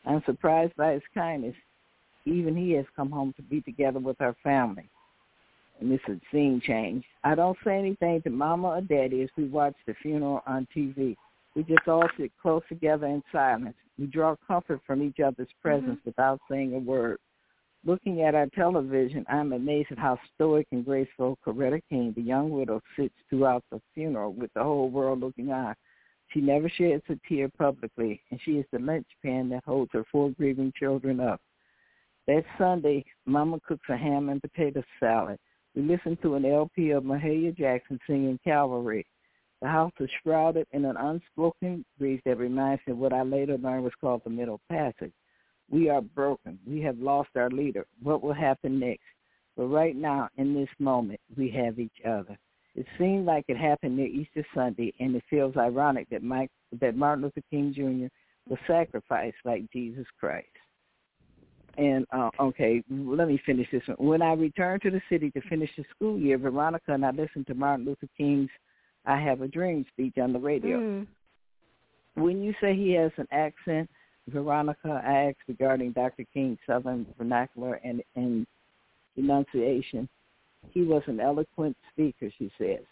I'm 0.05 0.23
surprised 0.25 0.75
by 0.75 0.93
his 0.93 1.03
kindness. 1.13 1.55
Even 2.25 2.55
he 2.55 2.71
has 2.73 2.85
come 2.95 3.11
home 3.11 3.33
to 3.35 3.41
be 3.41 3.61
together 3.61 3.99
with 3.99 4.21
our 4.21 4.35
family. 4.43 4.87
And 5.79 5.91
this 5.91 5.99
is 6.07 6.19
scene 6.31 6.61
change. 6.65 7.03
I 7.23 7.35
don't 7.35 7.57
say 7.63 7.77
anything 7.77 8.21
to 8.23 8.29
mama 8.29 8.69
or 8.69 8.81
daddy 8.81 9.21
as 9.21 9.29
we 9.37 9.45
watch 9.45 9.75
the 9.87 9.93
funeral 10.01 10.41
on 10.45 10.67
TV. 10.75 11.15
We 11.59 11.65
just 11.75 11.89
all 11.89 12.07
sit 12.17 12.31
close 12.41 12.61
together 12.69 13.05
in 13.07 13.21
silence. 13.33 13.75
We 13.97 14.05
draw 14.05 14.37
comfort 14.47 14.79
from 14.87 15.03
each 15.03 15.19
other's 15.19 15.49
mm-hmm. 15.49 15.61
presence 15.61 15.99
without 16.05 16.39
saying 16.49 16.73
a 16.73 16.79
word. 16.79 17.17
Looking 17.83 18.21
at 18.21 18.33
our 18.33 18.47
television, 18.55 19.25
I'm 19.27 19.51
amazed 19.51 19.91
at 19.91 19.99
how 19.99 20.17
stoic 20.33 20.67
and 20.71 20.85
graceful 20.85 21.37
Coretta 21.45 21.81
King, 21.89 22.13
the 22.15 22.21
young 22.21 22.49
widow, 22.49 22.79
sits 22.95 23.13
throughout 23.29 23.65
the 23.73 23.81
funeral 23.93 24.31
with 24.31 24.53
the 24.53 24.63
whole 24.63 24.89
world 24.89 25.19
looking 25.19 25.51
on. 25.51 25.75
She 26.29 26.39
never 26.39 26.69
sheds 26.69 27.03
a 27.09 27.19
tear 27.27 27.49
publicly, 27.49 28.21
and 28.31 28.39
she 28.45 28.51
is 28.51 28.65
the 28.71 28.79
linchpin 28.79 29.49
that 29.49 29.65
holds 29.65 29.91
her 29.91 30.05
four 30.09 30.29
grieving 30.29 30.71
children 30.79 31.19
up. 31.19 31.41
That 32.27 32.45
Sunday, 32.57 33.03
Mama 33.25 33.59
cooks 33.67 33.89
a 33.89 33.97
ham 33.97 34.29
and 34.29 34.41
potato 34.41 34.81
salad. 34.97 35.37
We 35.75 35.81
listen 35.81 36.17
to 36.21 36.35
an 36.35 36.45
LP 36.45 36.91
of 36.91 37.03
Mahalia 37.03 37.53
Jackson 37.57 37.99
singing 38.07 38.39
Calvary. 38.45 39.05
The 39.61 39.67
house 39.67 39.91
was 39.99 40.09
shrouded 40.23 40.67
in 40.71 40.85
an 40.85 40.95
unspoken 40.97 41.83
grief 41.97 42.21
that 42.25 42.37
reminds 42.37 42.81
me 42.87 42.93
of 42.93 42.99
what 42.99 43.13
I 43.13 43.23
later 43.23 43.57
learned 43.57 43.83
was 43.83 43.93
called 43.99 44.21
the 44.23 44.29
Middle 44.29 44.61
Passage. 44.69 45.11
We 45.69 45.89
are 45.89 46.01
broken. 46.01 46.57
We 46.65 46.81
have 46.81 46.97
lost 46.99 47.29
our 47.35 47.49
leader. 47.49 47.85
What 48.01 48.23
will 48.23 48.33
happen 48.33 48.79
next? 48.79 49.03
But 49.57 49.65
right 49.65 49.95
now, 49.95 50.29
in 50.37 50.53
this 50.53 50.69
moment, 50.79 51.19
we 51.37 51.49
have 51.51 51.79
each 51.79 52.01
other. 52.07 52.37
It 52.75 52.85
seemed 52.97 53.25
like 53.25 53.45
it 53.49 53.57
happened 53.57 53.97
near 53.97 54.07
Easter 54.07 54.45
Sunday, 54.55 54.93
and 54.99 55.15
it 55.15 55.23
feels 55.29 55.57
ironic 55.57 56.09
that 56.09 56.23
Mike, 56.23 56.49
that 56.79 56.95
Martin 56.95 57.25
Luther 57.25 57.41
King 57.49 57.73
Jr. 57.73 58.07
was 58.49 58.59
sacrificed 58.65 59.35
like 59.43 59.69
Jesus 59.71 60.05
Christ. 60.17 60.47
And 61.77 62.05
uh, 62.13 62.29
okay, 62.39 62.81
let 62.89 63.27
me 63.27 63.41
finish 63.45 63.67
this 63.71 63.81
one. 63.87 63.97
When 63.99 64.21
I 64.21 64.33
returned 64.33 64.81
to 64.83 64.91
the 64.91 65.01
city 65.09 65.29
to 65.31 65.41
finish 65.49 65.69
the 65.77 65.83
school 65.93 66.17
year, 66.17 66.37
Veronica 66.37 66.93
and 66.93 67.05
I 67.05 67.11
listened 67.11 67.47
to 67.47 67.53
Martin 67.53 67.85
Luther 67.85 68.07
King's 68.17 68.49
"I 69.05 69.19
Have 69.19 69.41
a 69.41 69.47
Dream" 69.47 69.85
speech 69.93 70.17
on 70.17 70.33
the 70.33 70.39
radio. 70.39 70.79
Mm. 70.79 71.07
When 72.15 72.41
you 72.43 72.53
say 72.59 72.75
he 72.75 72.91
has 72.93 73.11
an 73.17 73.27
accent, 73.31 73.89
Veronica, 74.27 75.01
I 75.05 75.29
asked 75.29 75.47
regarding 75.47 75.91
Dr. 75.91 76.25
King's 76.33 76.59
Southern 76.67 77.05
vernacular 77.17 77.75
and, 77.83 78.03
and 78.15 78.45
enunciation. 79.15 80.07
He 80.71 80.83
was 80.83 81.01
an 81.07 81.19
eloquent 81.19 81.75
speaker, 81.91 82.29
she 82.37 82.51
says. 82.57 82.83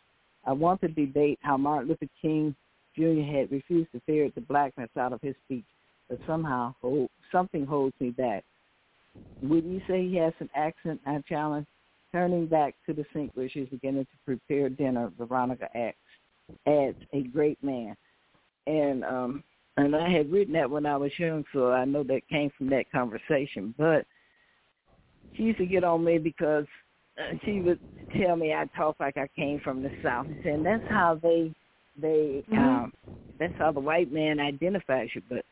I 0.45 0.53
want 0.53 0.81
to 0.81 0.87
debate 0.87 1.39
how 1.41 1.57
Martin 1.57 1.89
Luther 1.89 2.07
King 2.21 2.55
Jr. 2.97 3.21
had 3.21 3.51
refused 3.51 3.91
to 3.91 4.01
ferret 4.05 4.33
the 4.33 4.41
blackness 4.41 4.89
out 4.97 5.13
of 5.13 5.21
his 5.21 5.35
speech, 5.45 5.65
but 6.09 6.19
somehow 6.25 6.73
hold, 6.81 7.09
something 7.31 7.65
holds 7.65 7.93
me 7.99 8.09
back. 8.09 8.43
Would 9.43 9.65
you 9.65 9.81
say 9.87 10.07
he 10.07 10.15
has 10.17 10.33
an 10.39 10.49
accent? 10.55 10.99
I 11.05 11.21
challenge. 11.27 11.67
Turning 12.11 12.47
back 12.47 12.75
to 12.85 12.93
the 12.93 13.05
sink 13.13 13.31
where 13.33 13.49
she's 13.49 13.67
beginning 13.69 14.05
to 14.05 14.17
prepare 14.25 14.69
dinner, 14.69 15.11
Veronica 15.17 15.67
acts, 15.75 15.97
adds, 16.65 16.97
a 17.13 17.23
great 17.23 17.61
man. 17.63 17.95
And 18.65 19.03
um 19.03 19.43
and 19.77 19.95
I 19.95 20.09
had 20.09 20.31
written 20.31 20.53
that 20.53 20.69
when 20.69 20.85
I 20.85 20.97
was 20.97 21.11
young, 21.19 21.45
so 21.53 21.71
I 21.71 21.85
know 21.85 22.03
that 22.03 22.27
came 22.29 22.49
from 22.57 22.69
that 22.71 22.91
conversation. 22.91 23.75
But 23.77 24.05
she 25.35 25.43
used 25.43 25.59
to 25.59 25.65
get 25.65 25.83
on 25.83 26.03
me 26.03 26.17
because 26.17 26.65
uh, 27.19 27.35
she 27.45 27.61
would 27.61 27.79
tell 28.19 28.35
me 28.35 28.53
I 28.53 28.65
talk 28.75 28.95
like 28.99 29.17
I 29.17 29.27
came 29.35 29.59
from 29.63 29.83
the 29.83 29.91
South, 30.01 30.27
and 30.43 30.65
that's 30.65 30.83
how 30.89 31.19
they 31.21 31.53
they 31.99 32.43
Mhm. 32.49 32.57
um 32.57 32.93
that's 33.39 33.55
how 33.57 33.71
the 33.71 33.79
white 33.79 34.11
man 34.11 34.39
identifies 34.39 35.13
you. 35.13 35.21
But 35.29 35.45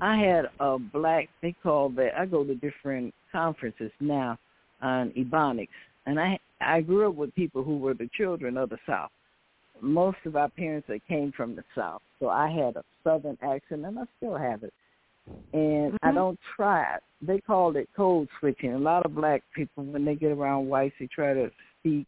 I 0.00 0.16
had 0.16 0.50
a 0.60 0.78
black 0.78 1.28
they 1.42 1.52
call 1.52 1.90
that 1.90 2.18
I 2.18 2.26
go 2.26 2.44
to 2.44 2.54
different 2.54 3.14
conferences 3.30 3.92
now 4.00 4.38
on 4.80 5.10
Ebonics, 5.10 5.68
and 6.06 6.18
I 6.18 6.38
I 6.60 6.80
grew 6.80 7.08
up 7.08 7.14
with 7.14 7.34
people 7.34 7.62
who 7.62 7.76
were 7.78 7.94
the 7.94 8.08
children 8.14 8.56
of 8.56 8.70
the 8.70 8.78
South. 8.86 9.10
Most 9.80 10.18
of 10.24 10.36
our 10.36 10.48
parents 10.48 10.88
that 10.88 11.06
came 11.06 11.32
from 11.32 11.54
the 11.54 11.64
South, 11.74 12.02
so 12.18 12.28
I 12.28 12.50
had 12.50 12.76
a 12.76 12.84
Southern 13.04 13.36
accent, 13.42 13.84
and 13.84 13.98
I 13.98 14.04
still 14.16 14.36
have 14.36 14.62
it. 14.62 14.72
And 15.52 15.96
I 16.02 16.10
Mhm. 16.10 16.14
don't 16.14 16.40
try. 16.56 16.98
They 17.20 17.40
called 17.40 17.76
it 17.76 17.88
code 17.94 18.28
switching. 18.40 18.72
A 18.72 18.78
lot 18.78 19.04
of 19.06 19.14
black 19.14 19.42
people, 19.54 19.84
when 19.84 20.04
they 20.04 20.16
get 20.16 20.32
around 20.32 20.68
whites, 20.68 20.96
they 20.98 21.06
try 21.06 21.34
to 21.34 21.50
speak 21.78 22.06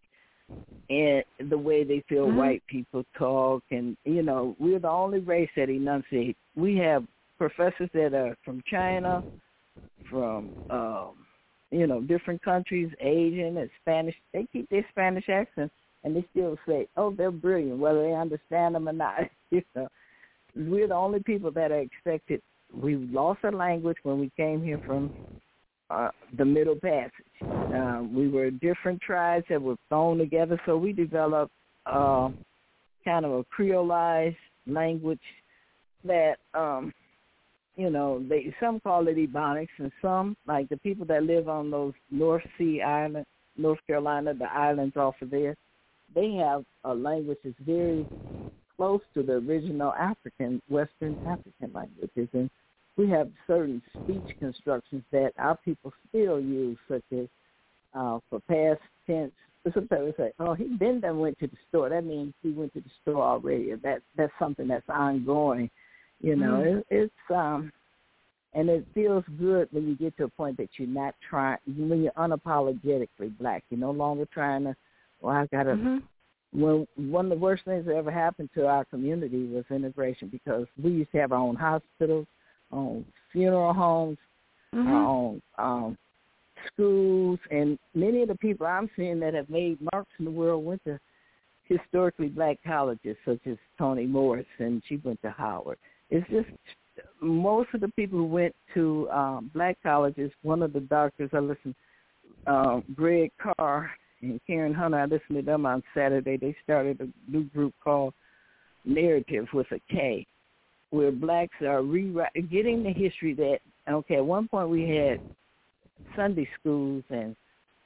in 0.89 1.23
the 1.39 1.59
way 1.59 1.85
they 1.85 2.01
feel 2.09 2.27
Mhm. 2.27 2.37
white 2.37 2.67
people 2.67 3.05
talk. 3.15 3.63
And, 3.71 3.97
you 4.05 4.23
know, 4.23 4.57
we're 4.59 4.79
the 4.79 4.89
only 4.89 5.21
race 5.21 5.51
that 5.55 5.69
enunciate. 5.69 6.37
We 6.57 6.77
have 6.79 7.07
professors 7.37 7.91
that 7.93 8.15
are 8.15 8.37
from 8.45 8.63
China, 8.63 9.25
from, 10.05 10.57
um, 10.71 11.27
you 11.71 11.87
know, 11.87 12.01
different 12.01 12.43
countries, 12.43 12.91
Asian 13.01 13.59
and 13.59 13.71
Spanish. 13.83 14.15
They 14.33 14.47
keep 14.53 14.69
their 14.71 14.87
Spanish 14.91 15.29
accent, 15.29 15.71
and 16.05 16.17
they 16.17 16.25
still 16.31 16.57
say, 16.67 16.89
oh, 16.97 17.13
they're 17.13 17.31
brilliant, 17.31 17.79
whether 17.79 18.03
they 18.03 18.15
understand 18.15 18.75
them 18.75 18.89
or 18.89 18.93
not. 18.93 19.21
you 19.51 19.63
know, 19.75 19.89
we're 20.57 20.89
the 20.89 20.95
only 20.95 21.23
people 21.23 21.51
that 21.53 21.71
are 21.71 21.81
expected. 21.81 22.43
We 22.73 22.97
lost 22.97 23.41
our 23.45 23.53
language 23.53 23.97
when 24.03 24.19
we 24.19 24.31
came 24.37 24.63
here 24.63 24.81
from 24.87 25.13
uh, 25.91 26.11
the 26.37 26.45
Middle 26.45 26.77
Passage. 26.77 27.13
Um, 27.43 28.15
we 28.15 28.29
were 28.29 28.51
different 28.51 29.01
tribes 29.01 29.47
that 29.49 29.61
were 29.61 29.77
thrown 29.89 30.19
together, 30.19 30.61
so 30.67 30.77
we 30.77 30.93
developed 30.93 31.53
uh, 31.87 32.29
kind 33.05 33.25
of 33.25 33.33
a 33.33 33.45
creolized 33.45 34.37
language 34.67 35.21
that, 36.05 36.37
um, 36.55 36.93
you 37.79 37.91
know, 37.91 38.23
they 38.29 38.53
some 38.61 38.81
call 38.81 39.07
it 39.07 39.17
Ebonics, 39.17 39.69
and 39.79 39.93
some, 40.03 40.37
like 40.47 40.69
the 40.69 40.77
people 40.79 41.07
that 41.07 41.23
live 41.23 41.49
on 41.49 41.71
those 41.71 41.95
North 42.11 42.43
Sea 42.59 42.83
islands, 42.83 43.29
North 43.57 43.79
Carolina, 43.87 44.35
the 44.35 44.53
islands 44.53 44.97
off 44.97 45.15
of 45.23 45.31
there, 45.31 45.57
they 46.13 46.33
have 46.33 46.65
a 46.85 46.93
language 46.93 47.39
that's 47.45 47.55
very 47.65 48.07
close 48.77 49.01
to 49.15 49.23
the 49.23 49.35
original 49.35 49.93
African, 49.95 50.61
Western 50.69 51.21
African 51.25 51.73
languages, 51.73 52.29
and 52.33 52.51
we 52.97 53.09
have 53.11 53.31
certain 53.47 53.81
speech 54.03 54.27
constructions 54.41 55.05
that 55.13 55.33
our 55.39 55.57
people 55.65 55.93
still 56.09 56.41
use, 56.41 56.77
such 56.89 57.05
as 57.13 57.27
uh, 57.95 58.19
for 58.29 58.41
past 58.49 58.81
tense. 59.07 59.33
Sometimes 59.73 60.03
we 60.07 60.25
say, 60.25 60.33
"Oh, 60.41 60.55
he 60.55 60.77
then 60.81 61.01
then 61.01 61.19
went 61.19 61.39
to 61.39 61.47
the 61.47 61.57
store." 61.69 61.89
That 61.91 62.05
means 62.05 62.35
he 62.43 62.51
went 62.51 62.73
to 62.75 62.81
the 62.81 62.91
store 63.03 63.23
already. 63.23 63.73
That 63.75 64.03
that's 64.17 64.33
something 64.39 64.67
that's 64.67 64.89
ongoing. 64.89 65.71
You 66.21 66.37
know, 66.37 66.55
mm-hmm. 66.55 66.79
it, 66.79 66.87
it's 66.91 67.35
um, 67.35 67.73
and 68.55 68.69
it 68.69 68.87
feels 68.95 69.25
good 69.39 69.69
when 69.71 69.87
you 69.87 69.97
get 69.97 70.17
to 70.17 70.25
a 70.25 70.29
point 70.29 70.57
that 70.57 70.71
you're 70.77 70.89
not 70.89 71.15
trying 71.29 71.59
when 71.67 72.03
you're 72.03 72.13
unapologetically 72.13 73.37
black. 73.39 73.65
You're 73.71 73.81
no 73.81 73.91
longer 73.91 74.27
trying 74.33 74.65
to. 74.65 74.77
Well, 75.21 75.37
I 75.37 75.47
gotta. 75.47 75.73
Mm-hmm. 75.73 75.99
When 76.51 76.87
one 76.97 77.27
of 77.27 77.31
the 77.31 77.37
worst 77.37 77.65
things 77.67 77.85
that 77.87 77.95
ever 77.95 78.11
happened 78.11 78.49
to 78.55 78.67
our 78.67 78.85
community 78.87 79.47
was 79.49 79.65
integration 79.71 80.29
because 80.29 80.67
we 80.83 80.91
used 80.91 81.13
to 81.13 81.19
have 81.19 81.33
our 81.33 81.39
own 81.39 81.57
hospitals, 81.57 82.27
our 82.73 82.79
own 82.79 83.05
funeral 83.33 83.75
homes, 83.75 84.17
mm-hmm. 84.75 84.89
our 84.89 85.07
own 85.07 85.43
um, 85.59 85.99
schools, 86.73 87.39
and 87.51 87.79
many 87.95 88.23
of 88.23 88.29
the 88.29 88.35
people 88.37 88.67
I'm 88.67 88.89
seeing 88.97 89.21
that 89.21 89.35
have 89.35 89.51
made 89.51 89.79
marks 89.93 90.11
in 90.19 90.25
the 90.25 90.31
world 90.31 90.65
went 90.65 90.83
to 90.85 90.99
historically 91.65 92.29
black 92.29 92.59
colleges, 92.67 93.17
such 93.27 93.41
as 93.47 93.59
Toni 93.77 94.07
Morris, 94.07 94.47
and 94.59 94.83
she 94.89 94.97
went 94.97 95.21
to 95.23 95.31
Howard. 95.31 95.79
It's 96.11 96.29
just 96.31 96.49
most 97.21 97.69
of 97.75 97.81
the 97.81 97.89
people 97.89 98.19
who 98.19 98.27
went 98.27 98.55
to 98.75 99.09
um, 99.11 99.51
black 99.55 99.77
colleges. 99.83 100.31
One 100.43 100.63
of 100.63 100.73
the 100.73 100.81
doctors 100.81 101.31
I 101.33 101.39
listened, 101.39 101.75
uh, 102.47 102.81
Greg 102.95 103.31
Carr 103.41 103.91
and 104.23 104.41
Karen 104.47 104.75
Hunter. 104.75 104.99
I 104.99 105.05
listened 105.05 105.37
to 105.37 105.43
them 105.43 105.67
on 105.67 105.83
Saturday. 105.95 106.37
They 106.37 106.57
started 106.65 107.01
a 107.01 107.31
new 107.31 107.45
group 107.45 107.75
called 107.83 108.15
Narrative 108.85 109.47
with 109.53 109.67
a 109.73 109.81
K, 109.91 110.27
where 110.91 111.13
blacks 111.13 111.57
are 111.61 111.83
rewriting, 111.83 112.49
getting 112.51 112.83
the 112.83 112.93
history 112.93 113.35
that. 113.35 113.59
Okay, 113.89 114.17
at 114.17 114.25
one 114.25 114.49
point 114.49 114.69
we 114.69 114.89
had 114.89 115.19
Sunday 116.15 116.47
schools 116.61 117.03
and 117.11 117.35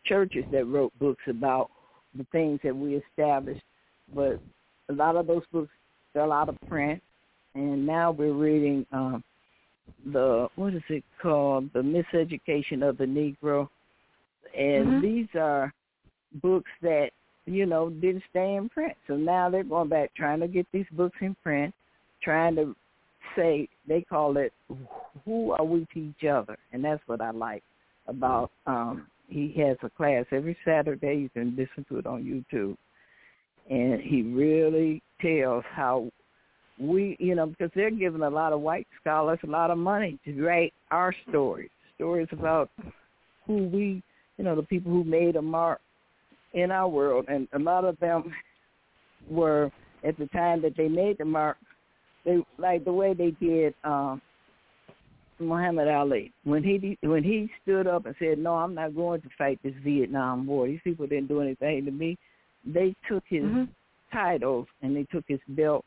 churches 0.04 0.44
that 0.50 0.66
wrote 0.66 0.92
books 0.98 1.22
about 1.28 1.70
the 2.16 2.26
things 2.32 2.58
that 2.64 2.74
we 2.74 2.96
established, 2.96 3.62
but 4.14 4.40
a 4.88 4.92
lot 4.92 5.16
of 5.16 5.26
those 5.26 5.44
books 5.52 5.70
fell 6.12 6.32
out 6.32 6.48
of 6.48 6.56
print, 6.68 7.00
and 7.54 7.86
now 7.86 8.10
we're 8.10 8.32
reading 8.32 8.86
um, 8.92 9.22
the 10.12 10.48
what 10.56 10.74
is 10.74 10.82
it 10.88 11.04
called, 11.20 11.70
the 11.72 11.80
Miseducation 11.80 12.88
of 12.88 12.98
the 12.98 13.04
Negro, 13.04 13.68
and 14.56 14.86
mm-hmm. 14.86 15.00
these 15.00 15.28
are 15.38 15.72
books 16.42 16.70
that 16.82 17.10
you 17.46 17.66
know 17.66 17.90
didn't 17.90 18.24
stay 18.30 18.54
in 18.54 18.68
print. 18.68 18.94
So 19.06 19.16
now 19.16 19.50
they're 19.50 19.64
going 19.64 19.88
back 19.88 20.12
trying 20.14 20.40
to 20.40 20.48
get 20.48 20.66
these 20.72 20.86
books 20.92 21.16
in 21.20 21.36
print, 21.42 21.74
trying 22.22 22.56
to 22.56 22.74
say 23.36 23.68
they 23.86 24.02
call 24.02 24.36
it 24.36 24.52
who 25.24 25.52
are 25.52 25.64
we 25.64 25.86
to 25.94 26.00
each 26.00 26.28
other, 26.28 26.58
and 26.72 26.84
that's 26.84 27.02
what 27.06 27.20
I 27.20 27.30
like 27.30 27.62
about 28.08 28.50
um 28.66 29.06
he 29.32 29.54
has 29.58 29.76
a 29.82 29.90
class 29.90 30.26
every 30.30 30.56
Saturday. 30.64 31.14
You 31.14 31.30
can 31.30 31.56
listen 31.56 31.86
to 31.88 31.98
it 31.98 32.06
on 32.06 32.22
YouTube. 32.22 32.76
And 33.70 34.00
he 34.00 34.22
really 34.22 35.02
tells 35.20 35.64
how 35.72 36.10
we, 36.82 37.16
you 37.20 37.34
know, 37.34 37.46
because 37.46 37.70
they're 37.74 37.90
giving 37.90 38.22
a 38.22 38.30
lot 38.30 38.52
of 38.52 38.60
white 38.60 38.86
scholars 39.00 39.38
a 39.44 39.46
lot 39.46 39.70
of 39.70 39.78
money 39.78 40.18
to 40.24 40.44
write 40.44 40.74
our 40.90 41.14
stories, 41.28 41.70
stories 41.94 42.28
about 42.32 42.70
who 43.46 43.68
we, 43.68 44.02
you 44.36 44.44
know, 44.44 44.56
the 44.56 44.62
people 44.62 44.90
who 44.90 45.04
made 45.04 45.36
a 45.36 45.42
mark 45.42 45.80
in 46.54 46.70
our 46.70 46.88
world. 46.88 47.26
And 47.28 47.46
a 47.52 47.58
lot 47.58 47.84
of 47.84 47.98
them 48.00 48.32
were, 49.30 49.70
at 50.04 50.18
the 50.18 50.26
time 50.26 50.60
that 50.62 50.76
they 50.76 50.88
made 50.88 51.18
the 51.18 51.24
mark, 51.24 51.56
they 52.24 52.44
like 52.58 52.84
the 52.84 52.92
way 52.92 53.14
they 53.14 53.32
did 53.44 53.74
um 53.84 54.20
Muhammad 55.40 55.88
Ali 55.88 56.32
when 56.44 56.62
he 56.62 56.96
when 57.02 57.24
he 57.24 57.50
stood 57.62 57.86
up 57.86 58.06
and 58.06 58.14
said, 58.18 58.38
"No, 58.38 58.54
I'm 58.54 58.74
not 58.74 58.94
going 58.94 59.20
to 59.22 59.28
fight 59.36 59.58
this 59.62 59.74
Vietnam 59.82 60.46
War. 60.46 60.66
These 60.66 60.80
people 60.84 61.06
didn't 61.06 61.28
do 61.28 61.40
anything 61.40 61.84
to 61.84 61.90
me." 61.90 62.16
They 62.64 62.94
took 63.08 63.24
his 63.26 63.42
mm-hmm. 63.42 63.64
titles 64.12 64.68
and 64.82 64.94
they 64.94 65.02
took 65.04 65.24
his 65.26 65.40
belt 65.48 65.84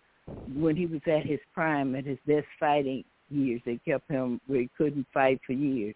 when 0.56 0.76
he 0.76 0.86
was 0.86 1.02
at 1.08 1.26
his 1.26 1.40
prime, 1.54 1.96
at 1.96 2.06
his 2.06 2.18
best 2.28 2.48
fighting 2.60 3.04
years. 3.30 3.62
They 3.66 3.80
kept 3.86 4.10
him 4.10 4.40
where 4.48 4.62
he 4.62 4.70
couldn't 4.78 5.06
fight 5.14 5.40
for 5.46 5.54
years. 5.54 5.96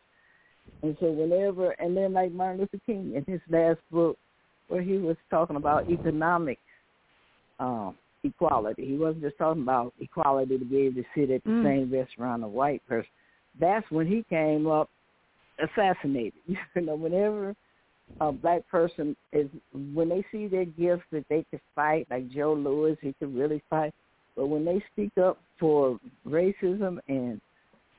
And 0.83 0.95
so 0.99 1.11
whenever, 1.11 1.71
and 1.71 1.95
then 1.95 2.13
like 2.13 2.31
Martin 2.31 2.61
Luther 2.61 2.79
King 2.85 3.13
in 3.15 3.31
his 3.31 3.41
last 3.49 3.79
book, 3.91 4.17
where 4.67 4.81
he 4.81 4.97
was 4.97 5.17
talking 5.31 5.55
about 5.55 5.89
economic 5.89 6.59
um, 7.59 7.95
equality. 8.23 8.85
He 8.85 8.95
wasn't 8.95 9.23
just 9.23 9.37
talking 9.37 9.63
about 9.63 9.93
equality 9.99 10.59
to 10.59 10.65
be 10.65 10.77
able 10.77 11.01
to 11.01 11.07
sit 11.15 11.31
at 11.31 11.43
the 11.43 11.49
mm. 11.49 11.63
same 11.63 11.91
restaurant 11.91 12.43
a 12.43 12.47
white 12.47 12.85
person 12.87 13.09
that's 13.59 13.89
when 13.91 14.07
he 14.07 14.25
came 14.29 14.67
up 14.67 14.89
assassinated. 15.63 16.33
You 16.75 16.81
know, 16.81 16.95
whenever 16.95 17.55
a 18.21 18.31
black 18.31 18.67
person 18.69 19.15
is 19.31 19.47
when 19.93 20.09
they 20.09 20.23
see 20.31 20.47
their 20.47 20.65
gifts 20.65 21.03
that 21.11 21.25
they 21.29 21.45
could 21.49 21.61
fight, 21.75 22.07
like 22.09 22.29
Joe 22.29 22.53
Louis, 22.53 22.97
he 23.01 23.13
could 23.19 23.35
really 23.35 23.61
fight. 23.69 23.93
But 24.35 24.47
when 24.47 24.65
they 24.65 24.83
speak 24.91 25.11
up 25.17 25.37
for 25.59 25.99
racism 26.27 26.99
and 27.07 27.41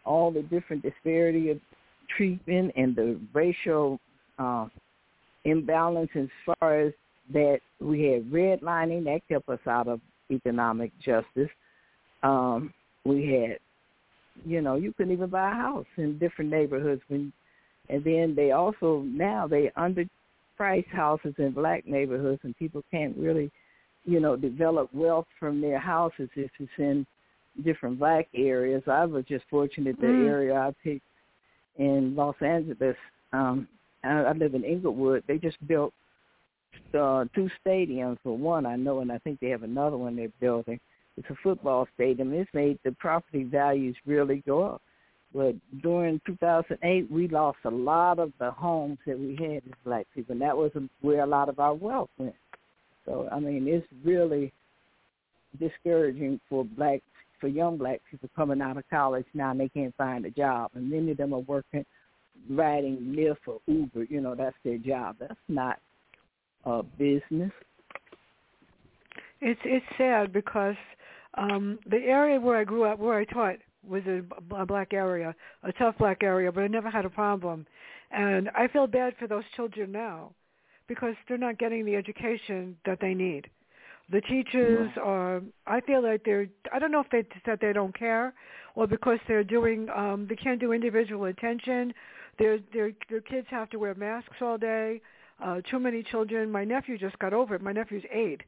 all 0.04 0.30
the 0.30 0.42
different 0.42 0.82
disparity 0.82 1.50
of 1.50 1.58
treatment 2.16 2.72
and 2.76 2.96
the 2.96 3.20
racial 3.32 4.00
uh, 4.38 4.66
imbalance 5.44 6.10
as 6.14 6.28
far 6.46 6.80
as 6.80 6.92
that 7.32 7.60
we 7.80 8.04
had 8.04 8.24
redlining 8.30 9.04
that 9.04 9.20
kept 9.28 9.48
us 9.48 9.60
out 9.66 9.88
of 9.88 10.00
economic 10.30 10.92
justice. 11.04 11.50
Um, 12.22 12.72
we 13.04 13.30
had 13.30 13.58
you 14.44 14.60
know, 14.60 14.76
you 14.76 14.92
couldn't 14.92 15.12
even 15.12 15.30
buy 15.30 15.50
a 15.50 15.54
house 15.54 15.86
in 15.96 16.18
different 16.18 16.50
neighborhoods 16.50 17.02
when 17.08 17.32
and 17.88 18.04
then 18.04 18.34
they 18.36 18.52
also 18.52 19.02
now 19.04 19.48
they 19.48 19.70
underprice 19.76 20.86
houses 20.88 21.34
in 21.38 21.50
black 21.50 21.86
neighborhoods 21.86 22.40
and 22.44 22.56
people 22.56 22.82
can't 22.90 23.16
really, 23.16 23.50
you 24.05 24.20
know, 24.20 24.36
develop 24.36 24.92
wealth 24.92 25.26
from 25.38 25.61
their 25.61 25.78
houses 25.78 26.28
if 26.36 26.51
it's 26.59 26.70
in 26.78 27.07
different 27.64 27.98
black 27.98 28.28
areas. 28.34 28.82
I 28.86 29.05
was 29.05 29.24
just 29.26 29.44
fortunate 29.51 30.01
the 30.01 30.07
mm. 30.07 30.28
area 30.28 30.55
I 30.55 30.72
picked 30.82 31.05
in 31.78 32.14
Los 32.16 32.36
Angeles, 32.40 32.96
um 33.32 33.68
I, 34.03 34.22
I 34.22 34.32
live 34.32 34.55
in 34.55 34.64
Inglewood, 34.64 35.24
they 35.26 35.38
just 35.38 35.57
built 35.66 35.92
uh, 36.94 37.24
two 37.34 37.51
stadiums 37.64 38.16
for 38.22 38.36
one 38.36 38.64
I 38.64 38.76
know 38.76 39.01
and 39.01 39.11
I 39.11 39.18
think 39.18 39.40
they 39.40 39.48
have 39.48 39.62
another 39.62 39.96
one 39.96 40.16
they're 40.16 40.28
building 40.40 40.80
it's 41.20 41.28
a 41.30 41.42
football 41.42 41.86
stadium. 41.94 42.32
It's 42.32 42.53
made 42.55 42.78
the 42.82 42.92
property 42.92 43.44
values 43.44 43.94
really 44.07 44.42
go 44.46 44.62
up. 44.62 44.82
But 45.34 45.55
during 45.82 46.20
2008, 46.26 47.11
we 47.11 47.28
lost 47.28 47.59
a 47.64 47.70
lot 47.70 48.18
of 48.18 48.32
the 48.38 48.51
homes 48.51 48.98
that 49.07 49.18
we 49.18 49.36
had 49.36 49.62
as 49.66 49.78
black 49.84 50.07
people, 50.14 50.32
and 50.32 50.40
that 50.40 50.57
was 50.57 50.72
where 51.03 51.22
a 51.22 51.26
lot 51.26 51.48
of 51.48 51.61
our 51.61 51.74
wealth 51.74 52.09
went. 52.18 52.34
So, 53.11 53.28
I 53.32 53.40
mean, 53.40 53.66
it's 53.66 53.86
really 54.04 54.52
discouraging 55.58 56.40
for 56.48 56.64
black 56.64 57.00
for 57.40 57.48
young 57.48 57.76
black 57.76 58.00
people 58.11 58.28
coming 58.36 58.61
out 58.61 58.76
of 58.76 58.84
college 58.90 59.24
now 59.34 59.50
and 59.50 59.58
they 59.58 59.68
can't 59.68 59.96
find 59.96 60.24
a 60.26 60.30
job, 60.30 60.70
and 60.74 60.90
many 60.90 61.11
of 61.11 61.16
them 61.16 61.32
are 61.32 61.40
working, 61.40 61.84
riding 62.50 62.98
Lyft 63.16 63.38
or 63.46 63.61
Uber. 63.66 64.04
You 64.04 64.20
know, 64.20 64.34
that's 64.34 64.56
their 64.62 64.78
job. 64.78 65.16
That's 65.18 65.34
not 65.48 65.78
a 66.64 66.82
business. 66.82 67.50
It's 69.40 69.61
it's 69.64 69.86
sad 69.98 70.32
because 70.32 70.76
um, 71.34 71.78
the 71.88 71.96
area 71.96 72.38
where 72.38 72.58
I 72.58 72.64
grew 72.64 72.84
up, 72.84 72.98
where 72.98 73.18
I 73.18 73.24
taught, 73.24 73.56
was 73.82 74.02
a, 74.06 74.22
a 74.54 74.66
black 74.66 74.92
area, 74.92 75.34
a 75.64 75.72
tough 75.72 75.96
black 75.98 76.22
area, 76.22 76.52
but 76.52 76.62
I 76.62 76.68
never 76.68 76.90
had 76.90 77.06
a 77.06 77.11
problem. 77.11 77.66
And 78.12 78.50
I 78.50 78.68
feel 78.68 78.86
bad 78.86 79.14
for 79.18 79.26
those 79.26 79.44
children 79.56 79.90
now 79.90 80.32
because 80.91 81.14
they're 81.28 81.38
not 81.38 81.57
getting 81.57 81.84
the 81.84 81.95
education 81.95 82.76
that 82.84 82.99
they 83.01 83.14
need. 83.14 83.49
The 84.11 84.20
teachers 84.22 84.91
yeah. 84.97 85.03
are, 85.03 85.43
I 85.68 85.80
feel 85.82 86.03
like 86.03 86.24
they're, 86.24 86.49
I 86.72 86.80
don't 86.80 86.91
know 86.91 87.01
if 87.01 87.11
they 87.11 87.24
said 87.47 87.59
they 87.61 87.72
don't 87.72 87.97
care 87.97 88.34
or 88.74 88.88
because 88.88 89.20
they're 89.28 89.45
doing, 89.45 89.88
um, 89.97 90.26
they 90.28 90.34
can't 90.34 90.59
do 90.59 90.72
individual 90.72 91.26
attention. 91.26 91.95
Their, 92.41 92.59
their, 92.72 92.91
their 93.09 93.20
kids 93.20 93.47
have 93.51 93.70
to 93.70 93.78
wear 93.78 93.95
masks 93.95 94.38
all 94.41 94.59
day. 94.59 95.01
Uh, 95.41 95.61
too 95.70 95.78
many 95.78 96.03
children. 96.03 96.51
My 96.51 96.64
nephew 96.64 96.99
just 96.99 97.16
got 97.20 97.32
over 97.32 97.55
it. 97.55 97.62
My 97.62 97.72
nephew's 97.72 98.05
eight 98.12 98.41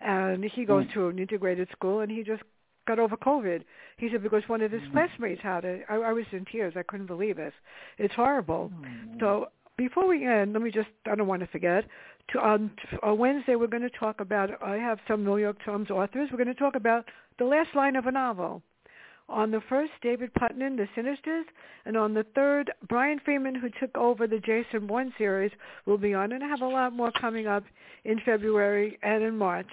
and 0.00 0.44
he 0.44 0.64
goes 0.64 0.84
mm. 0.86 0.94
to 0.94 1.08
an 1.08 1.18
integrated 1.18 1.68
school, 1.72 2.00
and 2.00 2.10
he 2.10 2.22
just 2.22 2.42
got 2.86 2.98
over 2.98 3.16
COVID. 3.16 3.62
He 3.96 4.08
said 4.10 4.22
because 4.22 4.42
one 4.46 4.62
of 4.62 4.70
his 4.70 4.82
mm. 4.82 4.92
classmates 4.92 5.42
had 5.42 5.64
it. 5.64 5.84
I, 5.88 5.96
I 5.96 6.12
was 6.12 6.24
in 6.32 6.44
tears. 6.50 6.74
I 6.76 6.82
couldn't 6.82 7.06
believe 7.06 7.38
it. 7.38 7.52
It's 7.98 8.14
horrible. 8.14 8.70
Mm. 8.74 9.20
So 9.20 9.48
before 9.78 10.06
we 10.06 10.26
end, 10.26 10.52
let 10.52 10.60
me 10.60 10.70
just, 10.70 10.88
I 11.10 11.14
don't 11.14 11.26
want 11.26 11.40
to 11.40 11.46
forget, 11.46 11.84
to, 12.32 12.38
um, 12.40 12.70
on, 13.02 13.10
on 13.12 13.18
Wednesday 13.18 13.54
we're 13.54 13.68
going 13.68 13.82
to 13.82 13.90
talk 13.90 14.20
about, 14.20 14.50
I 14.62 14.76
have 14.76 14.98
some 15.08 15.24
New 15.24 15.38
York 15.38 15.64
Times 15.64 15.90
authors, 15.90 16.28
we're 16.30 16.44
going 16.44 16.54
to 16.54 16.60
talk 16.60 16.74
about 16.74 17.06
the 17.38 17.46
last 17.46 17.70
line 17.74 17.96
of 17.96 18.04
a 18.06 18.12
novel. 18.12 18.62
On 19.30 19.50
the 19.50 19.60
first, 19.68 19.92
David 20.02 20.32
Putnam, 20.34 20.76
The 20.76 20.88
Sinisters, 20.96 21.44
and 21.84 21.96
on 21.96 22.14
the 22.14 22.24
third, 22.34 22.72
Brian 22.88 23.20
Freeman, 23.24 23.54
who 23.54 23.68
took 23.78 23.96
over 23.96 24.26
the 24.26 24.38
Jason 24.38 24.86
Bourne 24.86 25.12
series, 25.18 25.52
will 25.84 25.98
be 25.98 26.14
on. 26.14 26.32
And 26.32 26.42
I 26.42 26.48
have 26.48 26.62
a 26.62 26.66
lot 26.66 26.94
more 26.94 27.12
coming 27.12 27.46
up 27.46 27.62
in 28.04 28.20
February 28.24 28.98
and 29.02 29.22
in 29.22 29.36
March. 29.36 29.68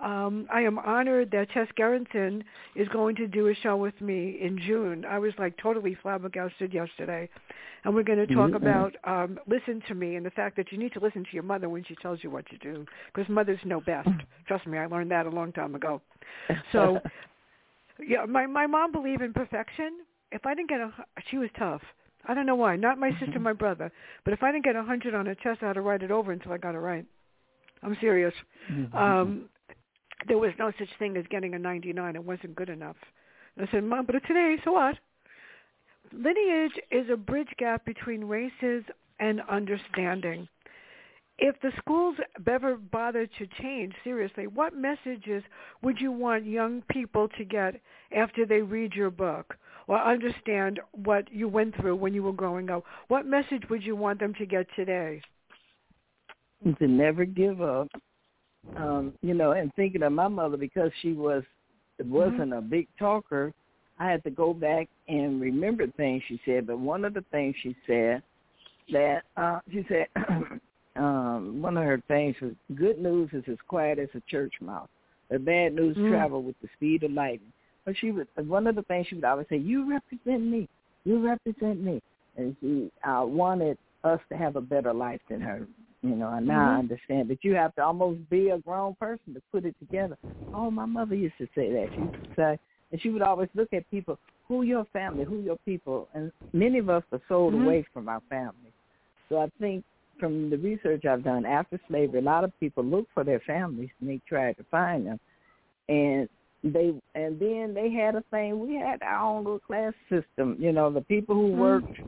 Um, 0.00 0.46
I 0.52 0.60
am 0.60 0.78
honored 0.78 1.30
that 1.32 1.50
Tess 1.50 1.66
Gerritsen 1.76 2.44
is 2.76 2.86
going 2.88 3.16
to 3.16 3.26
do 3.26 3.48
a 3.48 3.54
show 3.54 3.76
with 3.76 4.00
me 4.00 4.38
in 4.40 4.58
June. 4.64 5.04
I 5.04 5.18
was 5.18 5.32
like 5.38 5.56
totally 5.60 5.96
flabbergasted 6.00 6.72
yesterday. 6.72 7.28
And 7.84 7.94
we're 7.94 8.04
going 8.04 8.18
to 8.24 8.32
talk 8.32 8.50
mm-hmm. 8.50 8.56
about 8.56 8.94
um, 9.04 9.38
listen 9.46 9.82
to 9.88 9.94
me 9.94 10.16
and 10.16 10.24
the 10.24 10.30
fact 10.30 10.56
that 10.56 10.70
you 10.70 10.78
need 10.78 10.92
to 10.94 11.00
listen 11.00 11.24
to 11.24 11.30
your 11.32 11.42
mother 11.42 11.68
when 11.68 11.84
she 11.84 11.94
tells 11.96 12.22
you 12.22 12.30
what 12.30 12.44
to 12.46 12.58
do 12.58 12.84
because 13.12 13.28
mothers 13.28 13.58
know 13.64 13.80
best. 13.80 14.08
Trust 14.46 14.66
me, 14.66 14.78
I 14.78 14.86
learned 14.86 15.10
that 15.10 15.26
a 15.26 15.30
long 15.30 15.52
time 15.52 15.74
ago. 15.74 16.00
So, 16.72 17.00
yeah, 18.06 18.24
my 18.26 18.46
my 18.46 18.66
mom 18.66 18.92
believed 18.92 19.22
in 19.22 19.32
perfection. 19.32 20.00
If 20.30 20.44
I 20.44 20.54
didn't 20.54 20.68
get 20.68 20.80
a, 20.80 20.92
she 21.30 21.38
was 21.38 21.48
tough. 21.58 21.80
I 22.26 22.34
don't 22.34 22.46
know 22.46 22.54
why. 22.54 22.76
Not 22.76 22.98
my 22.98 23.10
sister, 23.18 23.38
my 23.38 23.54
brother. 23.54 23.90
But 24.24 24.34
if 24.34 24.42
I 24.42 24.52
didn't 24.52 24.64
get 24.64 24.76
a 24.76 24.82
hundred 24.82 25.14
on 25.14 25.26
a 25.26 25.34
test, 25.34 25.62
I 25.62 25.68
had 25.68 25.72
to 25.74 25.80
write 25.80 26.02
it 26.02 26.10
over 26.10 26.30
until 26.32 26.52
I 26.52 26.58
got 26.58 26.74
it 26.74 26.78
right. 26.78 27.06
I'm 27.82 27.96
serious. 28.00 28.34
Mm-hmm. 28.70 28.96
Um, 28.96 29.48
there 30.26 30.38
was 30.38 30.52
no 30.58 30.72
such 30.78 30.88
thing 30.98 31.16
as 31.16 31.24
getting 31.30 31.54
a 31.54 31.58
99. 31.58 32.16
It 32.16 32.24
wasn't 32.24 32.56
good 32.56 32.68
enough. 32.68 32.96
And 33.56 33.68
I 33.68 33.70
said, 33.70 33.84
Mom, 33.84 34.06
but 34.06 34.20
today, 34.26 34.56
so 34.64 34.72
what? 34.72 34.96
Lineage 36.12 36.78
is 36.90 37.06
a 37.12 37.16
bridge 37.16 37.52
gap 37.58 37.84
between 37.84 38.24
races 38.24 38.84
and 39.20 39.42
understanding. 39.48 40.48
If 41.38 41.60
the 41.60 41.70
schools 41.78 42.16
ever 42.48 42.76
bothered 42.76 43.30
to 43.38 43.46
change, 43.62 43.94
seriously, 44.02 44.48
what 44.48 44.74
messages 44.74 45.44
would 45.82 46.00
you 46.00 46.10
want 46.10 46.46
young 46.46 46.82
people 46.90 47.28
to 47.38 47.44
get 47.44 47.80
after 48.16 48.44
they 48.44 48.60
read 48.60 48.94
your 48.94 49.10
book 49.10 49.56
or 49.86 49.98
understand 49.98 50.80
what 50.92 51.32
you 51.32 51.46
went 51.46 51.76
through 51.76 51.94
when 51.94 52.12
you 52.12 52.24
were 52.24 52.32
growing 52.32 52.70
up? 52.70 52.82
What 53.06 53.24
message 53.24 53.62
would 53.70 53.84
you 53.84 53.94
want 53.94 54.18
them 54.18 54.34
to 54.34 54.46
get 54.46 54.66
today? 54.74 55.22
To 56.64 56.88
never 56.88 57.24
give 57.24 57.62
up 57.62 57.88
um, 58.76 59.12
you 59.22 59.34
know, 59.34 59.52
and 59.52 59.72
thinking 59.74 60.02
of 60.02 60.12
my 60.12 60.28
mother 60.28 60.56
because 60.56 60.90
she 61.02 61.12
was 61.12 61.42
wasn't 62.04 62.38
mm-hmm. 62.38 62.52
a 62.52 62.62
big 62.62 62.86
talker, 62.98 63.52
I 63.98 64.10
had 64.10 64.22
to 64.24 64.30
go 64.30 64.54
back 64.54 64.88
and 65.08 65.40
remember 65.40 65.86
things 65.96 66.22
she 66.28 66.40
said. 66.44 66.66
But 66.66 66.78
one 66.78 67.04
of 67.04 67.14
the 67.14 67.24
things 67.30 67.56
she 67.62 67.74
said 67.86 68.22
that 68.92 69.22
uh, 69.36 69.60
she 69.70 69.84
said 69.88 70.06
um, 70.96 71.60
one 71.60 71.76
of 71.76 71.84
her 71.84 72.02
things 72.08 72.36
was 72.40 72.52
good 72.76 72.98
news 72.98 73.30
is 73.32 73.44
as 73.50 73.58
quiet 73.66 73.98
as 73.98 74.08
a 74.14 74.20
church 74.30 74.54
mouse. 74.60 74.88
The 75.30 75.38
bad 75.38 75.74
news 75.74 75.96
mm-hmm. 75.96 76.10
travel 76.10 76.42
with 76.42 76.56
the 76.62 76.68
speed 76.76 77.02
of 77.02 77.12
lightning. 77.12 77.52
But 77.84 77.96
she 77.98 78.10
would 78.10 78.28
one 78.36 78.66
of 78.66 78.76
the 78.76 78.82
things 78.82 79.06
she 79.08 79.14
would 79.14 79.24
always 79.24 79.46
say, 79.48 79.56
"You 79.56 79.90
represent 79.90 80.42
me. 80.42 80.68
You 81.04 81.26
represent 81.26 81.82
me," 81.82 82.02
and 82.36 82.54
she 82.60 82.92
uh, 83.02 83.24
wanted 83.24 83.78
us 84.04 84.20
to 84.30 84.36
have 84.36 84.56
a 84.56 84.60
better 84.60 84.92
life 84.92 85.20
than 85.28 85.40
her 85.40 85.66
you 86.02 86.14
know, 86.14 86.32
and 86.32 86.46
now 86.46 86.60
mm-hmm. 86.60 86.76
I 86.76 86.78
understand 86.78 87.28
that 87.30 87.42
you 87.42 87.54
have 87.54 87.74
to 87.74 87.82
almost 87.82 88.28
be 88.30 88.50
a 88.50 88.58
grown 88.58 88.94
person 88.94 89.34
to 89.34 89.42
put 89.50 89.64
it 89.64 89.74
together. 89.80 90.16
Oh, 90.54 90.70
my 90.70 90.86
mother 90.86 91.14
used 91.14 91.38
to 91.38 91.46
say 91.54 91.72
that. 91.72 91.88
She 91.92 92.00
used 92.00 92.12
to 92.12 92.30
say, 92.36 92.58
and 92.92 93.00
she 93.02 93.10
would 93.10 93.22
always 93.22 93.48
look 93.54 93.72
at 93.72 93.90
people, 93.90 94.18
who 94.46 94.62
your 94.62 94.86
family, 94.92 95.24
who 95.24 95.40
your 95.40 95.58
people, 95.64 96.08
and 96.14 96.32
many 96.52 96.78
of 96.78 96.88
us 96.88 97.02
are 97.12 97.20
sold 97.28 97.54
mm-hmm. 97.54 97.64
away 97.64 97.86
from 97.92 98.08
our 98.08 98.22
family. 98.30 98.72
So 99.28 99.38
I 99.38 99.48
think 99.60 99.84
from 100.18 100.50
the 100.50 100.56
research 100.56 101.04
I've 101.04 101.24
done 101.24 101.44
after 101.44 101.80
slavery, 101.88 102.20
a 102.20 102.22
lot 102.22 102.44
of 102.44 102.58
people 102.60 102.84
look 102.84 103.06
for 103.12 103.24
their 103.24 103.40
families 103.40 103.90
and 104.00 104.08
they 104.08 104.20
try 104.28 104.52
to 104.52 104.64
find 104.70 105.06
them, 105.06 105.20
and 105.88 106.28
they 106.64 106.94
and 107.14 107.38
then 107.38 107.72
they 107.74 107.90
had 107.90 108.14
a 108.14 108.24
thing. 108.30 108.58
We 108.58 108.76
had 108.76 109.02
our 109.02 109.28
own 109.28 109.44
little 109.44 109.60
class 109.60 109.92
system. 110.08 110.56
You 110.58 110.72
know, 110.72 110.90
the 110.90 111.02
people 111.02 111.34
who 111.34 111.50
mm-hmm. 111.50 111.60
worked 111.60 112.00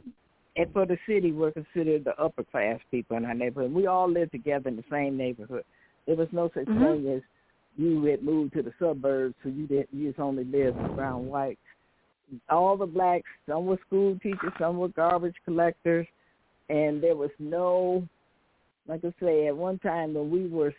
and 0.61 0.73
for 0.75 0.85
the 0.85 0.99
city 1.07 1.33
were 1.33 1.53
considered 1.53 2.05
the 2.05 2.19
upper 2.23 2.45
class 2.45 2.79
people 2.91 3.17
in 3.17 3.25
our 3.25 3.35
neighborhood. 3.35 3.73
We 3.73 3.87
all 3.87 4.11
lived 4.11 4.33
together 4.33 4.69
in 4.69 4.77
the 4.77 4.85
same 4.91 5.17
neighborhood. 5.17 5.65
There 6.07 6.17
was 6.17 6.29
no 6.33 6.51
such 6.53 6.67
mm-hmm. 6.67 6.85
thing 7.03 7.15
as 7.15 7.23
you 7.77 8.05
had 8.05 8.23
moved 8.23 8.53
to 8.55 8.63
the 8.63 8.73
suburbs, 8.79 9.35
so 9.43 9.49
you 9.49 9.67
didn't 9.67 9.89
you 9.93 10.09
just 10.09 10.21
only 10.21 10.45
lived 10.45 10.77
around 10.77 11.27
whites. 11.27 11.59
All 12.51 12.77
the 12.77 12.87
blacks, 12.87 13.29
some 13.49 13.67
were 13.67 13.79
school 13.87 14.19
teachers, 14.23 14.53
some 14.59 14.79
were 14.79 14.89
garbage 14.89 15.35
collectors, 15.45 16.07
and 16.69 17.03
there 17.03 17.17
was 17.17 17.31
no, 17.39 18.07
like 18.87 19.05
I 19.05 19.13
say, 19.21 19.47
at 19.47 19.57
one 19.57 19.79
time 19.79 20.15
when 20.15 20.31
we 20.31 20.47
were 20.47 20.75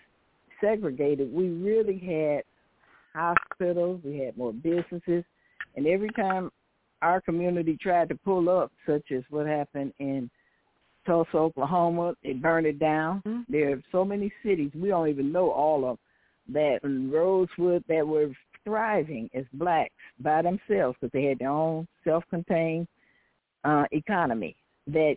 segregated, 0.62 1.34
we 1.34 1.50
really 1.50 1.98
had 1.98 2.44
hospitals, 3.14 4.02
we 4.04 4.20
had 4.20 4.38
more 4.38 4.54
businesses, 4.54 5.24
and 5.76 5.88
every 5.88 6.10
time 6.12 6.52
our 7.02 7.22
community 7.22 7.78
tried 7.82 8.10
to 8.10 8.16
pull 8.16 8.49
up, 8.49 8.72
such 8.86 9.12
as 9.12 9.24
what 9.30 9.47
happened 9.47 9.93
in 9.99 10.30
Tulsa, 11.06 11.38
Oklahoma. 11.38 12.14
They 12.24 12.34
burned 12.34 12.68
it 12.68 12.80
down. 12.80 13.22
Mm-hmm. 13.26 13.52
There 13.52 13.74
are 13.74 13.82
so 13.91 14.06
many 14.06 14.32
cities 14.43 14.72
we 14.76 14.89
don't 14.89 15.10
even 15.10 15.32
know 15.32 15.52
all 15.52 15.89
of 15.89 15.97
that 16.54 16.80
in 16.84 17.12
Rosewood 17.12 17.84
that 17.88 18.08
were 18.08 18.30
thriving 18.64 19.30
as 19.34 19.45
blacks 19.54 19.93
by 20.20 20.41
themselves 20.41 20.97
because 20.99 21.12
they 21.14 21.24
had 21.24 21.39
their 21.39 21.49
own 21.49 21.88
self-contained 22.04 22.88
uh, 23.64 23.86
economy. 23.91 24.56
That 24.88 25.16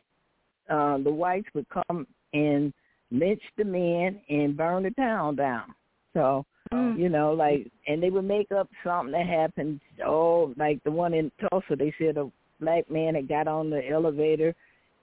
uh, 0.71 0.99
the 0.99 1.13
whites 1.13 1.49
would 1.55 1.67
come 1.69 2.07
and 2.33 2.73
lynch 3.11 3.43
the 3.57 3.65
men 3.65 4.21
and 4.29 4.57
burn 4.57 4.85
the 4.85 4.91
town 4.93 5.37
down. 5.37 5.75
So 6.15 6.45
Mm. 6.73 6.99
You 6.99 7.09
know, 7.09 7.33
like, 7.33 7.71
and 7.87 8.03
they 8.03 8.11
would 8.11 8.25
make 8.25 8.51
up 8.51 8.69
something 8.83 9.13
that 9.13 9.27
happened. 9.27 9.81
Oh, 10.05 10.55
like 10.57 10.83
the 10.85 10.91
one 10.91 11.15
in 11.15 11.31
Tulsa, 11.41 11.77
they 11.77 11.95
said 11.99 12.17
a 12.17 12.31
black 12.61 12.91
man 12.91 13.15
had 13.15 13.29
got 13.29 13.49
on 13.49 13.71
the 13.71 13.87
elevator 13.89 14.55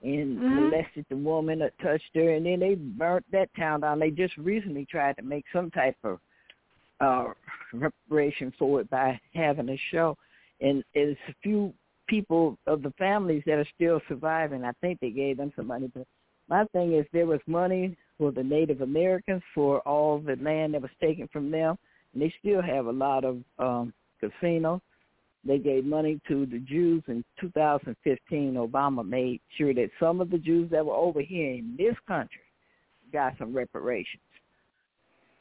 and 0.02 0.38
mm-hmm. 0.38 0.54
molested 0.70 1.06
the 1.08 1.16
woman 1.16 1.60
that 1.60 1.78
touched 1.80 2.10
her, 2.14 2.34
and 2.34 2.44
then 2.44 2.58
they 2.60 2.74
burnt 2.74 3.24
that 3.30 3.48
town 3.56 3.80
down. 3.80 4.00
They 4.00 4.10
just 4.10 4.36
recently 4.36 4.84
tried 4.84 5.16
to 5.16 5.22
make 5.22 5.44
some 5.52 5.70
type 5.70 5.96
of 6.04 6.18
uh 7.00 7.26
reparation 7.72 8.52
for 8.58 8.80
it 8.80 8.90
by 8.90 9.20
having 9.34 9.68
a 9.68 9.80
show, 9.90 10.16
and 10.60 10.82
there's 10.94 11.16
a 11.28 11.34
few 11.42 11.72
people 12.08 12.58
of 12.66 12.82
the 12.82 12.92
families 12.98 13.42
that 13.46 13.58
are 13.58 13.68
still 13.74 14.00
surviving. 14.08 14.64
I 14.64 14.72
think 14.80 14.98
they 15.00 15.10
gave 15.10 15.36
them 15.36 15.52
some 15.54 15.68
money, 15.68 15.90
but 15.94 16.06
my 16.48 16.64
thing 16.72 16.94
is 16.94 17.06
there 17.12 17.26
was 17.26 17.40
money 17.46 17.96
for 18.18 18.32
the 18.32 18.42
Native 18.42 18.80
Americans 18.80 19.42
for 19.54 19.80
all 19.80 20.18
the 20.18 20.36
land 20.36 20.74
that 20.74 20.82
was 20.82 20.90
taken 21.00 21.28
from 21.32 21.50
them. 21.50 21.76
And 22.12 22.22
they 22.22 22.32
still 22.40 22.62
have 22.62 22.86
a 22.86 22.92
lot 22.92 23.24
of 23.24 23.38
um, 23.58 23.92
casinos. 24.20 24.80
They 25.44 25.58
gave 25.58 25.84
money 25.84 26.20
to 26.28 26.46
the 26.46 26.60
Jews 26.60 27.02
in 27.08 27.24
2015. 27.40 28.54
Obama 28.54 29.06
made 29.06 29.40
sure 29.56 29.74
that 29.74 29.90
some 29.98 30.20
of 30.20 30.30
the 30.30 30.38
Jews 30.38 30.70
that 30.70 30.86
were 30.86 30.94
over 30.94 31.20
here 31.20 31.54
in 31.54 31.74
this 31.76 31.96
country 32.06 32.42
got 33.12 33.34
some 33.38 33.52
reparations. 33.54 34.22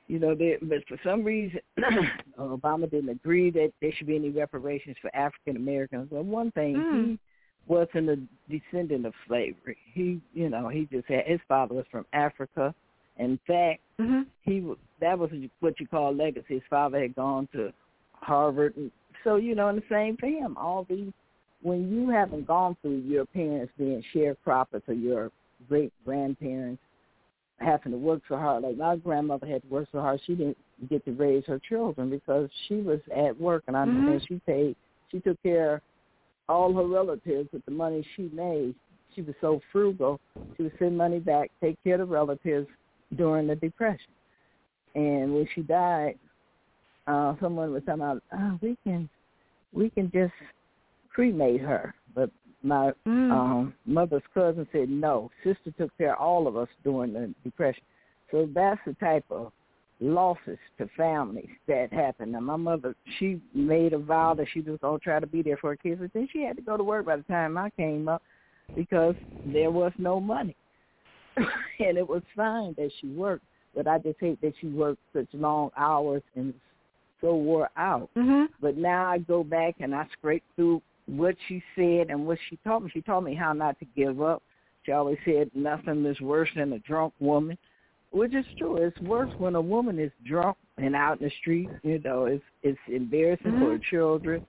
You 0.08 0.20
know, 0.20 0.36
they, 0.36 0.58
but 0.62 0.80
for 0.88 0.98
some 1.06 1.24
reason, 1.24 1.60
Obama 2.40 2.90
didn't 2.90 3.10
agree 3.10 3.52
that 3.52 3.72
there 3.80 3.92
should 3.96 4.08
be 4.08 4.16
any 4.16 4.30
reparations 4.30 4.98
for 5.02 5.16
African 5.16 5.56
Americans. 5.56 6.10
Well, 6.12 6.24
one 6.24 6.52
thing 6.52 6.76
mm. 6.76 7.10
he 7.12 7.20
wasn't 7.68 8.10
a 8.10 8.18
descendant 8.50 9.06
of 9.06 9.14
slavery. 9.28 9.78
He, 9.94 10.20
you 10.34 10.50
know, 10.50 10.68
he 10.70 10.88
just 10.92 11.08
had 11.08 11.26
his 11.26 11.40
father 11.48 11.76
was 11.76 11.86
from 11.92 12.06
Africa. 12.14 12.74
In 13.18 13.40
fact, 13.46 13.82
mm-hmm. 14.00 14.22
he 14.44 14.66
that 15.00 15.18
was 15.18 15.30
what 15.60 15.80
you 15.80 15.88
call 15.88 16.16
legacy. 16.16 16.56
His 16.56 16.64
father 16.70 17.02
had 17.02 17.16
gone 17.16 17.48
to 17.54 17.72
Harvard, 18.14 18.76
and 18.78 18.92
so 19.24 19.36
you 19.36 19.56
know, 19.56 19.70
in 19.70 19.78
the 19.78 19.84
same 19.90 20.18
for 20.18 20.28
him. 20.28 20.58
All 20.58 20.86
these, 20.90 21.12
when 21.62 21.92
you 21.92 22.10
haven't 22.10 22.48
gone 22.48 22.76
through 22.82 23.00
your 23.00 23.26
parents 23.26 23.72
being 23.78 24.04
sharecroppers 24.14 24.82
or 24.88 24.94
your 24.94 25.32
great 25.70 25.94
grandparents 26.04 26.82
having 27.62 27.92
to 27.92 27.98
work 27.98 28.22
so 28.28 28.38
hard. 28.38 28.64
Like 28.64 28.78
my 28.78 28.96
grandmother 28.96 29.48
had 29.48 29.62
to 29.62 29.68
work 29.68 29.88
so 29.92 30.02
hard, 30.02 30.20
she 30.26 30.36
didn't 30.36 30.58
get 30.90 31.06
to 31.06 31.12
raise 31.12 31.46
her 31.46 31.60
children 31.70 32.10
because 32.10 32.50
she 32.68 32.76
was 32.76 33.00
at 33.16 33.40
work, 33.40 33.64
and 33.68 33.78
I 33.78 33.86
mm-hmm. 33.86 34.18
she 34.28 34.42
paid, 34.46 34.76
she 35.12 35.20
took 35.20 35.42
care 35.44 35.82
all 36.50 36.74
her 36.74 36.86
relatives 36.86 37.50
with 37.52 37.64
the 37.66 37.72
money 37.72 38.06
she 38.16 38.30
made. 38.34 38.76
She 39.16 39.22
was 39.22 39.36
so 39.42 39.60
frugal. 39.72 40.20
She 40.56 40.64
would 40.64 40.74
send 40.80 40.98
money 40.98 41.20
back, 41.20 41.52
take 41.62 41.82
care 41.84 41.96
of 41.96 42.08
the 42.08 42.14
relatives 42.14 42.68
during 43.16 43.48
the 43.48 43.56
depression. 43.56 44.12
And 44.96 45.34
when 45.34 45.48
she 45.54 45.62
died, 45.62 46.18
uh, 47.08 47.36
someone 47.42 47.72
was 47.72 47.84
talking 47.86 48.02
about, 48.02 48.24
oh, 48.34 48.60
we 48.62 48.78
can, 48.84 49.10
we 49.74 49.90
can 49.90 50.12
just 50.12 50.34
cremate 51.14 51.62
her. 51.62 51.94
But 52.14 52.30
my 52.64 52.92
mm. 53.08 53.32
um, 53.32 53.74
mother's 53.86 54.22
cousin 54.34 54.68
said 54.72 54.90
no. 54.90 55.32
Sister 55.44 55.72
took 55.78 55.96
care 55.98 56.14
of 56.14 56.22
all 56.22 56.48
of 56.48 56.56
us 56.56 56.70
during 56.84 57.14
the 57.14 57.34
depression. 57.44 57.84
So 58.30 58.48
that's 58.54 58.80
the 58.86 58.94
type 58.94 59.26
of 59.30 59.52
losses 60.02 60.58
to 60.80 60.88
families 60.98 61.50
that 61.68 61.94
happened. 61.94 62.34
Now, 62.34 62.40
my 62.40 62.56
mother, 62.56 62.96
she 63.20 63.40
made 63.54 63.94
a 63.94 64.00
vow 64.00 64.34
that 64.34 64.48
she 64.52 64.62
was 64.62 64.80
going 64.82 65.00
to 65.00 65.04
try 65.04 65.20
to 65.20 65.28
be 65.28 65.42
there 65.42 65.58
for 65.58 65.70
her 65.70 65.76
kids, 65.76 66.02
but 66.02 66.12
then 66.14 66.28
she 66.34 66.42
had 66.42 66.56
to 66.58 66.62
go 66.62 66.76
to 66.76 66.84
work 66.84 67.06
by 67.06 67.18
the 67.18 67.24
time 67.24 67.58
I 67.58 67.70
came 67.72 68.08
up 68.08 68.24
because 68.76 69.16
there 69.46 69.72
was 69.72 69.92
no 69.98 70.20
money. 70.20 70.56
and 71.38 71.98
it 71.98 72.08
was 72.08 72.24
fine 72.36 72.74
that 72.78 72.90
she 73.00 73.08
worked, 73.08 73.46
but 73.76 73.88
I 73.88 74.00
just 74.00 74.20
hate 74.20 74.42
that 74.42 74.54
she 74.60 74.68
worked 74.68 75.02
such 75.14 75.28
long 75.34 75.70
hours 75.78 76.24
and 76.36 76.54
so 77.22 77.36
wore 77.36 77.70
out. 77.78 78.10
Mhm. 78.18 78.48
But 78.60 78.78
now 78.78 79.06
I 79.10 79.20
go 79.20 79.44
back 79.44 79.76
and 79.80 79.96
I 79.96 80.08
scrape 80.14 80.44
through 80.56 80.82
what 81.06 81.36
she 81.48 81.64
said 81.76 82.10
and 82.10 82.26
what 82.26 82.40
she 82.50 82.58
taught 82.58 82.84
me. 82.84 82.90
She 82.92 83.02
taught 83.02 83.22
me 83.22 83.36
how 83.36 83.54
not 83.54 83.78
to 83.80 83.86
give 83.96 84.22
up. 84.22 84.42
She 84.84 84.92
always 84.92 85.20
said 85.26 85.52
nothing 85.54 86.04
is 86.06 86.20
worse 86.22 86.50
than 86.56 86.74
a 86.74 86.80
drunk 86.80 87.14
woman, 87.20 87.58
which 88.12 88.34
is 88.34 88.46
true. 88.58 88.78
It's 88.78 89.00
worse 89.00 89.32
when 89.38 89.56
a 89.56 89.62
woman 89.62 90.00
is 90.00 90.12
drunk 90.26 90.58
and 90.78 90.96
out 90.96 91.20
in 91.20 91.28
the 91.28 91.34
street. 91.42 91.70
You 91.84 92.00
know, 92.00 92.26
it's 92.26 92.44
it's 92.64 92.80
embarrassing 92.88 93.60
for 93.60 93.72
her 93.72 93.82
children. 93.90 94.46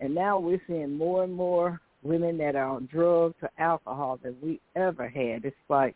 And 0.00 0.14
now 0.14 0.38
we're 0.38 0.60
seeing 0.66 0.96
more 0.96 1.24
and 1.24 1.32
more 1.32 1.80
women 2.02 2.36
that 2.38 2.56
are 2.56 2.68
on 2.68 2.88
drugs 2.92 3.36
or 3.42 3.50
alcohol 3.58 4.18
than 4.22 4.36
we 4.42 4.60
ever 4.76 5.08
had. 5.08 5.44
It's 5.44 5.56
like 5.68 5.94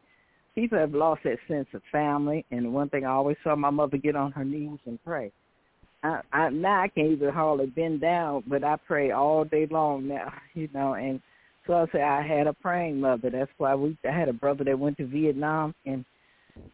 people 0.54 0.78
have 0.78 0.94
lost 0.94 1.22
that 1.24 1.38
sense 1.48 1.66
of 1.74 1.82
family. 1.92 2.44
And 2.50 2.72
one 2.72 2.88
thing 2.88 3.04
I 3.04 3.10
always 3.10 3.36
saw 3.42 3.54
my 3.56 3.70
mother 3.70 3.96
get 3.96 4.16
on 4.16 4.32
her 4.32 4.44
knees 4.44 4.78
and 4.86 4.98
pray. 5.04 5.32
I, 6.02 6.20
I 6.32 6.48
now 6.50 6.82
I 6.82 6.88
can't 6.88 7.10
even 7.10 7.32
hardly 7.32 7.66
bend 7.66 8.00
down, 8.00 8.44
but 8.46 8.62
I 8.62 8.76
pray 8.86 9.10
all 9.10 9.44
day 9.44 9.66
long 9.70 10.06
now, 10.06 10.32
you 10.54 10.68
know. 10.72 10.94
And 10.94 11.20
so 11.66 11.74
I 11.74 11.86
say 11.92 12.02
I 12.02 12.22
had 12.26 12.46
a 12.46 12.52
praying 12.52 13.00
mother. 13.00 13.30
That's 13.30 13.50
why 13.58 13.74
we. 13.74 13.98
I 14.08 14.12
had 14.12 14.28
a 14.28 14.32
brother 14.32 14.64
that 14.64 14.78
went 14.78 14.96
to 14.98 15.06
Vietnam, 15.06 15.74
and 15.86 16.04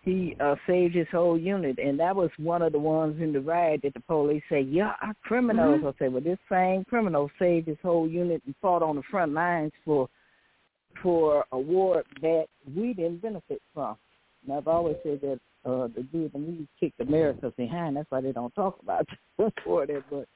he 0.03 0.37
uh, 0.41 0.57
saved 0.67 0.95
his 0.95 1.07
whole 1.11 1.39
unit. 1.39 1.79
And 1.79 1.99
that 2.01 2.15
was 2.15 2.31
one 2.37 2.63
of 2.63 2.73
the 2.73 2.79
ones 2.79 3.21
in 3.21 3.33
the 3.33 3.41
riot 3.41 3.81
that 3.83 3.95
the 3.95 4.01
police 4.01 4.43
say, 4.49 4.61
"Yeah, 4.61 4.95
our 5.01 5.15
criminals." 5.23 5.81
Mhm. 5.81 5.95
I 5.95 5.99
say, 5.99 6.09
"Well, 6.09 6.21
this 6.21 6.39
same 6.49 6.85
criminal 6.85 7.31
saved 7.39 7.69
his 7.69 7.81
whole 7.81 8.09
unit 8.09 8.43
and 8.47 8.55
fought 8.57 8.83
on 8.83 8.97
the 8.97 9.03
front 9.03 9.33
lines 9.33 9.73
for 9.85 10.09
for 11.03 11.45
a 11.53 11.59
war 11.59 12.05
that 12.21 12.47
we 12.77 12.93
didn't 12.93 13.23
benefit 13.23 13.63
from." 13.73 13.97
And 14.45 14.53
I've 14.57 14.69
always 14.69 14.97
said 15.03 15.21
that 15.23 15.41
uh, 15.65 15.89
the 15.89 16.03
Vietnamese 16.03 16.69
kicked 16.79 17.01
America 17.01 17.53
behind. 17.57 17.97
That's 17.97 18.11
why 18.11 18.21
they 18.21 18.33
don't 18.33 18.55
talk 18.55 18.79
about 18.83 19.09
for 19.65 19.87
that, 19.87 20.05
but 20.11 20.29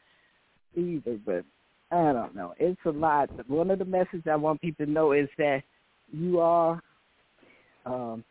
either. 0.75 1.19
But 1.25 1.45
I 1.91 2.13
don't 2.13 2.35
know. 2.35 2.55
It's 2.59 2.81
a 2.87 2.91
lot. 2.91 3.35
But 3.37 3.49
one 3.49 3.71
of 3.71 3.79
the 3.79 3.85
messages 3.85 4.23
I 4.31 4.37
want 4.37 4.61
people 4.61 4.87
to 4.87 4.91
know 4.91 5.13
is 5.13 5.29
that 5.39 5.63
you 6.13 6.41
are, 6.41 6.83
um, 7.85 8.25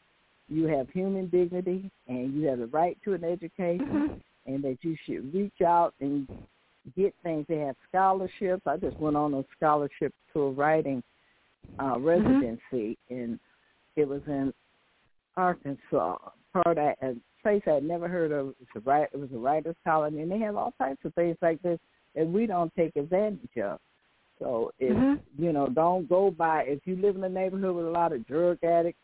you 0.50 0.66
have 0.68 0.90
human 0.90 1.28
dignity, 1.30 1.90
and 2.08 2.34
you 2.34 2.48
have 2.48 2.60
the 2.60 2.68
right 2.68 2.98
to 3.04 3.14
an 3.14 3.24
education, 3.24 4.22
and 4.46 4.64
that 4.64 4.78
you 4.82 4.96
should 5.06 5.34
reach 5.34 5.62
out 5.66 5.94
and 6.00 6.28
get 6.96 7.14
things. 7.24 7.46
They 7.50 7.58
have 7.58 7.76
scholarships. 7.90 8.64
I 8.66 8.78
just 8.78 8.98
went 8.98 9.18
on 9.18 9.34
a 9.34 9.44
scholarship 9.56 10.14
to 10.34 10.42
a 10.42 10.52
writing 10.52 11.04
uh, 11.80 12.00
residency, 12.00 12.98
and 13.10 13.40
it 13.96 14.08
was 14.08 14.22
in 14.28 14.54
Arkansas, 15.36 16.18
part 16.54 16.78
of 16.78 16.96
a 17.02 17.16
place 17.44 17.62
I 17.68 17.72
had 17.72 17.84
never 17.84 18.08
heard 18.08 18.32
of. 18.32 18.54
It's 18.62 18.72
a 18.76 18.80
right, 18.80 19.08
it 19.12 19.18
was 19.18 19.30
a 19.34 19.38
writers' 19.38 19.76
colony, 19.84 20.22
and 20.22 20.32
they 20.32 20.40
have 20.40 20.56
all 20.56 20.74
types 20.78 21.04
of 21.04 21.14
things 21.14 21.38
like 21.42 21.62
this 21.62 21.80
that 22.16 22.26
we 22.26 22.46
don't 22.46 22.74
take 22.76 22.96
advantage 22.96 23.58
of. 23.58 23.80
So 24.40 24.72
if 24.80 24.96
Mhm. 24.96 25.20
you 25.38 25.52
know, 25.52 25.68
don't 25.68 26.08
go 26.08 26.32
by. 26.32 26.64
If 26.64 26.86
you 26.88 26.96
live 26.96 27.16
in 27.16 27.24
a 27.24 27.30
neighborhood 27.30 27.76
with 27.76 27.86
a 27.86 27.92
lot 27.92 28.14
of 28.14 28.26
drug 28.26 28.64
addicts, 28.64 29.00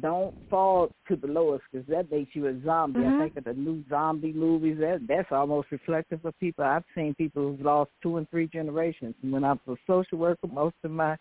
don't 0.00 0.34
fall 0.50 0.90
to 1.08 1.16
the 1.16 1.26
lowest 1.26 1.64
because 1.70 1.86
that 1.88 2.10
makes 2.10 2.34
you 2.34 2.46
a 2.46 2.60
zombie. 2.62 3.00
Mhm. 3.00 3.14
I 3.14 3.22
think 3.24 3.36
of 3.36 3.44
the 3.44 3.54
new 3.54 3.82
zombie 3.88 4.32
movies. 4.32 4.78
That 4.78 5.06
that's 5.06 5.32
almost 5.32 5.70
reflective 5.70 6.24
of 6.24 6.38
people. 6.38 6.64
I've 6.64 6.84
seen 6.94 7.14
people 7.14 7.42
who've 7.42 7.60
lost 7.60 7.90
two 8.02 8.18
and 8.18 8.28
three 8.28 8.46
generations. 8.48 9.14
And 9.22 9.32
when 9.32 9.44
I 9.44 9.52
was 9.52 9.78
a 9.78 9.86
social 9.86 10.18
worker, 10.18 10.46
most 10.48 10.76
of 10.84 10.90
my 10.90 11.16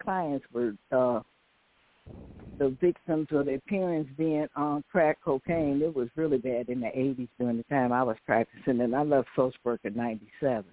clients 0.00 0.46
were 0.52 0.76
uh 0.92 1.20
the 2.58 2.68
victims 2.80 3.26
of 3.32 3.46
their 3.46 3.60
parents 3.60 4.10
being 4.16 4.46
on 4.54 4.84
crack 4.90 5.20
cocaine. 5.20 5.82
It 5.82 5.94
was 5.94 6.08
really 6.16 6.38
bad 6.38 6.68
in 6.68 6.80
the 6.80 6.96
80s 6.96 7.28
during 7.38 7.56
the 7.56 7.64
time 7.64 7.92
I 7.92 8.02
was 8.02 8.16
practicing, 8.26 8.80
and 8.80 8.94
I 8.94 9.02
left 9.02 9.28
social 9.34 9.58
work 9.64 9.80
in 9.84 9.96
97. 9.96 10.64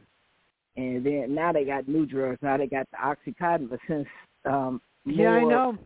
And 0.75 1.05
then 1.05 1.33
now 1.33 1.51
they 1.51 1.65
got 1.65 1.87
new 1.87 2.05
drugs. 2.05 2.41
Now 2.41 2.57
they 2.57 2.67
got 2.67 2.87
the 2.91 2.97
Oxycontin, 2.97 3.69
but 3.69 3.79
since 3.87 4.07
um, 4.45 4.81
Yeah, 5.05 5.31
I 5.31 5.43
know. 5.43 5.77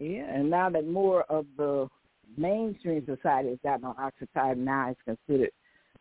Yeah, 0.00 0.34
and 0.34 0.48
now 0.48 0.70
that 0.70 0.88
more 0.88 1.24
of 1.24 1.46
the 1.56 1.86
mainstream 2.36 3.04
society 3.04 3.50
has 3.50 3.58
gotten 3.62 3.84
on 3.84 3.96
Oxycontin, 3.96 4.58
now 4.58 4.90
it's 4.90 5.00
considered 5.04 5.50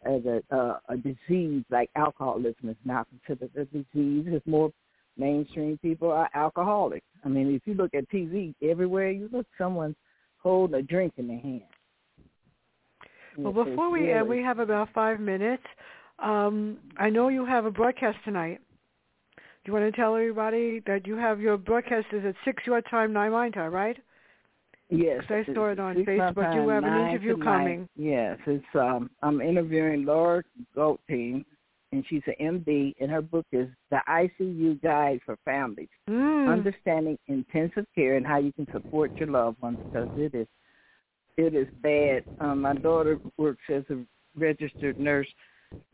as 0.06 0.22
a 0.26 0.42
uh, 0.56 0.80
a 0.88 0.96
disease 0.96 1.66
like 1.70 1.90
alcoholism 1.98 2.70
is 2.70 2.78
now 2.86 3.06
considered 3.28 3.52
a 3.58 3.66
disease. 3.66 4.26
Because 4.26 4.42
more 4.46 4.72
mainstream 5.18 5.78
people 5.82 6.10
are 6.10 6.30
alcoholics. 6.34 7.06
I 7.26 7.28
mean, 7.28 7.54
if 7.54 7.62
you 7.66 7.74
look 7.74 7.94
at 7.94 8.10
TV, 8.10 8.56
everywhere 8.64 9.12
you 9.12 9.30
look, 9.34 9.46
someone's 9.58 9.98
holding 10.38 10.80
a 10.80 10.82
drink 10.82 11.14
in 11.18 11.28
their 11.28 11.40
hand. 11.40 11.64
Well, 13.38 13.52
before 13.52 13.90
we 13.90 14.12
end, 14.12 14.28
we 14.28 14.42
have 14.42 14.60
about 14.60 14.90
five 14.94 15.20
minutes. 15.20 15.64
Um, 16.20 16.78
I 16.98 17.10
know 17.10 17.28
you 17.28 17.46
have 17.46 17.66
a 17.66 17.72
broadcast 17.72 18.18
tonight. 18.26 18.60
Do 19.66 19.72
you 19.72 19.80
want 19.80 19.94
to 19.94 20.02
tell 20.02 20.16
everybody 20.16 20.82
that 20.88 21.06
you 21.06 21.18
have 21.18 21.42
your 21.42 21.58
broadcast 21.58 22.08
is 22.14 22.24
at 22.26 22.36
six 22.46 22.64
your 22.66 22.82
time, 22.82 23.12
nine 23.12 23.32
my 23.32 23.50
time, 23.50 23.72
right? 23.72 23.98
Yes. 24.90 25.24
I 25.30 25.46
saw 25.54 25.70
it 25.70 25.80
on 25.80 25.96
Facebook. 25.98 26.56
You 26.56 26.70
have 26.70 26.84
an 26.84 27.10
interview 27.10 27.38
coming. 27.38 27.88
Yes, 27.96 28.40
it's 28.48 28.66
um 28.74 29.10
I'm 29.22 29.42
interviewing 29.42 30.06
Laura 30.06 30.44
Goldstein, 30.74 31.46
and 31.92 32.04
she's 32.10 32.24
an 32.26 32.64
MD, 32.66 32.96
and 33.00 33.12
her 33.12 33.22
book 33.22 33.46
is 33.52 33.68
The 33.92 34.00
ICU 34.08 34.82
Guide 34.82 35.20
for 35.26 35.38
Families: 35.46 35.90
Mm. 36.10 36.50
Understanding 36.50 37.20
Intensive 37.28 37.86
Care 37.94 38.16
and 38.16 38.26
How 38.26 38.38
You 38.40 38.52
Can 38.54 38.68
Support 38.72 39.12
Your 39.20 39.30
Loved 39.30 39.62
Ones, 39.62 39.80
because 39.92 40.10
it 40.16 40.34
is 40.34 40.48
it 41.38 41.54
is 41.54 41.68
bad. 41.84 42.24
Um, 42.40 42.62
my 42.62 42.74
daughter 42.74 43.20
works 43.38 43.64
as 43.70 43.84
a 43.92 44.04
registered 44.36 44.98
nurse, 44.98 45.28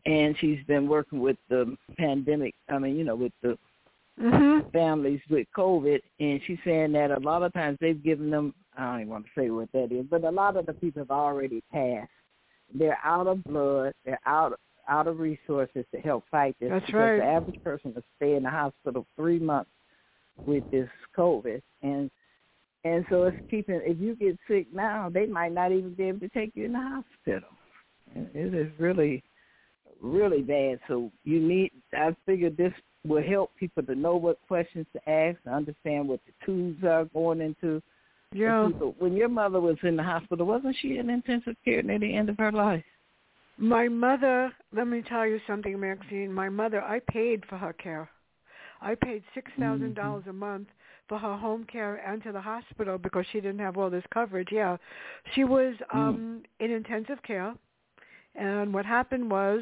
and 0.06 0.38
she's 0.40 0.64
been 0.68 0.88
working 0.88 1.20
with 1.20 1.38
the 1.50 1.76
pandemic. 1.98 2.56
I 2.70 2.80
mean, 2.80 2.96
you 2.96 3.04
know, 3.04 3.16
with 3.16 3.34
the 3.42 3.58
Mhm. 4.18 4.72
families 4.72 5.22
with 5.30 5.48
COVID, 5.56 6.02
and 6.20 6.42
she's 6.44 6.60
saying 6.64 6.94
that 6.94 7.12
a 7.12 7.20
lot 7.20 7.44
of 7.44 7.52
times 7.54 7.78
they've 7.80 8.02
given 8.02 8.30
them, 8.30 8.54
I 8.78 8.92
don't 8.92 9.02
even 9.02 9.10
want 9.10 9.26
to 9.26 9.32
say 9.36 9.50
what 9.50 9.72
that 9.74 9.92
is, 9.92 10.06
but 10.06 10.24
a 10.24 10.32
lot 10.32 10.56
of 10.56 10.66
the 10.66 10.74
people 10.74 11.02
have 11.02 11.12
already 11.12 11.62
passed. 11.72 12.12
They're 12.74 13.00
out 13.04 13.28
of 13.28 13.44
blood, 13.44 13.94
they're 14.06 14.20
out 14.26 14.60
out 14.88 15.08
of 15.08 15.20
resources 15.20 15.84
to 15.92 16.00
help 16.00 16.28
fight 16.30 16.56
this. 16.60 16.70
That's 16.70 16.86
because 16.86 17.00
right. 17.00 17.18
The 17.18 17.26
average 17.26 17.64
person 17.64 17.94
will 17.94 18.04
stay 18.18 18.36
in 18.36 18.44
the 18.44 18.50
hospital 18.50 19.08
three 19.16 19.40
months 19.40 19.72
with 20.46 20.64
this 20.72 20.90
COVID, 21.18 21.62
and 21.82 22.12
and 22.84 23.04
so 23.10 23.24
it's 23.24 23.38
keeping. 23.50 23.82
If 23.84 24.00
you 24.00 24.16
get 24.16 24.38
sick 24.48 24.68
now, 24.72 25.10
they 25.10 25.26
might 25.26 25.52
not 25.52 25.72
even 25.72 25.96
be 25.96 26.04
able 26.04 26.20
to 26.20 26.30
take 26.30 26.52
you 26.56 26.66
in 26.66 26.74
the 26.74 26.80
hospital. 26.80 27.50
It 28.16 28.54
is 28.54 28.72
really, 28.80 29.24
really 30.06 30.42
bad. 30.42 30.80
So 30.88 31.12
you 31.24 31.40
need. 31.40 31.72
I 31.94 32.16
figured 32.26 32.58
this 32.58 32.74
will 33.06 33.24
help 33.24 33.52
people 33.56 33.84
to 33.84 33.96
know 33.96 34.16
what 34.16 34.40
questions 34.48 34.86
to 34.94 35.10
ask, 35.10 35.42
to 35.44 35.52
understand 35.52 36.08
what 36.08 36.20
the 36.26 36.46
tools 36.46 36.78
are 36.84 37.06
going 37.06 37.42
into. 37.42 37.82
Yeah. 38.34 38.68
When 39.00 39.14
your 39.14 39.30
mother 39.30 39.62
was 39.62 39.78
in 39.84 39.96
the 39.96 40.04
hospital, 40.04 40.46
wasn't 40.46 40.76
she 40.82 40.98
in 40.98 41.10
intensive 41.10 41.56
care 41.64 41.82
near 41.82 42.00
the 42.00 42.16
end 42.16 42.30
of 42.30 42.38
her 42.38 42.52
life? 42.52 42.84
My 43.58 43.88
mother, 43.88 44.52
let 44.76 44.88
me 44.88 45.02
tell 45.08 45.26
you 45.26 45.40
something, 45.48 45.80
Maxine. 45.80 46.34
My 46.34 46.50
mother, 46.50 46.82
I 46.82 47.00
paid 47.00 47.44
for 47.48 47.58
her 47.58 47.72
care. 47.72 48.10
I 48.82 48.96
paid 48.96 49.24
six 49.34 49.50
thousand 49.58 49.96
dollars 49.96 50.26
a 50.28 50.34
month 50.34 50.68
for 51.08 51.18
her 51.18 51.38
home 51.38 51.66
care 51.72 51.96
and 51.96 52.22
to 52.24 52.32
the 52.32 52.42
hospital 52.42 52.98
because 52.98 53.26
she 53.32 53.40
didn't 53.40 53.60
have 53.60 53.78
all 53.78 53.90
this 53.90 54.04
coverage. 54.14 54.50
Yeah, 54.52 54.78
she 55.34 55.46
was 55.46 55.76
um 55.94 56.44
in 56.60 56.72
intensive 56.72 57.22
care, 57.24 57.56
and 58.36 58.74
what 58.74 58.86
happened 58.86 59.30
was 59.32 59.62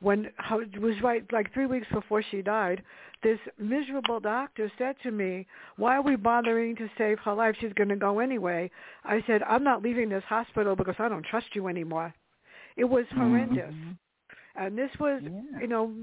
when 0.00 0.30
it 0.50 0.80
was 0.80 1.00
right 1.02 1.24
like 1.32 1.52
three 1.52 1.66
weeks 1.66 1.86
before 1.92 2.22
she 2.22 2.42
died, 2.42 2.82
this 3.22 3.38
miserable 3.58 4.18
doctor 4.20 4.70
said 4.78 4.96
to 5.02 5.10
me, 5.10 5.46
"Why 5.76 5.96
are 5.96 6.02
we 6.02 6.16
bothering 6.16 6.74
to 6.76 6.88
save 6.98 7.18
her 7.20 7.34
life? 7.34 7.56
She's 7.60 7.72
going 7.74 7.88
to 7.90 7.96
go 7.96 8.18
anyway." 8.18 8.70
I 9.04 9.22
said, 9.26 9.42
"I'm 9.44 9.64
not 9.64 9.82
leaving 9.82 10.08
this 10.08 10.24
hospital 10.24 10.74
because 10.76 10.96
I 10.98 11.08
don't 11.08 11.24
trust 11.26 11.54
you 11.54 11.68
anymore." 11.68 12.12
It 12.76 12.84
was 12.84 13.06
horrendous. 13.10 13.74
Mhm. 13.74 13.96
And 14.56 14.78
this 14.78 14.90
was, 14.98 15.22
Yeah. 15.22 15.60
you 15.60 15.66
know, 15.66 15.94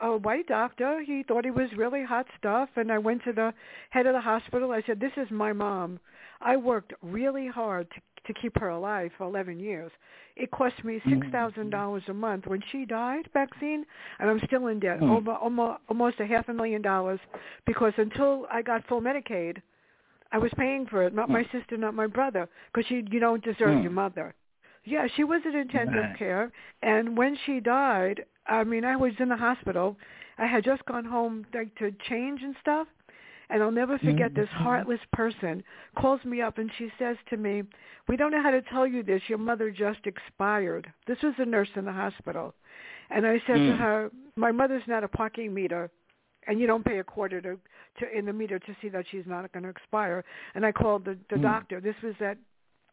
a 0.00 0.16
white 0.16 0.46
doctor. 0.46 1.00
He 1.02 1.22
thought 1.22 1.44
he 1.44 1.50
was 1.50 1.72
really 1.76 2.02
hot 2.04 2.26
stuff. 2.38 2.68
And 2.76 2.90
I 2.90 2.98
went 2.98 3.22
to 3.24 3.32
the 3.32 3.52
head 3.90 4.06
of 4.06 4.14
the 4.14 4.20
hospital. 4.20 4.72
I 4.72 4.82
said, 4.82 4.98
this 5.00 5.12
is 5.16 5.30
my 5.30 5.52
mom. 5.52 6.00
I 6.40 6.56
worked 6.56 6.92
really 7.02 7.46
hard 7.46 7.90
to, 7.90 8.00
to 8.26 8.34
keep 8.34 8.58
her 8.58 8.68
alive 8.68 9.10
for 9.18 9.24
11 9.24 9.58
years. 9.58 9.90
It 10.36 10.50
cost 10.50 10.82
me 10.84 11.00
hmm. 11.02 11.14
$6,000 11.14 12.08
a 12.08 12.14
month. 12.14 12.46
When 12.46 12.62
she 12.70 12.84
died, 12.84 13.28
Maxine, 13.34 13.84
and 14.18 14.30
I'm 14.30 14.40
still 14.46 14.68
in 14.68 14.80
debt, 14.80 15.00
Mm. 15.00 15.16
over 15.16 15.32
almost, 15.32 15.80
almost 15.88 16.20
a 16.20 16.26
half 16.26 16.48
a 16.48 16.54
million 16.54 16.82
dollars, 16.82 17.20
because 17.66 17.92
until 17.96 18.46
I 18.50 18.62
got 18.62 18.86
full 18.86 19.00
Medicaid, 19.00 19.60
I 20.30 20.38
was 20.38 20.50
paying 20.56 20.86
for 20.86 21.02
it, 21.02 21.14
not 21.14 21.28
my 21.28 21.42
hmm. 21.42 21.56
sister, 21.58 21.76
not 21.76 21.94
my 21.94 22.06
brother, 22.06 22.48
because 22.72 22.90
you, 22.90 23.04
you 23.10 23.20
don't 23.20 23.44
deserve 23.44 23.76
hmm. 23.76 23.82
your 23.82 23.92
mother. 23.92 24.34
Yeah, 24.84 25.06
she 25.14 25.24
was 25.24 25.42
in 25.44 25.54
intensive 25.54 25.94
Right. 25.94 26.18
care, 26.18 26.52
and 26.82 27.16
when 27.16 27.36
she 27.44 27.60
died, 27.60 28.24
I 28.46 28.64
mean, 28.64 28.84
I 28.84 28.96
was 28.96 29.12
in 29.20 29.28
the 29.28 29.36
hospital. 29.36 29.96
I 30.38 30.46
had 30.46 30.64
just 30.64 30.84
gone 30.86 31.04
home 31.04 31.46
like 31.54 31.74
to 31.76 31.92
change 32.08 32.42
and 32.42 32.56
stuff, 32.60 32.88
And 33.52 33.62
I'll 33.62 33.70
never 33.70 33.98
forget 33.98 34.32
mm-hmm. 34.32 34.40
this 34.40 34.48
heartless 34.50 35.00
person 35.12 35.62
calls 35.98 36.24
me 36.24 36.40
up 36.40 36.56
and 36.56 36.70
she 36.78 36.90
says 36.98 37.16
to 37.28 37.36
me, 37.36 37.62
"We 38.08 38.16
don't 38.16 38.32
know 38.32 38.42
how 38.42 38.50
to 38.50 38.62
tell 38.62 38.86
you 38.86 39.02
this. 39.02 39.20
Your 39.28 39.38
mother 39.38 39.70
just 39.70 40.00
expired." 40.06 40.90
This 41.06 41.18
was 41.22 41.34
a 41.38 41.44
nurse 41.44 41.68
in 41.76 41.84
the 41.84 41.92
hospital. 41.92 42.54
And 43.10 43.26
I 43.26 43.34
said 43.46 43.56
mm. 43.56 43.70
to 43.70 43.76
her, 43.76 44.10
"My 44.36 44.52
mother's 44.52 44.82
not 44.88 45.04
a 45.04 45.08
parking 45.08 45.52
meter." 45.52 45.90
And 46.48 46.58
you 46.58 46.66
don't 46.66 46.84
pay 46.84 46.98
a 46.98 47.04
quarter 47.04 47.40
to, 47.42 47.56
to 48.00 48.18
in 48.18 48.24
the 48.24 48.32
meter 48.32 48.58
to 48.58 48.76
see 48.80 48.88
that 48.88 49.04
she's 49.10 49.26
not 49.26 49.52
going 49.52 49.62
to 49.62 49.68
expire. 49.68 50.24
And 50.56 50.66
I 50.66 50.72
called 50.72 51.04
the, 51.04 51.16
the 51.30 51.36
mm. 51.36 51.42
doctor. 51.42 51.80
This 51.80 51.94
was 52.02 52.14
at 52.20 52.38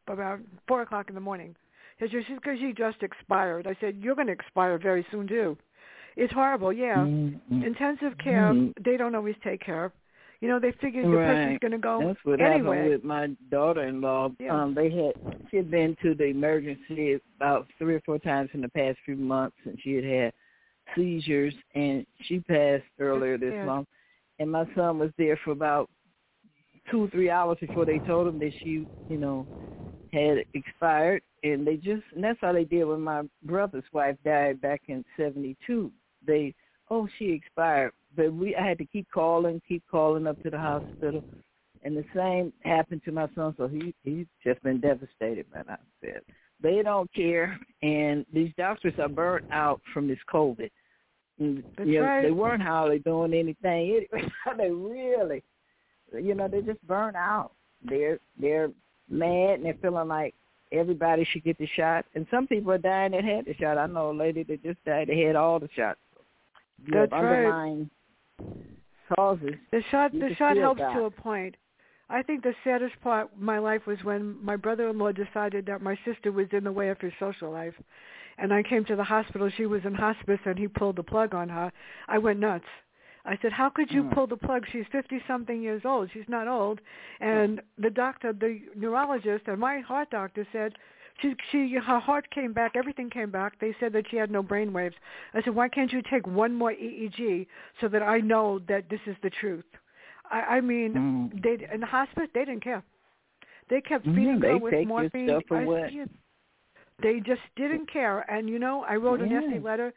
about 0.08 0.40
four 0.68 0.82
o'clock 0.84 1.10
in 1.10 1.16
the 1.16 1.22
morning. 1.22 1.56
He 1.98 2.08
said, 2.12 2.26
because 2.28 2.60
she 2.60 2.74
just 2.74 3.02
expired. 3.02 3.66
I 3.66 3.76
said, 3.82 3.98
you're 4.00 4.16
going 4.16 4.28
to 4.28 4.34
expire 4.34 4.78
very 4.78 5.06
soon 5.12 5.28
too. 5.28 5.58
It's 6.16 6.34
horrible, 6.34 6.72
yeah. 6.74 6.98
Mm-hmm. 6.98 7.64
Intensive 7.64 8.18
care, 8.24 8.54
mm-hmm. 8.54 8.72
they 8.84 8.98
don't 8.98 9.16
always 9.16 9.36
take 9.44 9.62
care. 9.62 9.92
You 10.42 10.48
know, 10.48 10.60
they 10.60 10.72
figure 10.80 11.04
the 11.04 11.10
right. 11.10 11.36
person's 11.36 11.60
going 11.60 11.74
to 11.74 11.78
go 11.78 12.02
That's 12.06 12.20
what 12.24 12.40
anyway. 12.40 12.78
happened 12.78 12.92
with 12.92 13.04
my 13.04 13.28
daughter-in-law. 13.52 14.32
Yeah. 14.40 14.64
Um, 14.64 14.74
they 14.74 14.90
had 14.90 15.14
she 15.52 15.58
had 15.58 15.70
been 15.70 15.98
to 16.02 16.16
the 16.16 16.26
emergency 16.26 17.20
about 17.36 17.68
three 17.78 17.96
or 17.96 18.02
four 18.06 18.20
times 18.20 18.50
in 18.54 18.62
the 18.62 18.70
past 18.70 18.98
few 19.04 19.18
months, 19.18 19.58
and 19.66 19.78
she 19.84 19.96
had 19.96 20.06
had 20.06 20.34
seizures, 20.96 21.54
and 21.76 22.06
she 22.22 22.40
passed 22.40 22.84
earlier 23.00 23.38
this 23.38 23.52
yeah. 23.54 23.66
month. 23.66 23.88
And 24.40 24.50
my 24.50 24.66
son 24.76 25.00
was 25.00 25.12
there 25.18 25.38
for 25.44 25.52
about 25.52 25.90
two 26.90 27.04
or 27.04 27.10
three 27.10 27.30
hours 27.30 27.58
before 27.60 27.86
they 27.86 28.00
told 28.00 28.28
him 28.28 28.40
that 28.40 28.54
she, 28.64 28.88
you 29.10 29.18
know, 29.18 29.46
had 30.14 30.38
expired, 30.54 31.22
and 31.44 31.68
they 31.68 31.76
just 31.76 32.04
and 32.16 32.24
that's 32.24 32.40
how 32.42 32.54
they 32.54 32.64
did 32.64 32.86
when 32.86 33.02
my 33.02 33.24
brother's 33.44 33.84
wife 33.92 34.16
died 34.24 34.62
back 34.62 34.82
in 34.88 35.04
'72. 35.18 35.92
They 36.26 36.54
oh 36.90 37.08
she 37.18 37.30
expired, 37.32 37.92
but 38.20 38.34
we 38.34 38.54
I 38.54 38.68
had 38.68 38.78
to 38.80 38.86
keep 38.86 39.08
calling, 39.12 39.62
keep 39.66 39.82
calling 39.90 40.28
up 40.28 40.42
to 40.44 40.50
the 40.50 40.58
hospital, 40.58 41.24
and 41.84 41.96
the 41.96 42.04
same 42.14 42.52
happened 42.66 43.02
to 43.06 43.14
my 43.14 43.30
son. 43.34 43.56
So 43.58 43.68
he 43.68 43.96
he's 44.04 44.26
just 44.44 44.62
been 44.62 44.82
devastated 44.82 45.46
by 45.54 45.64
that. 45.64 45.80
Said 46.02 46.22
they 46.62 46.82
don't 46.84 47.12
care, 47.14 47.58
and 47.82 48.26
these 48.34 48.52
doctors 48.58 48.94
are 49.00 49.08
burnt 49.08 49.46
out 49.52 49.80
from 49.94 50.10
this 50.10 50.20
COVID. 50.32 50.70
And, 51.40 51.64
That's 51.78 51.88
you 51.88 52.02
know, 52.02 52.06
right. 52.08 52.22
They 52.24 52.32
weren't 52.32 52.62
hardly 52.62 53.00
doing 53.00 53.34
anything. 53.34 54.06
they 54.58 54.70
really, 54.70 55.42
you 56.14 56.36
know, 56.36 56.50
they 56.50 56.62
just 56.62 56.86
burnt 56.86 57.16
out. 57.16 57.52
They're 57.86 58.20
they're 58.38 58.70
mad 59.10 59.52
and 59.52 59.66
they're 59.66 59.78
feeling 59.82 60.10
like 60.10 60.36
everybody 60.74 61.26
should 61.32 61.46
get 61.46 61.58
the 61.58 61.68
shot. 61.78 62.06
And 62.16 62.28
some 62.30 62.48
people 62.48 62.74
are 62.74 62.78
dying 62.78 63.14
that 63.14 63.24
had 63.24 63.46
the 63.46 63.56
shot. 63.56 63.78
I 63.78 63.88
know 63.88 64.12
a 64.12 64.14
lady 64.14 64.44
that 64.44 64.62
just 64.62 64.84
died 64.84 65.08
that 65.08 65.18
had 65.18 65.38
all 65.38 65.62
the 65.62 65.70
shots. 65.74 66.00
You 66.86 66.94
That's 66.94 67.14
have 67.14 67.24
underlying. 67.24 67.90
Causes. 69.16 69.56
The 69.72 69.82
shot 69.92 70.12
the 70.12 70.34
shot 70.36 70.58
helps 70.58 70.80
die. 70.80 70.94
to 70.94 71.04
a 71.04 71.12
point. 71.12 71.56
I 72.10 72.24
think 72.24 72.42
the 72.44 72.56
saddest 72.64 73.00
part 73.02 73.30
of 73.32 73.40
my 73.40 73.60
life 73.60 73.86
was 73.86 74.04
when 74.04 74.44
my 74.44 74.56
brother-in-law 74.56 75.12
decided 75.12 75.66
that 75.68 75.82
my 75.82 75.96
sister 76.06 76.32
was 76.32 76.48
in 76.52 76.64
the 76.64 76.72
way 76.72 76.90
of 76.90 77.00
his 77.00 77.14
social 77.20 77.52
life. 77.52 77.76
And 78.40 78.54
I 78.54 78.64
came 78.64 78.86
to 78.86 78.96
the 78.96 79.04
hospital. 79.04 79.50
She 79.56 79.66
was 79.66 79.82
in 79.86 79.94
hospice, 79.94 80.40
and 80.46 80.58
he 80.58 80.68
pulled 80.68 80.96
the 80.96 81.04
plug 81.04 81.36
on 81.36 81.50
her. 81.50 81.72
I 82.08 82.18
went 82.18 82.40
nuts. 82.40 82.66
I 83.26 83.38
said, 83.42 83.52
"How 83.52 83.70
could 83.70 83.92
you 83.92 84.04
Mm. 84.04 84.14
pull 84.14 84.28
the 84.28 84.38
plug? 84.38 84.66
She's 84.72 84.88
fifty-something 84.88 85.62
years 85.62 85.84
old. 85.86 86.10
She's 86.12 86.30
not 86.30 86.48
old." 86.48 86.80
And 87.20 87.62
the 87.78 87.90
doctor, 87.90 88.32
the 88.32 88.62
neurologist, 88.76 89.48
and 89.48 89.60
my 89.60 89.80
heart 89.80 90.10
doctor 90.10 90.48
said, 90.52 90.78
"She, 91.22 91.36
she, 91.52 91.76
her 91.76 92.00
heart 92.00 92.30
came 92.32 92.54
back. 92.54 92.76
Everything 92.76 93.10
came 93.10 93.32
back. 93.32 93.60
They 93.60 93.76
said 93.80 93.94
that 93.94 94.06
she 94.10 94.18
had 94.18 94.32
no 94.32 94.42
brain 94.44 94.74
waves." 94.74 94.96
I 95.34 95.42
said, 95.42 95.56
"Why 95.56 95.68
can't 95.70 95.92
you 95.92 96.02
take 96.02 96.26
one 96.28 96.54
more 96.56 96.72
EEG 96.72 97.48
so 97.82 97.88
that 97.90 98.02
I 98.04 98.20
know 98.20 98.60
that 98.68 98.90
this 98.90 99.02
is 99.06 99.16
the 99.22 99.30
truth?" 99.30 99.66
I, 100.32 100.58
I 100.58 100.62
mean, 100.62 100.94
Mm. 100.94 101.42
they 101.44 101.68
in 101.74 101.80
the 101.82 101.88
hospice 101.88 102.30
they 102.34 102.46
didn't 102.46 102.64
care. 102.64 102.84
They 103.70 103.82
kept 103.82 104.06
Mm, 104.06 104.16
feeding 104.16 104.40
they 104.40 104.48
her 104.50 104.58
with 104.58 104.88
morphine. 104.88 105.42
I. 105.52 106.08
They 107.02 107.20
just 107.22 107.42
didn't 107.56 107.88
care. 107.92 108.20
And 108.30 108.50
you 108.50 108.60
know, 108.60 108.84
I 108.84 108.96
wrote 108.96 109.22
an 109.22 109.32
Yeah. 109.32 109.40
essay 109.40 109.60
letter. 109.60 109.94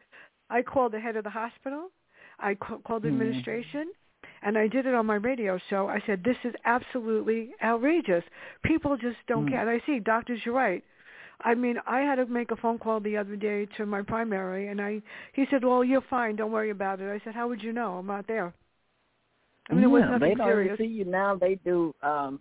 I 0.49 0.61
called 0.61 0.91
the 0.93 0.99
head 0.99 1.15
of 1.15 1.23
the 1.23 1.29
hospital. 1.29 1.91
I 2.39 2.55
ca- 2.55 2.77
called 2.79 3.03
Mm. 3.03 3.09
administration. 3.09 3.91
And 4.41 4.57
I 4.57 4.67
did 4.67 4.85
it 4.85 4.93
on 4.93 5.05
my 5.05 5.15
radio 5.15 5.57
show. 5.69 5.87
I 5.87 5.99
said, 6.05 6.23
this 6.23 6.37
is 6.43 6.53
absolutely 6.65 7.53
outrageous. 7.61 8.23
People 8.61 8.97
just 8.97 9.17
don't 9.27 9.45
Mm. 9.45 9.49
care. 9.49 9.59
And 9.61 9.69
I 9.69 9.79
see, 9.85 9.99
doctors, 9.99 10.45
you're 10.45 10.55
right. 10.55 10.83
I 11.43 11.55
mean, 11.55 11.77
I 11.85 11.99
had 12.01 12.15
to 12.15 12.25
make 12.25 12.51
a 12.51 12.55
phone 12.55 12.79
call 12.79 12.99
the 12.99 13.17
other 13.17 13.35
day 13.35 13.67
to 13.77 13.85
my 13.85 14.01
primary, 14.01 14.67
and 14.67 14.81
I 14.81 15.01
he 15.33 15.45
said, 15.51 15.63
"Well, 15.63 15.83
you're 15.83 16.01
fine. 16.09 16.35
Don't 16.35 16.51
worry 16.51 16.69
about 16.69 17.01
it." 17.01 17.09
I 17.09 17.23
said, 17.23 17.35
"How 17.35 17.47
would 17.47 17.61
you 17.61 17.73
know? 17.73 17.97
I'm 17.97 18.07
not 18.07 18.27
there." 18.27 18.53
I 19.69 19.73
mean, 19.73 19.83
it 19.83 19.87
was 19.87 20.03
nothing 20.03 20.19
they 20.29 20.35
don't 20.35 20.47
serious. 20.47 20.77
see 20.77 20.85
you 20.85 21.05
now. 21.05 21.35
They 21.35 21.55
do 21.63 21.93
um, 22.01 22.39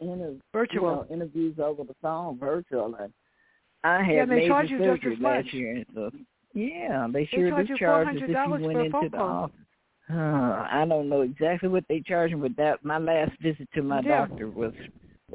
inter- 0.00 0.34
Virtual. 0.52 1.06
you 1.08 1.16
know, 1.16 1.24
interviews 1.24 1.58
over 1.58 1.84
the 1.84 1.94
phone, 2.02 2.38
virtual. 2.38 2.94
And 2.96 3.12
I 3.82 4.02
had 4.02 4.16
Yeah, 4.16 4.24
major 4.24 4.48
charge 4.48 4.68
surgery 4.78 5.18
last 5.20 5.52
year, 5.52 5.84
so 5.94 6.10
yeah, 6.54 7.06
they 7.12 7.28
They 7.32 7.40
charge 7.40 7.66
do 7.66 7.72
you 7.72 7.78
charge 7.78 8.08
us 8.08 8.14
if 8.16 8.28
you 8.28 8.34
$400 8.36 8.60
went 8.62 8.72
for 8.72 8.80
a 8.80 8.84
into 8.84 8.92
phone 8.92 9.10
the 9.10 9.18
office. 9.18 9.56
Uh, 10.10 10.66
I 10.70 10.84
don't 10.86 11.08
know 11.08 11.22
exactly 11.22 11.68
what 11.68 11.84
they 11.88 12.00
charge 12.00 12.32
me, 12.32 12.40
but 12.40 12.56
that 12.56 12.84
my 12.84 12.98
last 12.98 13.32
visit 13.40 13.68
to 13.74 13.82
my 13.82 14.02
Yeah. 14.02 14.26
doctor 14.26 14.48
was 14.50 14.72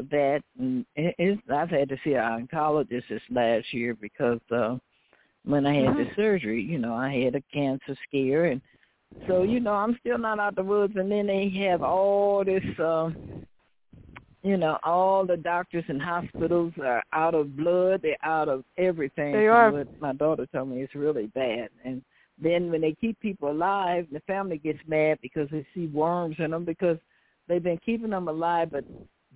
that, 0.10 0.42
and 0.58 0.86
it, 0.96 1.16
it's, 1.18 1.42
I've 1.50 1.70
had 1.70 1.90
to 1.90 1.98
see 2.04 2.14
an 2.14 2.48
oncologist 2.48 3.08
this 3.10 3.22
last 3.30 3.74
year 3.74 3.96
because 3.96 4.40
uh, 4.52 4.78
when 5.46 5.66
I 5.66 5.74
had 5.74 5.98
the 5.98 6.06
Mhm. 6.06 6.16
surgery, 6.16 6.62
you 6.62 6.78
know, 6.78 6.94
I 6.94 7.12
had 7.24 7.36
a 7.36 7.42
cancer 7.54 7.96
scare, 8.08 8.46
and 8.46 8.62
so 9.28 9.44
you 9.44 9.60
know, 9.60 9.74
I'm 9.74 9.98
still 10.00 10.18
not 10.18 10.40
out 10.40 10.56
the 10.56 10.64
woods. 10.64 10.96
And 10.96 11.12
then 11.12 11.28
they 11.28 11.50
have 11.50 11.84
all 11.84 12.44
this, 12.46 12.64
uh, 12.80 13.12
you 14.44 14.58
know, 14.58 14.80
all 14.84 15.26
the 15.26 15.38
doctors 15.38 15.84
and 15.88 16.02
hospitals 16.02 16.74
are 16.82 17.04
out 17.12 17.36
of 17.36 17.58
blood. 17.58 18.02
They're 18.02 18.18
out 18.24 18.48
of 18.48 18.64
everything. 18.78 19.34
They 19.34 19.48
are. 19.48 19.72
What 19.72 19.88
my 20.00 20.14
daughter 20.14 20.46
told 20.48 20.70
me 20.70 20.82
it's 20.82 20.96
really 20.96 21.28
bad, 21.28 21.70
and 21.84 22.02
then 22.42 22.72
when 22.72 22.82
they 22.82 22.94
keep 22.94 23.20
people 23.20 23.52
alive, 23.52 24.08
the 24.12 24.22
family 24.22 24.58
gets 24.58 24.80
mad 24.88 25.20
because 25.22 25.50
they 25.52 25.66
see 25.74 25.88
worms 25.88 26.38
in 26.40 26.52
them 26.52 26.64
because 26.64 26.98
they've 27.48 27.64
been 27.64 27.80
keeping 27.86 28.12
them 28.12 28.28
alive, 28.28 28.70
but 28.72 28.86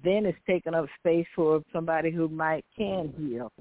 then 0.04 0.26
it's 0.26 0.38
taking 0.45 0.74
up 0.74 0.86
space 0.99 1.28
for 1.36 1.64
somebody 1.72 2.12
who 2.12 2.28
might 2.28 2.66
can 2.78 3.14
heal. 3.18 3.51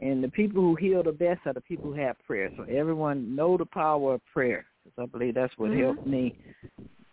And 0.00 0.22
the 0.22 0.28
people 0.28 0.60
who 0.60 0.74
heal 0.74 1.02
the 1.02 1.12
best 1.12 1.40
are 1.46 1.54
the 1.54 1.60
people 1.60 1.92
who 1.92 1.98
have 1.98 2.16
prayer. 2.26 2.50
So 2.56 2.64
everyone 2.64 3.34
know 3.34 3.56
the 3.56 3.64
power 3.64 4.14
of 4.14 4.20
prayer. 4.32 4.66
Because 4.84 5.02
I 5.02 5.06
believe 5.06 5.34
that's 5.34 5.56
what 5.56 5.70
Mhm. 5.70 5.80
helped 5.80 6.06
me. 6.06 6.34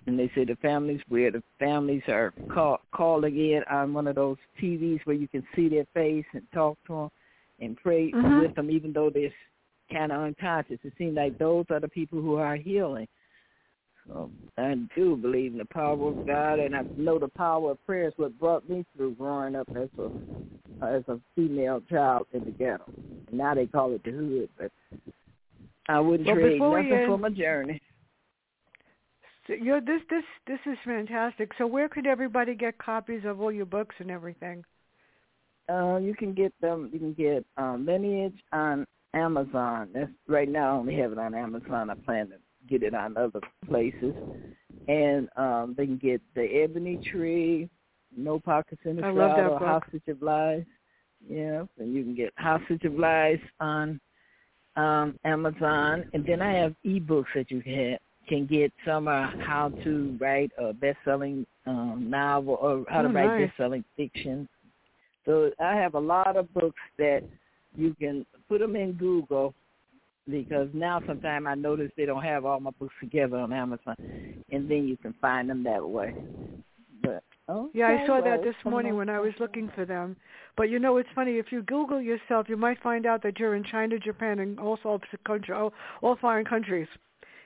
And 0.05 0.19
they 0.19 0.29
say 0.35 0.43
the 0.43 0.57
families 0.57 1.01
where 1.07 1.31
the 1.31 1.41
families 1.59 2.03
are 2.09 2.33
call, 2.49 2.81
calling 2.91 3.37
in 3.37 3.63
on 3.65 3.93
one 3.93 4.07
of 4.07 4.15
those 4.15 4.37
TVs 4.59 5.05
where 5.05 5.15
you 5.15 5.29
can 5.29 5.47
see 5.55 5.69
their 5.69 5.85
face 5.93 6.25
and 6.33 6.45
talk 6.51 6.77
to 6.87 6.93
them 6.93 7.11
and 7.59 7.77
pray 7.77 8.11
Mhm. 8.11 8.41
with 8.41 8.53
them, 8.55 8.69
even 8.69 8.91
though 8.91 9.09
they're 9.09 9.33
kind 9.89 10.11
of 10.11 10.21
unconscious. 10.21 10.83
It 10.83 10.93
seems 10.97 11.15
like 11.15 11.37
those 11.37 11.65
are 11.69 11.79
the 11.79 11.87
people 11.87 12.21
who 12.21 12.35
are 12.35 12.57
healing. 12.57 13.07
So 14.07 14.29
I 14.57 14.75
do 14.95 15.15
believe 15.15 15.53
in 15.53 15.57
the 15.57 15.65
power 15.65 16.09
of 16.09 16.27
God, 16.27 16.59
and 16.59 16.75
I 16.75 16.81
know 16.97 17.19
the 17.19 17.29
power 17.29 17.71
of 17.71 17.85
prayer 17.85 18.07
is 18.07 18.13
what 18.17 18.37
brought 18.39 18.69
me 18.69 18.85
through 18.95 19.15
growing 19.15 19.55
up 19.55 19.67
as 19.75 19.89
a 19.97 20.09
as 20.85 21.03
a 21.07 21.19
female 21.35 21.81
child 21.89 22.27
in 22.33 22.43
the 22.43 22.51
ghetto. 22.51 22.83
Now 23.31 23.55
they 23.55 23.67
call 23.67 23.93
it 23.93 24.03
the 24.03 24.11
hood, 24.11 24.49
but 24.57 24.71
I 25.87 25.99
wouldn't 25.99 26.27
Well, 26.27 26.35
trade 26.35 26.59
nothing 26.59 27.07
for 27.07 27.17
my 27.17 27.29
journey. 27.29 27.81
So 29.47 29.53
you're, 29.53 29.81
this 29.81 30.01
this 30.09 30.23
this 30.47 30.59
is 30.65 30.77
fantastic. 30.85 31.51
So 31.57 31.67
where 31.67 31.89
could 31.89 32.05
everybody 32.05 32.55
get 32.55 32.77
copies 32.77 33.23
of 33.25 33.41
all 33.41 33.51
your 33.51 33.65
books 33.65 33.95
and 33.99 34.09
everything? 34.09 34.63
Uh, 35.69 35.97
you 35.97 36.13
can 36.13 36.33
get 36.33 36.53
them. 36.61 36.89
You 36.91 36.99
can 36.99 37.13
get 37.13 37.45
um, 37.57 37.85
Lineage 37.85 38.37
on 38.51 38.85
Amazon. 39.13 39.89
That's 39.93 40.11
right 40.27 40.49
now. 40.49 40.75
I 40.75 40.79
only 40.79 40.95
have 40.95 41.11
it 41.11 41.17
on 41.17 41.33
Amazon. 41.35 41.89
I 41.89 41.95
plan 41.95 42.29
to 42.29 42.35
get 42.73 42.83
it 42.83 42.95
on 42.95 43.15
other 43.17 43.39
places, 43.67 44.15
and 44.87 45.29
um, 45.37 45.75
they 45.77 45.85
can 45.85 45.97
get 45.97 46.21
the 46.35 46.41
Ebony 46.41 46.99
Tree, 47.11 47.69
No 48.15 48.39
Pockets 48.39 48.81
in 48.85 48.97
the 48.97 49.05
I 49.05 49.13
Shroud, 49.13 49.51
or. 49.51 49.59
Hostage 49.59 50.01
of 50.07 50.21
Lies. 50.21 50.63
Yeah, 51.29 51.63
and 51.79 51.93
you 51.93 52.03
can 52.03 52.15
get 52.15 52.33
Hostage 52.37 52.83
of 52.83 52.95
Lies 52.95 53.39
on 53.59 53.99
um, 54.75 55.17
Amazon, 55.23 56.03
and 56.13 56.25
then 56.25 56.41
I 56.41 56.53
have 56.53 56.75
ebooks 56.85 57.25
that 57.35 57.51
you 57.51 57.61
can 57.61 57.97
can 58.27 58.45
get. 58.45 58.71
Some 58.85 59.07
are 59.07 59.33
how 59.37 59.71
to 59.83 60.17
write 60.19 60.51
a 60.57 60.73
best-selling 60.73 61.45
um, 61.65 62.07
novel 62.09 62.57
or 62.61 62.85
how 62.89 63.03
to 63.03 63.09
Oh, 63.09 63.11
write 63.11 63.27
nice. 63.27 63.47
best-selling 63.47 63.83
fiction. 63.95 64.47
So 65.25 65.51
I 65.59 65.75
have 65.75 65.93
a 65.95 65.99
lot 65.99 66.35
of 66.35 66.53
books 66.53 66.81
that 66.97 67.21
you 67.75 67.95
can 67.99 68.25
put 68.49 68.59
them 68.59 68.75
in 68.75 68.93
Google 68.93 69.53
because 70.29 70.69
now 70.73 71.01
sometimes 71.05 71.45
I 71.47 71.55
notice 71.55 71.91
they 71.97 72.05
don't 72.05 72.23
have 72.23 72.45
all 72.45 72.59
my 72.59 72.71
books 72.79 72.93
together 72.99 73.37
on 73.37 73.51
Amazon, 73.53 73.95
and 74.51 74.69
then 74.69 74.87
you 74.87 74.97
can 74.97 75.13
find 75.21 75.49
them 75.49 75.63
that 75.63 75.87
way. 75.87 76.13
But 77.01 77.23
okay, 77.49 77.69
Yeah, 77.73 77.97
I 78.01 78.05
saw 78.05 78.21
well, 78.21 78.23
that 78.23 78.43
this 78.43 78.55
morning 78.65 78.95
when 78.97 79.09
I 79.09 79.19
was 79.19 79.33
looking 79.39 79.69
for 79.75 79.85
them. 79.85 80.15
But 80.55 80.69
you 80.69 80.79
know, 80.79 80.97
it's 80.97 81.09
funny. 81.15 81.37
If 81.39 81.51
you 81.51 81.63
Google 81.63 82.01
yourself, 82.01 82.47
you 82.47 82.57
might 82.57 82.81
find 82.81 83.05
out 83.05 83.23
that 83.23 83.39
you're 83.39 83.55
in 83.55 83.63
China, 83.63 83.97
Japan, 83.99 84.39
and 84.39 84.59
all 84.59 84.77
sorts 84.83 85.05
of 85.13 85.23
country, 85.23 85.53
all, 85.53 85.73
all 86.01 86.15
foreign 86.15 86.45
countries. 86.45 86.87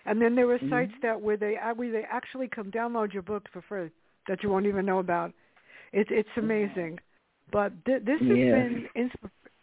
And 0.05 0.21
then 0.21 0.36
there 0.36 0.49
are 0.51 0.59
Mhm. 0.59 0.69
sites 0.69 0.93
that 1.01 1.19
where 1.21 1.38
they 1.38 1.55
where 1.75 1.91
they 1.91 2.03
actually 2.09 2.47
come 2.47 2.71
download 2.71 3.13
your 3.13 3.23
books 3.23 3.49
for 3.51 3.61
free 3.61 3.89
that 4.28 4.43
you 4.43 4.49
won't 4.49 4.65
even 4.65 4.86
know 4.86 4.99
about. 4.99 5.34
It's 5.93 6.09
it's 6.11 6.30
amazing. 6.38 6.99
But 7.51 7.73
th- 7.86 8.03
this 8.03 8.19
has 8.28 8.38
Yes. 8.38 8.51
been 8.51 8.88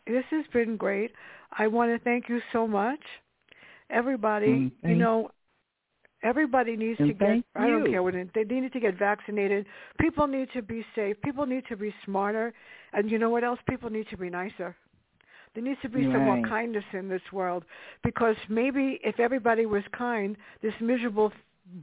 this 0.07 0.25
has 0.31 0.45
been 0.53 0.77
great. 0.77 1.13
I 1.59 1.67
want 1.67 1.91
to 1.93 1.99
thank 2.05 2.29
you 2.29 2.41
so 2.53 2.67
much. 2.67 3.01
Everybody, 3.91 4.49
Mm, 4.49 4.73
you 4.83 4.95
know, 4.97 5.31
everybody 6.23 6.77
needs 6.77 6.99
And 6.99 7.09
to 7.09 7.15
get 7.15 7.29
thank 7.29 7.45
I 7.57 7.69
don't 7.69 7.87
care 7.87 8.03
what 8.03 8.15
it, 8.15 8.31
they 8.35 8.45
need 8.45 8.73
to 8.73 8.81
get 8.81 8.99
vaccinated. 8.99 9.67
People 10.01 10.27
need 10.27 10.49
to 10.55 10.63
be 10.63 10.85
safe. 10.95 11.17
People 11.23 11.47
need 11.47 11.65
to 11.69 11.77
be 11.77 11.95
smarter. 12.05 12.53
And 12.93 13.11
you 13.11 13.19
know 13.19 13.31
what 13.31 13.45
else? 13.45 13.59
People 13.69 13.91
need 13.91 14.09
to 14.11 14.17
be 14.17 14.31
nicer. 14.31 14.77
There 15.55 15.63
needs 15.63 15.81
to 15.83 15.89
be 15.89 16.07
some 16.13 16.23
more 16.23 16.39
kindness 16.39 16.85
in 16.93 17.09
this 17.09 17.23
world 17.33 17.65
because 18.03 18.37
maybe 18.49 18.99
if 19.05 19.19
everybody 19.21 19.67
was 19.67 19.83
kind, 19.97 20.37
this 20.63 20.75
miserable 20.81 21.33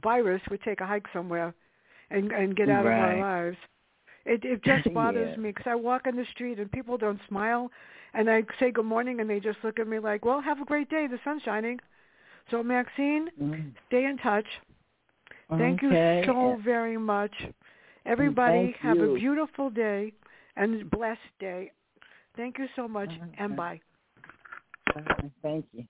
virus 0.02 0.42
would 0.50 0.62
take 0.62 0.80
a 0.80 0.86
hike 0.86 1.06
somewhere 1.12 1.54
and 2.10 2.32
and 2.32 2.56
get 2.56 2.68
out 2.68 2.86
of 2.86 2.98
our 2.98 3.16
lives. 3.16 3.56
It 4.24 4.44
it 4.44 4.62
just 4.64 4.84
bothers 4.92 5.30
Yes. 5.30 5.36
me 5.36 5.50
because 5.50 5.66
I 5.66 5.74
walk 5.74 6.06
in 6.06 6.16
the 6.16 6.26
street 6.32 6.58
and 6.58 6.70
people 6.70 6.96
don't 6.98 7.20
smile, 7.28 7.70
and 8.14 8.30
I 8.30 8.44
say 8.58 8.70
good 8.70 8.84
morning 8.84 9.20
and 9.20 9.28
they 9.28 9.40
just 9.40 9.58
look 9.64 9.78
at 9.78 9.86
me 9.88 9.98
like, 9.98 10.24
"Well, 10.24 10.40
have 10.40 10.60
a 10.60 10.64
great 10.64 10.88
day. 10.88 11.06
The 11.06 11.18
sun's 11.24 11.42
shining." 11.42 11.80
So 12.50 12.62
Maxine, 12.62 13.30
Mhm. 13.40 13.74
stay 13.86 14.04
in 14.04 14.18
touch. 14.18 14.46
Thank 15.58 15.82
Okay. 15.82 16.20
you 16.20 16.26
so 16.26 16.56
very 16.64 16.96
much. 16.96 17.34
Everybody 18.04 18.72
have 18.72 19.00
a 19.00 19.14
beautiful 19.14 19.70
day 19.70 20.12
and 20.56 20.90
blessed 20.90 21.20
day. 21.38 21.72
Thank 22.36 22.58
you 22.58 22.68
so 22.74 22.88
much 22.88 23.10
Uh-huh. 23.10 23.26
and 23.38 23.56
bye. 23.56 23.80
Uh, 24.96 25.28
Thank 25.42 25.66
you. 25.72 25.86